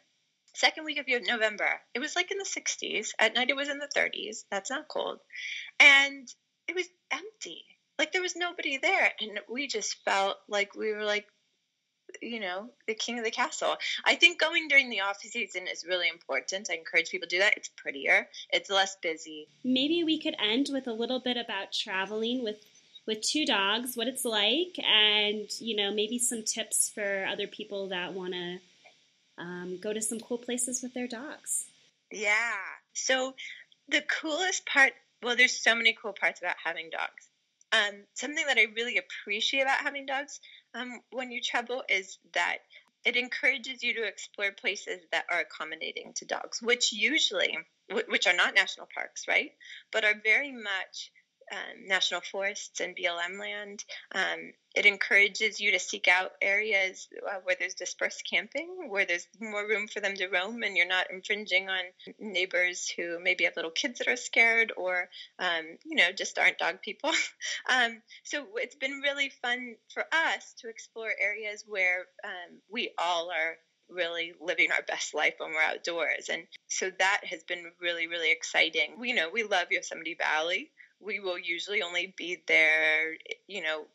Second 0.54 0.84
week 0.84 0.98
of 0.98 1.06
November. 1.08 1.80
It 1.94 2.00
was 2.00 2.16
like 2.16 2.32
in 2.32 2.38
the 2.38 2.44
60s. 2.44 3.10
At 3.20 3.34
night 3.34 3.50
it 3.50 3.56
was 3.56 3.68
in 3.68 3.78
the 3.78 3.88
30s. 3.96 4.44
That's 4.50 4.68
not 4.68 4.88
cold. 4.88 5.20
And 5.78 6.28
it 6.66 6.74
was 6.74 6.88
empty. 7.12 7.64
Like 7.98 8.12
there 8.12 8.20
was 8.20 8.34
nobody 8.34 8.78
there. 8.78 9.12
And 9.20 9.38
we 9.48 9.68
just 9.68 10.02
felt 10.04 10.38
like 10.48 10.74
we 10.74 10.92
were 10.92 11.04
like 11.04 11.26
you 12.20 12.40
know, 12.40 12.70
the 12.86 12.94
king 12.94 13.18
of 13.18 13.24
the 13.24 13.30
castle. 13.30 13.76
I 14.04 14.14
think 14.14 14.40
going 14.40 14.68
during 14.68 14.90
the 14.90 15.00
off 15.00 15.20
season 15.20 15.66
is 15.66 15.86
really 15.86 16.08
important. 16.08 16.68
I 16.70 16.74
encourage 16.74 17.10
people 17.10 17.28
to 17.28 17.36
do 17.36 17.40
that. 17.40 17.56
It's 17.56 17.70
prettier. 17.76 18.28
It's 18.50 18.70
less 18.70 18.96
busy. 19.02 19.48
Maybe 19.64 20.04
we 20.04 20.20
could 20.20 20.36
end 20.38 20.68
with 20.72 20.86
a 20.86 20.92
little 20.92 21.20
bit 21.20 21.36
about 21.36 21.72
traveling 21.72 22.42
with 22.42 22.56
with 23.04 23.20
two 23.20 23.44
dogs, 23.44 23.96
what 23.96 24.06
it's 24.06 24.24
like, 24.24 24.78
and 24.78 25.48
you 25.58 25.74
know, 25.74 25.92
maybe 25.92 26.18
some 26.18 26.44
tips 26.44 26.90
for 26.94 27.26
other 27.28 27.48
people 27.48 27.88
that 27.88 28.12
want 28.12 28.32
to 28.32 28.58
um, 29.38 29.78
go 29.80 29.92
to 29.92 30.00
some 30.00 30.20
cool 30.20 30.38
places 30.38 30.82
with 30.82 30.94
their 30.94 31.08
dogs. 31.08 31.66
Yeah. 32.10 32.52
So 32.92 33.34
the 33.88 34.02
coolest 34.02 34.66
part, 34.66 34.92
well, 35.22 35.36
there's 35.36 35.58
so 35.58 35.74
many 35.74 35.96
cool 36.00 36.12
parts 36.12 36.40
about 36.40 36.56
having 36.62 36.90
dogs. 36.90 37.28
Um, 37.72 38.04
something 38.14 38.44
that 38.46 38.58
I 38.58 38.66
really 38.76 38.98
appreciate 38.98 39.62
about 39.62 39.78
having 39.78 40.04
dogs 40.04 40.40
um, 40.74 41.00
when 41.10 41.30
you 41.30 41.40
travel 41.40 41.82
is 41.88 42.18
that 42.34 42.58
it 43.04 43.16
encourages 43.16 43.82
you 43.82 43.94
to 43.94 44.06
explore 44.06 44.52
places 44.52 45.00
that 45.10 45.24
are 45.30 45.40
accommodating 45.40 46.12
to 46.14 46.24
dogs, 46.24 46.62
which 46.62 46.92
usually, 46.92 47.58
which 48.08 48.26
are 48.26 48.36
not 48.36 48.54
national 48.54 48.88
parks, 48.94 49.26
right, 49.26 49.50
but 49.90 50.04
are 50.04 50.14
very 50.22 50.52
much 50.52 51.10
um, 51.52 51.86
national 51.86 52.22
forests 52.22 52.80
and 52.80 52.96
BLM 52.96 53.38
land. 53.38 53.84
Um, 54.14 54.52
it 54.74 54.86
encourages 54.86 55.60
you 55.60 55.72
to 55.72 55.78
seek 55.78 56.08
out 56.08 56.32
areas 56.40 57.08
uh, 57.30 57.40
where 57.42 57.56
there's 57.58 57.74
dispersed 57.74 58.26
camping, 58.28 58.88
where 58.88 59.04
there's 59.04 59.26
more 59.38 59.68
room 59.68 59.86
for 59.86 60.00
them 60.00 60.14
to 60.14 60.28
roam, 60.28 60.62
and 60.62 60.76
you're 60.76 60.86
not 60.86 61.10
infringing 61.10 61.68
on 61.68 61.82
neighbors 62.18 62.88
who 62.96 63.18
maybe 63.20 63.44
have 63.44 63.56
little 63.56 63.70
kids 63.70 63.98
that 63.98 64.08
are 64.08 64.16
scared 64.16 64.72
or, 64.76 65.10
um, 65.38 65.76
you 65.84 65.96
know, 65.96 66.10
just 66.10 66.38
aren't 66.38 66.58
dog 66.58 66.80
people. 66.82 67.12
Um, 67.68 68.02
so 68.24 68.44
it's 68.56 68.74
been 68.74 69.00
really 69.02 69.30
fun 69.40 69.76
for 69.92 70.04
us 70.12 70.54
to 70.58 70.68
explore 70.68 71.10
areas 71.20 71.64
where 71.66 72.06
um, 72.24 72.60
we 72.70 72.92
all 72.98 73.30
are 73.30 73.56
really 73.88 74.32
living 74.40 74.70
our 74.72 74.82
best 74.82 75.14
life 75.14 75.34
when 75.38 75.50
we're 75.50 75.62
outdoors. 75.62 76.28
And 76.30 76.44
so 76.68 76.90
that 76.98 77.20
has 77.24 77.44
been 77.44 77.72
really, 77.80 78.06
really 78.06 78.32
exciting. 78.32 78.98
We 78.98 79.10
you 79.10 79.14
know 79.14 79.30
we 79.32 79.42
love 79.44 79.66
Yosemite 79.70 80.16
Valley 80.18 80.70
we 81.04 81.20
will 81.20 81.38
usually 81.38 81.82
only 81.82 82.14
be 82.16 82.42
there, 82.46 83.14
you 83.46 83.62
know, 83.62 83.86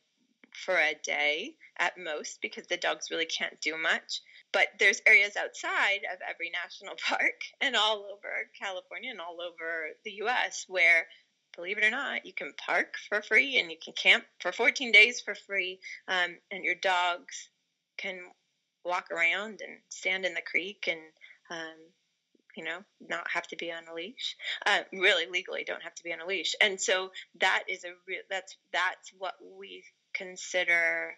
for 0.54 0.76
a 0.76 0.96
day 1.04 1.56
at 1.78 1.98
most 1.98 2.40
because 2.42 2.68
the 2.68 2.78
dogs 2.78 3.12
really 3.12 3.26
can't 3.26 3.60
do 3.62 3.78
much. 3.78 4.22
But 4.52 4.68
there's 4.80 5.02
areas 5.06 5.36
outside 5.36 6.02
of 6.12 6.20
every 6.28 6.52
national 6.52 6.96
park 7.08 7.42
and 7.62 7.76
all 7.76 8.06
over 8.12 8.50
California 8.60 9.12
and 9.12 9.22
all 9.22 9.38
over 9.42 9.90
the 10.04 10.12
US 10.24 10.66
where 10.68 11.08
believe 11.56 11.78
it 11.78 11.84
or 11.84 11.92
not, 11.92 12.26
you 12.26 12.34
can 12.34 12.54
park 12.64 12.96
for 13.10 13.22
free 13.22 13.60
and 13.60 13.70
you 13.72 13.78
can 13.84 13.94
camp 13.94 14.24
for 14.40 14.52
14 14.52 14.92
days 14.92 15.20
for 15.20 15.36
free, 15.36 15.80
um, 16.08 16.38
and 16.52 16.64
your 16.64 16.76
dogs 16.76 17.50
can 17.98 18.20
walk 18.86 19.08
around 19.12 19.60
and 19.62 19.80
stand 19.90 20.24
in 20.24 20.36
the 20.36 20.42
creek 20.42 20.88
and 20.88 21.00
um, 21.50 21.78
you 22.58 22.64
know 22.64 22.80
not 23.00 23.30
have 23.32 23.48
to 23.48 23.56
be 23.56 23.72
on 23.72 23.88
a 23.90 23.94
leash. 23.94 24.36
Uh, 24.66 24.80
really 24.92 25.28
legally 25.32 25.64
don't 25.64 25.84
have 25.84 25.96
to 25.96 26.04
be 26.04 26.12
on 26.12 26.20
a 26.20 26.26
leash. 26.26 26.56
And 26.62 26.82
so 26.82 27.12
that 27.40 27.64
is 27.70 27.84
a 27.86 27.90
real 28.08 28.22
that's 28.30 28.58
that's 28.74 29.12
what 29.18 29.36
we 29.58 29.84
consider 30.14 31.16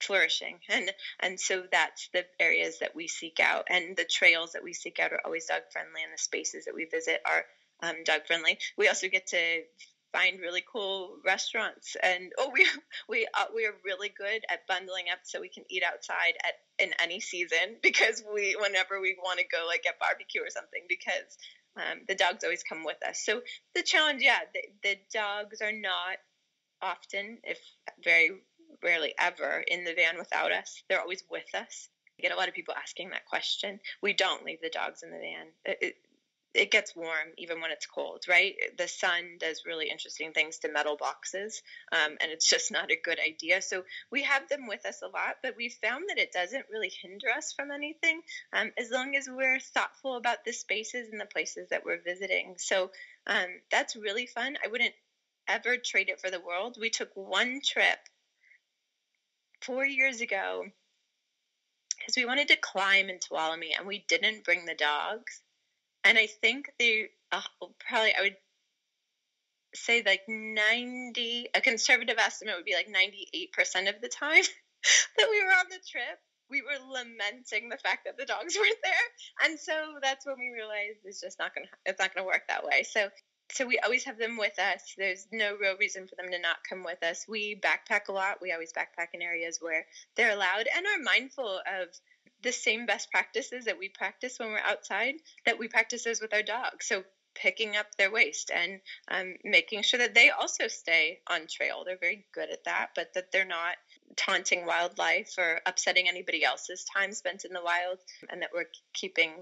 flourishing. 0.00 0.60
And 0.70 0.90
and 1.20 1.38
so 1.38 1.64
that's 1.70 2.08
the 2.12 2.24
areas 2.38 2.78
that 2.78 2.94
we 2.94 3.08
seek 3.08 3.40
out. 3.40 3.66
And 3.68 3.96
the 3.96 4.04
trails 4.04 4.52
that 4.52 4.62
we 4.62 4.72
seek 4.72 5.00
out 5.00 5.12
are 5.12 5.20
always 5.24 5.46
dog 5.46 5.62
friendly 5.72 6.02
and 6.02 6.12
the 6.12 6.22
spaces 6.22 6.64
that 6.64 6.74
we 6.74 6.86
visit 6.86 7.20
are 7.26 7.44
um, 7.82 8.04
dog 8.04 8.26
friendly. 8.26 8.58
We 8.78 8.88
also 8.88 9.08
get 9.08 9.26
to 9.28 9.62
find 10.12 10.40
really 10.40 10.62
cool 10.70 11.16
restaurants. 11.24 11.96
And 12.02 12.32
oh 12.38 12.50
we 12.52 12.66
we 13.08 13.26
uh, 13.38 13.46
we 13.54 13.66
are 13.66 13.74
really 13.84 14.08
good 14.16 14.42
at 14.50 14.66
bundling 14.66 15.06
up 15.12 15.20
so 15.22 15.40
we 15.40 15.48
can 15.48 15.64
eat 15.68 15.82
outside 15.82 16.34
at 16.44 16.54
in 16.78 16.92
any 17.02 17.20
season 17.20 17.76
because 17.82 18.22
we 18.32 18.56
whenever 18.60 19.00
we 19.00 19.16
want 19.22 19.38
to 19.38 19.44
go 19.44 19.66
like 19.66 19.84
get 19.84 19.98
barbecue 19.98 20.42
or 20.42 20.50
something 20.50 20.82
because 20.88 21.38
um, 21.76 22.00
the 22.08 22.14
dogs 22.14 22.44
always 22.44 22.62
come 22.62 22.84
with 22.84 22.98
us. 23.08 23.22
So 23.24 23.42
the 23.74 23.82
challenge 23.82 24.22
yeah 24.22 24.40
the, 24.52 24.62
the 24.82 24.96
dogs 25.12 25.60
are 25.60 25.72
not 25.72 26.18
often 26.82 27.38
if 27.44 27.58
very 28.02 28.30
rarely 28.82 29.14
ever 29.18 29.62
in 29.66 29.84
the 29.84 29.94
van 29.94 30.18
without 30.18 30.52
us. 30.52 30.82
They're 30.88 31.00
always 31.00 31.24
with 31.30 31.54
us. 31.54 31.88
I 32.18 32.22
get 32.22 32.32
a 32.32 32.36
lot 32.36 32.48
of 32.48 32.54
people 32.54 32.74
asking 32.74 33.10
that 33.10 33.26
question. 33.26 33.80
We 34.02 34.12
don't 34.12 34.44
leave 34.44 34.60
the 34.62 34.70
dogs 34.70 35.02
in 35.02 35.10
the 35.10 35.18
van. 35.18 35.46
It, 35.64 35.96
it, 36.54 36.70
gets 36.70 36.96
warm 36.96 37.28
even 37.36 37.60
when 37.60 37.70
it's 37.70 37.86
cold, 37.86 38.24
right? 38.28 38.54
The 38.78 38.88
sun 38.88 39.38
does 39.38 39.62
really 39.66 39.88
interesting 39.88 40.32
things 40.32 40.58
to 40.58 40.72
metal 40.72 40.96
boxes, 40.96 41.62
um, 41.92 42.16
and 42.20 42.30
it's 42.30 42.48
just 42.48 42.70
not 42.72 42.90
a 42.90 43.00
good 43.02 43.18
idea. 43.18 43.62
So 43.62 43.84
we 44.10 44.22
have 44.22 44.48
them 44.48 44.66
with 44.66 44.86
us 44.86 45.02
a 45.02 45.08
lot, 45.08 45.36
but 45.42 45.56
we've 45.56 45.76
found 45.82 46.04
that 46.08 46.18
it 46.18 46.32
doesn't 46.32 46.66
really 46.70 46.92
hinder 47.02 47.28
us 47.36 47.52
from 47.52 47.70
anything 47.70 48.22
um, 48.52 48.72
as 48.78 48.90
long 48.90 49.14
as 49.16 49.28
we're 49.28 49.60
thoughtful 49.60 50.16
about 50.16 50.44
the 50.44 50.52
spaces 50.52 51.08
and 51.10 51.20
the 51.20 51.26
places 51.26 51.68
that 51.70 51.84
we're 51.84 52.02
visiting. 52.02 52.54
So 52.58 52.90
um, 53.26 53.46
that's 53.70 53.96
really 53.96 54.26
fun. 54.26 54.56
I 54.64 54.68
wouldn't 54.68 54.94
ever 55.48 55.76
trade 55.76 56.08
it 56.08 56.20
for 56.20 56.30
the 56.30 56.40
world. 56.40 56.76
We 56.80 56.90
took 56.90 57.10
one 57.14 57.60
trip 57.64 57.98
four 59.60 59.84
years 59.84 60.20
ago 60.20 60.64
because 61.98 62.16
we 62.16 62.24
wanted 62.24 62.48
to 62.48 62.56
climb 62.56 63.10
in 63.10 63.18
Tuolumne 63.18 63.76
and 63.76 63.86
we 63.86 64.04
didn't 64.08 64.44
bring 64.44 64.64
the 64.64 64.74
dogs 64.74 65.42
and 66.04 66.18
I 66.18 66.26
think 66.26 66.70
the 66.78 67.06
uh, 67.32 67.42
probably 67.78 68.14
I 68.14 68.22
would 68.22 68.36
say 69.74 70.02
like 70.04 70.22
90 70.28 71.46
a 71.54 71.60
conservative 71.60 72.18
estimate 72.18 72.56
would 72.56 72.64
be 72.64 72.74
like 72.74 72.88
98% 72.88 73.88
of 73.88 74.00
the 74.00 74.08
time 74.08 74.42
that 75.16 75.28
we 75.30 75.44
were 75.44 75.50
on 75.50 75.66
the 75.70 75.78
trip 75.88 76.18
we 76.50 76.62
were 76.62 76.92
lamenting 76.92 77.68
the 77.68 77.78
fact 77.78 78.04
that 78.04 78.18
the 78.18 78.26
dogs 78.26 78.56
weren't 78.58 78.82
there. 78.82 79.48
And 79.48 79.58
so 79.58 79.72
that's 80.02 80.26
when 80.26 80.36
we 80.38 80.50
realized 80.52 80.98
it's 81.04 81.20
just 81.20 81.38
not 81.38 81.54
to 81.54 81.62
it's 81.86 82.00
not 82.00 82.14
to 82.16 82.24
work 82.24 82.42
that 82.48 82.64
way. 82.64 82.82
So 82.82 83.08
so 83.52 83.66
we 83.66 83.80
always 83.80 84.04
have 84.04 84.18
them 84.18 84.36
with 84.36 84.56
us. 84.60 84.94
There's 84.96 85.26
no 85.32 85.56
real 85.56 85.76
reason 85.76 86.06
for 86.06 86.14
them 86.16 86.30
to 86.30 86.38
not 86.38 86.58
come 86.68 86.84
with 86.84 87.02
us. 87.02 87.26
We 87.28 87.60
backpack 87.60 88.08
a 88.08 88.12
lot. 88.12 88.38
We 88.40 88.52
always 88.52 88.72
backpack 88.72 89.08
in 89.12 89.22
areas 89.22 89.58
where 89.60 89.86
they're 90.16 90.34
allowed 90.34 90.66
and 90.76 90.86
are 90.86 91.02
mindful 91.02 91.58
of 91.58 91.88
the 92.42 92.52
same 92.52 92.86
best 92.86 93.10
practices 93.10 93.64
that 93.66 93.78
we 93.78 93.88
practice 93.88 94.38
when 94.38 94.50
we're 94.50 94.58
outside 94.58 95.14
that 95.46 95.58
we 95.58 95.68
practice 95.68 96.04
those 96.04 96.20
with 96.20 96.34
our 96.34 96.42
dogs. 96.42 96.86
So 96.86 97.04
picking 97.34 97.76
up 97.76 97.86
their 97.96 98.10
waste 98.10 98.50
and 98.54 98.80
um, 99.08 99.34
making 99.44 99.82
sure 99.82 99.98
that 99.98 100.14
they 100.14 100.30
also 100.30 100.68
stay 100.68 101.20
on 101.28 101.46
trail. 101.46 101.84
They're 101.84 101.98
very 101.98 102.26
good 102.34 102.50
at 102.50 102.64
that, 102.64 102.90
but 102.94 103.14
that 103.14 103.32
they're 103.32 103.44
not 103.44 103.76
taunting 104.16 104.66
wildlife 104.66 105.34
or 105.38 105.60
upsetting 105.66 106.08
anybody 106.08 106.44
else's 106.44 106.84
time 106.84 107.12
spent 107.12 107.44
in 107.44 107.52
the 107.52 107.62
wild, 107.62 107.98
and 108.28 108.42
that 108.42 108.50
we're 108.52 108.68
keeping, 108.92 109.32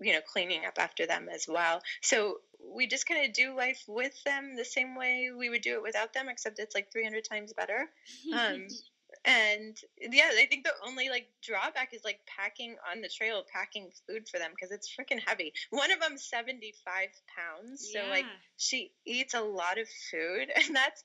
you 0.00 0.12
know, 0.12 0.20
cleaning 0.20 0.64
up 0.64 0.78
after 0.78 1.06
them 1.06 1.28
as 1.32 1.46
well. 1.48 1.82
So 2.00 2.38
we 2.74 2.86
just 2.86 3.06
kind 3.06 3.26
of 3.26 3.34
do 3.34 3.56
life 3.56 3.82
with 3.86 4.22
them 4.24 4.56
the 4.56 4.64
same 4.64 4.96
way 4.96 5.30
we 5.36 5.50
would 5.50 5.62
do 5.62 5.74
it 5.74 5.82
without 5.82 6.14
them, 6.14 6.28
except 6.28 6.58
it's 6.58 6.74
like 6.74 6.92
300 6.92 7.24
times 7.24 7.52
better. 7.52 7.90
Um, 8.34 8.66
and 9.24 9.76
yeah 10.10 10.30
i 10.32 10.46
think 10.46 10.64
the 10.64 10.72
only 10.86 11.08
like 11.08 11.28
drawback 11.42 11.94
is 11.94 12.02
like 12.04 12.18
packing 12.26 12.76
on 12.90 13.00
the 13.00 13.08
trail 13.08 13.44
packing 13.52 13.88
food 14.06 14.28
for 14.28 14.38
them 14.38 14.50
because 14.50 14.72
it's 14.72 14.92
freaking 14.92 15.20
heavy. 15.24 15.52
One 15.70 15.92
of 15.92 16.00
them 16.00 16.18
75 16.18 17.08
pounds 17.36 17.90
yeah. 17.94 18.02
so 18.02 18.10
like 18.10 18.24
she 18.56 18.92
eats 19.06 19.34
a 19.34 19.40
lot 19.40 19.78
of 19.78 19.86
food 20.10 20.48
and 20.56 20.74
that's 20.74 21.04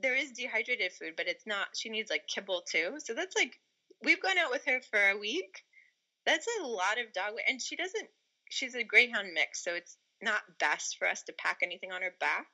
there 0.00 0.16
is 0.16 0.32
dehydrated 0.32 0.92
food 0.92 1.14
but 1.16 1.28
it's 1.28 1.46
not 1.46 1.68
she 1.74 1.90
needs 1.90 2.10
like 2.10 2.26
kibble 2.26 2.62
too 2.70 2.94
so 2.98 3.14
that's 3.14 3.36
like 3.36 3.58
we've 4.02 4.22
gone 4.22 4.38
out 4.38 4.50
with 4.50 4.64
her 4.66 4.80
for 4.90 5.10
a 5.10 5.18
week. 5.18 5.64
That's 6.24 6.46
a 6.60 6.66
lot 6.66 6.98
of 6.98 7.12
dog 7.12 7.34
weight 7.34 7.46
and 7.48 7.60
she 7.60 7.76
doesn't 7.76 8.08
she's 8.50 8.74
a 8.74 8.84
greyhound 8.84 9.28
mix 9.34 9.62
so 9.62 9.74
it's 9.74 9.96
not 10.22 10.40
best 10.58 10.96
for 10.98 11.08
us 11.08 11.22
to 11.22 11.32
pack 11.38 11.58
anything 11.62 11.92
on 11.92 12.02
her 12.02 12.14
back 12.18 12.46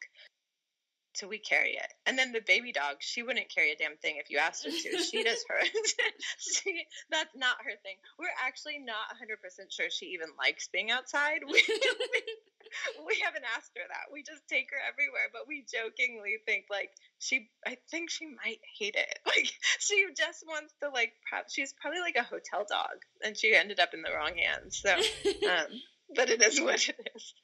so 1.15 1.29
we 1.29 1.39
carry 1.39 1.73
it. 1.73 1.95
And 2.07 2.19
then 2.19 2.33
the 2.33 2.41
baby 2.41 2.73
dog, 2.73 2.97
she 2.99 3.23
wouldn't 3.23 3.49
carry 3.49 3.71
a 3.71 3.77
damn 3.77 3.97
thing 3.97 4.17
if 4.19 4.31
you 4.31 4.39
asked 4.39 4.65
her 4.65 4.71
to. 4.71 4.99
She 4.99 5.23
does 5.23 5.45
hers. 5.49 5.95
she, 6.39 6.87
that's 7.11 7.35
not 7.37 7.57
her 7.65 7.77
thing. 7.83 7.97
We're 8.19 8.35
actually 8.45 8.79
not 8.79 9.15
100% 9.15 9.39
sure 9.71 9.87
she 9.91 10.07
even 10.07 10.29
likes 10.39 10.69
being 10.69 10.91
outside. 10.91 11.41
We, 11.55 13.07
we 13.07 13.23
haven't 13.23 13.45
asked 13.57 13.71
her 13.77 13.87
that. 13.87 14.11
We 14.13 14.25
just 14.25 14.49
take 14.49 14.71
her 14.71 14.81
everywhere, 14.91 15.31
but 15.33 15.47
we 15.47 15.63
jokingly 15.63 16.39
think 16.45 16.65
like 16.71 16.91
she, 17.21 17.51
I 17.65 17.77
think 17.91 18.11
she 18.11 18.27
might 18.27 18.59
hate 18.79 18.97
it. 18.97 19.19
Like 19.27 19.53
she 19.79 20.07
just 20.17 20.45
wants 20.47 20.75
to 20.83 20.89
like, 20.89 21.13
she's 21.51 21.73
probably 21.75 22.01
like 22.01 22.17
a 22.17 22.25
hotel 22.25 22.67
dog 22.69 22.99
and 23.23 23.37
she 23.37 23.55
ended 23.55 23.79
up 23.79 23.95
in 23.95 24.03
the 24.03 24.11
wrong 24.11 24.33
hands. 24.37 24.83
So, 24.83 24.91
um, 24.91 25.71
but 26.17 26.31
it 26.31 26.43
is 26.43 26.61
what 26.61 26.89
it 26.89 26.97
is. 27.15 27.35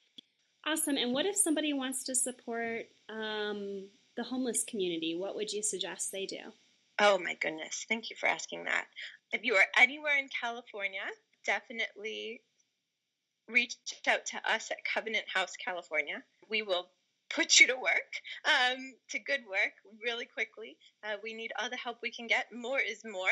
Awesome. 0.65 0.97
And 0.97 1.13
what 1.13 1.25
if 1.25 1.35
somebody 1.35 1.73
wants 1.73 2.03
to 2.03 2.15
support 2.15 2.83
um, 3.09 3.87
the 4.15 4.23
homeless 4.23 4.63
community? 4.63 5.15
What 5.17 5.35
would 5.35 5.51
you 5.51 5.63
suggest 5.63 6.11
they 6.11 6.25
do? 6.25 6.37
Oh, 6.99 7.17
my 7.17 7.35
goodness. 7.41 7.85
Thank 7.89 8.09
you 8.09 8.15
for 8.19 8.27
asking 8.27 8.65
that. 8.65 8.85
If 9.31 9.43
you 9.43 9.55
are 9.55 9.65
anywhere 9.77 10.17
in 10.19 10.27
California, 10.39 11.01
definitely 11.45 12.41
reach 13.47 13.75
out 14.07 14.25
to 14.27 14.37
us 14.51 14.69
at 14.69 14.77
Covenant 14.93 15.25
House, 15.33 15.53
California. 15.63 16.23
We 16.49 16.61
will 16.61 16.89
put 17.33 17.59
you 17.59 17.67
to 17.67 17.75
work, 17.75 18.11
um, 18.45 18.93
to 19.09 19.19
good 19.19 19.41
work 19.49 19.73
really 20.03 20.25
quickly. 20.25 20.77
Uh, 21.03 21.15
we 21.23 21.33
need 21.33 21.51
all 21.59 21.69
the 21.69 21.77
help 21.77 21.97
we 22.01 22.11
can 22.11 22.27
get. 22.27 22.47
More 22.53 22.79
is 22.79 23.01
more. 23.03 23.31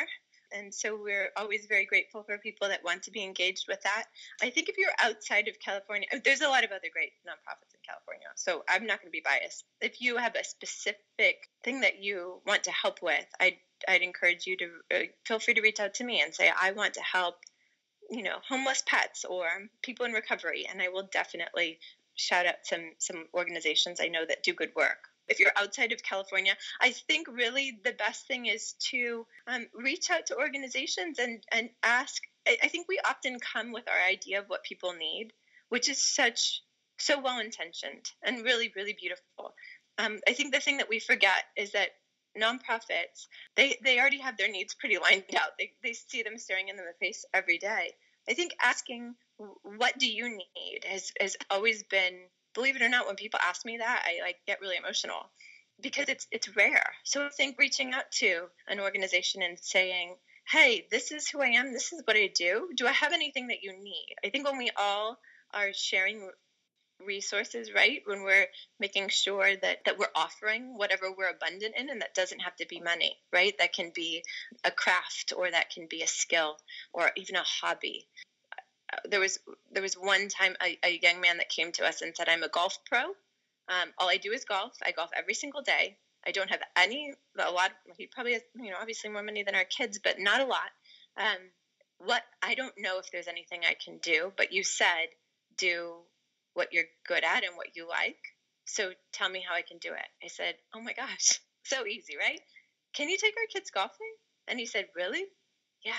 And 0.52 0.74
so 0.74 0.98
we're 1.02 1.30
always 1.38 1.66
very 1.68 1.86
grateful 1.86 2.24
for 2.24 2.38
people 2.38 2.68
that 2.68 2.84
want 2.84 3.04
to 3.04 3.12
be 3.12 3.24
engaged 3.24 3.66
with 3.68 3.82
that. 3.84 4.06
I 4.42 4.50
think 4.50 4.70
if 4.70 4.78
you're 4.78 4.92
outside 5.02 5.48
of 5.48 5.60
California, 5.60 6.08
uh, 6.14 6.18
there's 6.24 6.42
a 6.42 6.48
lot 6.48 6.64
of 6.64 6.72
other 6.72 6.90
great 6.92 7.12
nonprofits 7.28 7.74
in 7.74 7.80
California. 7.88 8.28
So 8.36 8.64
I'm 8.68 8.86
not 8.86 9.00
going 9.00 9.10
to 9.10 9.12
be 9.12 9.24
biased. 9.24 9.66
If 9.82 10.02
you 10.02 10.18
have 10.18 10.36
a 10.36 10.44
specific 10.44 11.50
thing 11.64 11.82
that 11.82 12.02
you 12.02 12.42
want 12.46 12.64
to 12.64 12.72
help 12.72 13.02
with, 13.02 13.26
I'd, 13.40 13.58
I'd 13.88 14.02
encourage 14.02 14.48
you 14.48 14.58
to 14.58 14.70
uh, 14.94 15.00
feel 15.26 15.40
free 15.40 15.54
to 15.54 15.62
reach 15.62 15.80
out 15.80 15.96
to 15.96 16.04
me 16.04 16.22
and 16.22 16.34
say, 16.34 16.52
I 16.60 16.72
want 16.72 16.96
to 16.96 17.02
help, 17.02 17.36
you 18.10 18.24
know, 18.24 18.38
homeless 18.48 18.84
pets 18.86 19.26
or 19.26 19.46
people 19.84 20.06
in 20.06 20.14
recovery. 20.14 20.66
And 20.70 20.82
I 20.82 20.90
will 20.90 21.08
definitely 21.12 21.80
shout 22.16 22.46
out 22.46 22.56
some, 22.64 22.92
some 22.98 23.26
organizations 23.34 24.00
I 24.02 24.08
know 24.08 24.26
that 24.28 24.44
do 24.44 24.54
good 24.54 24.72
work 24.76 25.09
if 25.30 25.40
you're 25.40 25.52
outside 25.56 25.92
of 25.92 26.04
California, 26.04 26.56
I 26.82 26.92
think 26.92 27.28
really 27.28 27.80
the 27.84 27.94
best 27.94 28.28
thing 28.28 28.46
is 28.48 28.74
to 28.92 29.26
um, 29.48 29.68
reach 29.74 30.10
out 30.10 30.28
to 30.28 30.38
organizations 30.38 31.20
and, 31.20 31.44
and 31.52 31.70
ask. 31.84 32.22
I, 32.48 32.58
I 32.64 32.68
think 32.68 32.88
we 32.88 33.00
often 33.08 33.38
come 33.40 33.72
with 33.72 33.88
our 33.88 34.10
idea 34.10 34.40
of 34.40 34.46
what 34.48 34.64
people 34.64 34.94
need, 34.94 35.32
which 35.70 35.90
is 35.90 36.04
such 36.04 36.62
so 36.98 37.20
well 37.20 37.40
intentioned 37.40 38.12
and 38.24 38.44
really, 38.44 38.72
really 38.76 38.94
beautiful. 39.00 39.54
Um, 39.98 40.20
I 40.28 40.34
think 40.34 40.54
the 40.54 40.60
thing 40.60 40.78
that 40.78 40.90
we 40.90 41.00
forget 41.00 41.46
is 41.56 41.72
that 41.74 41.90
nonprofits 42.38 43.28
they 43.56 43.76
they 43.84 44.00
already 44.00 44.20
have 44.20 44.38
their 44.38 44.52
needs 44.52 44.74
pretty 44.74 44.98
lined 44.98 45.24
out. 45.36 45.52
They 45.58 45.72
they 45.84 45.94
see 45.94 46.24
them 46.24 46.38
staring 46.38 46.70
in 46.70 46.78
the 46.78 46.84
face 47.00 47.26
every 47.34 47.58
day. 47.58 47.94
I 48.30 48.34
think 48.34 48.54
asking 48.62 49.16
what 49.64 49.98
do 49.98 50.10
you 50.10 50.30
need 50.30 50.82
has 50.86 51.12
has 51.20 51.38
always 51.50 51.84
been 51.84 52.20
believe 52.54 52.76
it 52.76 52.82
or 52.82 52.90
not, 52.90 53.08
when 53.08 53.16
people 53.16 53.40
ask 53.44 53.66
me 53.66 53.78
that, 53.78 54.06
I 54.06 54.22
like 54.24 54.38
get 54.48 54.62
really 54.62 54.78
emotional 54.78 55.30
because 55.82 56.10
it's 56.10 56.28
it's 56.32 56.56
rare. 56.56 56.94
So 57.04 57.26
I 57.26 57.30
think 57.30 57.58
reaching 57.58 57.94
out 57.94 58.12
to 58.20 58.48
an 58.68 58.80
organization 58.80 59.42
and 59.42 59.58
saying, 59.60 60.16
"Hey, 60.48 60.88
this 60.92 61.12
is 61.12 61.28
who 61.30 61.42
I 61.42 61.50
am. 61.50 61.74
This 61.74 61.94
is 61.94 62.02
what 62.06 62.18
I 62.18 62.28
do. 62.28 62.70
Do 62.76 62.88
I 62.88 62.92
have 62.92 63.14
anything 63.14 63.48
that 63.48 63.64
you 63.64 63.74
need?" 63.74 64.16
I 64.24 64.30
think 64.30 64.46
when 64.48 64.58
we 64.58 64.72
all 64.78 65.20
are 65.54 65.74
sharing 65.74 66.30
resources 67.06 67.74
right 67.74 68.02
when 68.06 68.24
we're 68.24 68.48
making 68.80 69.08
sure 69.08 69.56
that 69.56 69.78
that 69.86 69.98
we're 69.98 70.12
offering 70.16 70.78
whatever 70.78 71.06
we're 71.18 71.30
abundant 71.30 71.74
in 71.78 71.90
and 71.90 72.02
that 72.02 72.14
doesn't 72.14 72.40
have 72.40 72.56
to 72.56 72.68
be 72.68 72.80
money 72.82 73.18
right 73.32 73.58
that 73.58 73.74
can 73.74 73.92
be 73.96 74.24
a 74.66 74.72
craft 74.72 75.32
or 75.36 75.50
that 75.50 75.70
can 75.70 75.88
be 75.90 76.02
a 76.02 76.08
skill 76.08 76.58
or 76.92 77.12
even 77.16 77.36
a 77.36 77.44
hobby 77.44 78.06
there 79.10 79.20
was 79.20 79.40
there 79.72 79.84
was 79.84 79.96
one 79.96 80.28
time 80.30 80.56
a, 80.64 80.78
a 80.84 81.00
young 81.02 81.22
man 81.22 81.38
that 81.38 81.50
came 81.50 81.72
to 81.72 81.86
us 81.86 82.02
and 82.02 82.16
said 82.16 82.30
i'm 82.30 82.44
a 82.44 82.50
golf 82.50 82.78
pro 82.86 83.00
um, 83.02 83.90
all 83.98 84.10
i 84.10 84.18
do 84.18 84.32
is 84.32 84.46
golf 84.46 84.74
i 84.84 84.92
golf 84.92 85.10
every 85.16 85.34
single 85.34 85.62
day 85.62 85.98
i 86.26 86.32
don't 86.32 86.50
have 86.50 86.62
any 86.76 87.14
a 87.38 87.52
lot 87.52 87.72
he 87.98 88.08
probably 88.08 88.34
has 88.34 88.42
you 88.56 88.72
know 88.72 88.78
obviously 88.80 89.10
more 89.10 89.24
money 89.24 89.44
than 89.44 89.56
our 89.56 89.66
kids 89.66 90.00
but 90.04 90.20
not 90.20 90.42
a 90.42 90.46
lot 90.46 90.70
um, 91.18 91.38
what 92.00 92.24
i 92.42 92.56
don't 92.56 92.74
know 92.78 93.00
if 93.00 93.12
there's 93.12 93.28
anything 93.28 93.62
i 93.70 93.76
can 93.84 93.98
do 94.02 94.32
but 94.38 94.52
you 94.52 94.64
said 94.64 95.08
do 95.58 95.94
what 96.54 96.74
you're 96.74 96.86
good 97.08 97.24
at 97.24 97.44
and 97.44 97.56
what 97.56 97.76
you 97.76 97.88
like. 97.88 98.20
So 98.66 98.92
tell 99.14 99.30
me 99.30 99.44
how 99.48 99.56
I 99.56 99.62
can 99.62 99.78
do 99.78 99.94
it. 99.94 100.10
I 100.24 100.28
said, 100.28 100.56
Oh 100.74 100.82
my 100.82 100.94
gosh, 100.94 101.40
so 101.64 101.86
easy, 101.86 102.16
right? 102.18 102.40
Can 102.94 103.10
you 103.10 103.18
take 103.18 103.36
our 103.38 103.48
kids 103.54 103.72
golfing? 103.72 104.14
And 104.48 104.60
he 104.60 104.66
said, 104.66 104.88
Really? 104.96 105.24
Yeah. 105.84 105.94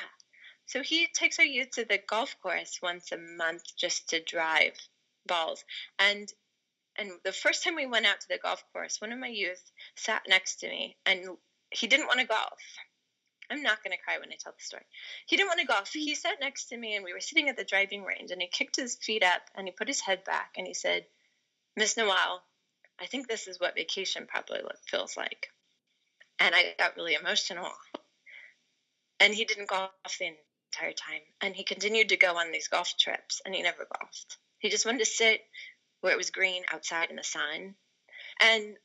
So 0.70 0.84
he 0.84 1.08
takes 1.08 1.40
our 1.40 1.44
youth 1.44 1.72
to 1.72 1.84
the 1.84 1.98
golf 1.98 2.36
course 2.40 2.78
once 2.80 3.10
a 3.10 3.18
month 3.18 3.64
just 3.76 4.10
to 4.10 4.22
drive 4.22 4.78
balls. 5.26 5.64
And 5.98 6.32
and 6.96 7.10
the 7.24 7.32
first 7.32 7.64
time 7.64 7.74
we 7.74 7.86
went 7.86 8.06
out 8.06 8.20
to 8.20 8.28
the 8.28 8.38
golf 8.38 8.62
course, 8.72 9.00
one 9.00 9.10
of 9.10 9.18
my 9.18 9.26
youth 9.26 9.60
sat 9.96 10.22
next 10.28 10.60
to 10.60 10.68
me 10.68 10.96
and 11.04 11.26
he 11.72 11.88
didn't 11.88 12.06
want 12.06 12.20
to 12.20 12.26
golf. 12.26 12.60
I'm 13.50 13.64
not 13.64 13.82
going 13.82 13.96
to 13.96 14.02
cry 14.04 14.18
when 14.18 14.30
I 14.30 14.36
tell 14.38 14.52
the 14.52 14.62
story. 14.62 14.84
He 15.26 15.36
didn't 15.36 15.48
want 15.48 15.58
to 15.58 15.66
golf. 15.66 15.90
He 15.92 16.14
sat 16.14 16.38
next 16.40 16.66
to 16.66 16.76
me 16.76 16.94
and 16.94 17.04
we 17.04 17.14
were 17.14 17.20
sitting 17.20 17.48
at 17.48 17.56
the 17.56 17.64
driving 17.64 18.04
range 18.04 18.30
and 18.30 18.40
he 18.40 18.46
kicked 18.46 18.76
his 18.76 18.94
feet 18.94 19.24
up 19.24 19.42
and 19.56 19.66
he 19.66 19.72
put 19.72 19.88
his 19.88 20.00
head 20.00 20.22
back 20.22 20.54
and 20.56 20.68
he 20.68 20.74
said, 20.74 21.04
Miss 21.76 21.96
Noel, 21.96 22.44
I 23.00 23.06
think 23.06 23.26
this 23.26 23.48
is 23.48 23.58
what 23.58 23.74
vacation 23.74 24.28
probably 24.28 24.60
feels 24.86 25.16
like. 25.16 25.48
And 26.38 26.54
I 26.54 26.76
got 26.78 26.96
really 26.96 27.14
emotional. 27.14 27.72
And 29.18 29.34
he 29.34 29.44
didn't 29.44 29.68
golf 29.68 29.90
the 30.04 30.36
entire 30.72 30.92
time. 30.92 31.20
And 31.40 31.54
he 31.54 31.64
continued 31.64 32.10
to 32.10 32.16
go 32.16 32.36
on 32.36 32.52
these 32.52 32.68
golf 32.68 32.94
trips 32.98 33.40
and 33.44 33.54
he 33.54 33.62
never 33.62 33.86
golfed. 33.98 34.36
He 34.58 34.70
just 34.70 34.86
wanted 34.86 35.00
to 35.00 35.06
sit 35.06 35.40
where 36.00 36.12
it 36.12 36.18
was 36.18 36.30
green 36.30 36.62
outside 36.72 37.10
in 37.10 37.16
the 37.16 37.24
sun. 37.24 37.74
And 38.40 38.76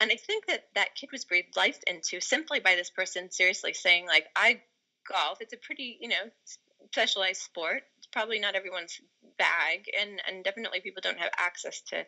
and 0.00 0.10
I 0.10 0.16
think 0.16 0.46
that 0.46 0.64
that 0.74 0.96
kid 0.96 1.10
was 1.12 1.24
breathed 1.24 1.56
life 1.56 1.78
into 1.86 2.20
simply 2.20 2.58
by 2.58 2.74
this 2.74 2.90
person 2.90 3.30
seriously 3.30 3.72
saying, 3.72 4.06
like, 4.06 4.26
I 4.34 4.60
golf. 5.08 5.38
It's 5.40 5.52
a 5.52 5.56
pretty, 5.56 5.98
you 6.00 6.08
know, 6.08 6.30
specialized 6.90 7.40
sport. 7.40 7.82
It's 7.98 8.06
probably 8.06 8.38
not 8.38 8.54
everyone's 8.54 9.00
bag, 9.38 9.86
and 9.98 10.20
and 10.28 10.44
definitely 10.44 10.80
people 10.80 11.02
don't 11.02 11.18
have 11.18 11.30
access 11.36 11.80
to 11.88 12.04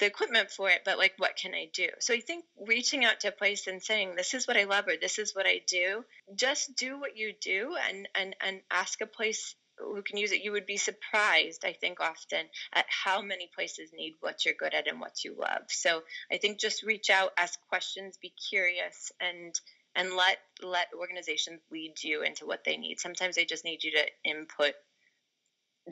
the 0.00 0.06
equipment 0.06 0.50
for 0.50 0.68
it. 0.70 0.82
But 0.84 0.98
like, 0.98 1.14
what 1.18 1.36
can 1.36 1.54
I 1.54 1.70
do? 1.72 1.88
So 2.00 2.14
I 2.14 2.20
think 2.20 2.44
reaching 2.66 3.04
out 3.04 3.20
to 3.20 3.28
a 3.28 3.32
place 3.32 3.66
and 3.66 3.82
saying, 3.82 4.16
"This 4.16 4.34
is 4.34 4.48
what 4.48 4.56
I 4.56 4.64
love," 4.64 4.88
or 4.88 4.96
"This 4.96 5.18
is 5.18 5.34
what 5.34 5.46
I 5.46 5.62
do." 5.66 6.04
Just 6.34 6.74
do 6.76 6.98
what 6.98 7.16
you 7.16 7.34
do, 7.40 7.76
and 7.88 8.08
and 8.14 8.34
and 8.40 8.60
ask 8.70 9.00
a 9.00 9.06
place 9.06 9.54
who 9.80 10.02
can 10.02 10.18
use 10.18 10.32
it, 10.32 10.42
you 10.42 10.52
would 10.52 10.66
be 10.66 10.76
surprised, 10.76 11.64
I 11.64 11.72
think, 11.72 12.00
often 12.00 12.46
at 12.72 12.86
how 12.88 13.22
many 13.22 13.50
places 13.54 13.90
need 13.92 14.14
what 14.20 14.44
you're 14.44 14.54
good 14.54 14.74
at 14.74 14.86
and 14.86 15.00
what 15.00 15.24
you 15.24 15.34
love. 15.38 15.62
So 15.68 16.02
I 16.30 16.36
think 16.38 16.60
just 16.60 16.82
reach 16.82 17.10
out, 17.10 17.32
ask 17.36 17.58
questions, 17.68 18.18
be 18.20 18.32
curious, 18.50 19.12
and 19.20 19.58
and 19.96 20.14
let 20.14 20.38
let 20.62 20.88
organizations 20.96 21.60
lead 21.70 22.02
you 22.02 22.22
into 22.22 22.46
what 22.46 22.64
they 22.64 22.76
need. 22.76 23.00
Sometimes 23.00 23.36
they 23.36 23.44
just 23.44 23.64
need 23.64 23.82
you 23.82 23.92
to 23.92 24.06
input 24.24 24.74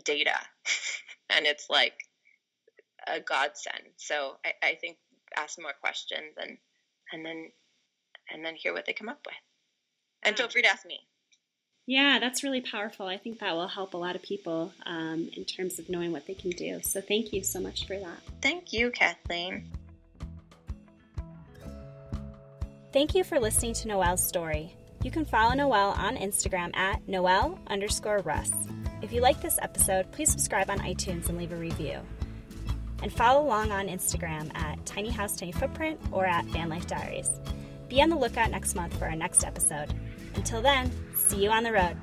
data, 0.05 0.39
and 1.31 1.47
it's 1.47 1.69
like 1.69 2.08
a 3.11 3.21
godsend. 3.21 3.95
So 3.97 4.37
I, 4.45 4.69
I 4.69 4.75
think 4.75 4.97
ask 5.37 5.61
more 5.61 5.73
questions 5.81 6.35
and 6.41 6.59
and 7.13 7.25
then 7.25 7.51
and 8.31 8.45
then 8.45 8.55
hear 8.55 8.73
what 8.73 8.87
they 8.87 8.93
come 8.93 9.09
up 9.09 9.21
with. 9.27 9.35
And 10.23 10.37
feel 10.37 10.49
free 10.49 10.63
to 10.63 10.69
ask 10.69 10.85
me. 10.87 11.01
Yeah, 11.87 12.19
that's 12.21 12.45
really 12.45 12.61
powerful. 12.61 13.07
I 13.07 13.17
think 13.17 13.39
that 13.39 13.55
will 13.55 13.69
help 13.69 13.95
a 13.95 13.97
lot 13.97 14.15
of 14.15 14.23
people 14.23 14.73
um, 14.85 15.31
in 15.35 15.47
terms 15.47 15.79
of 15.79 15.89
knowing 15.89 16.13
what 16.13 16.27
they 16.27 16.35
can 16.35 16.51
do. 16.51 16.81
So 16.83 17.01
thank 17.01 17.33
you 17.33 17.43
so 17.43 17.61
much 17.61 17.87
for 17.87 17.99
that. 17.99 18.19
Thank 18.43 18.75
you, 18.75 18.91
Kathleen. 18.91 19.71
Thank 22.93 23.15
you 23.15 23.25
for 23.25 23.41
listening 23.41 23.73
to 23.75 23.89
Noel's 23.89 24.27
story. 24.27 24.75
You 25.03 25.11
can 25.11 25.25
follow 25.25 25.55
Noel 25.55 25.91
on 25.91 26.17
Instagram 26.17 26.77
at 26.77 27.07
Noel 27.09 27.59
underscore 27.69 28.19
Russ. 28.19 28.51
If 29.01 29.13
you 29.13 29.23
like 29.23 29.41
this 29.41 29.59
episode, 29.63 30.11
please 30.13 30.31
subscribe 30.31 30.69
on 30.69 30.81
iTunes 30.81 31.29
and 31.29 31.39
leave 31.39 31.53
a 31.53 31.57
review. 31.57 32.01
And 33.03 33.13
follow 33.13 33.45
along 33.45 33.71
on 33.73 33.87
Instagram 33.87 34.55
at 34.57 34.85
Tiny 34.85 35.11
House 35.11 35.37
Tiny 35.37 35.53
Footprint 35.53 36.01
or 36.11 36.27
at 36.27 36.45
Van 36.47 36.69
Life 36.69 36.87
Diaries. 36.87 37.31
Be 37.89 38.03
on 38.03 38.11
the 38.11 38.17
lookout 38.17 38.51
next 38.51 38.75
month 38.75 38.99
for 38.99 39.07
our 39.07 39.17
next 39.17 39.45
episode. 39.45 39.95
Until 40.35 40.61
then, 40.61 40.91
see 41.17 41.43
you 41.43 41.51
on 41.51 41.63
the 41.63 41.73
road. 41.73 41.97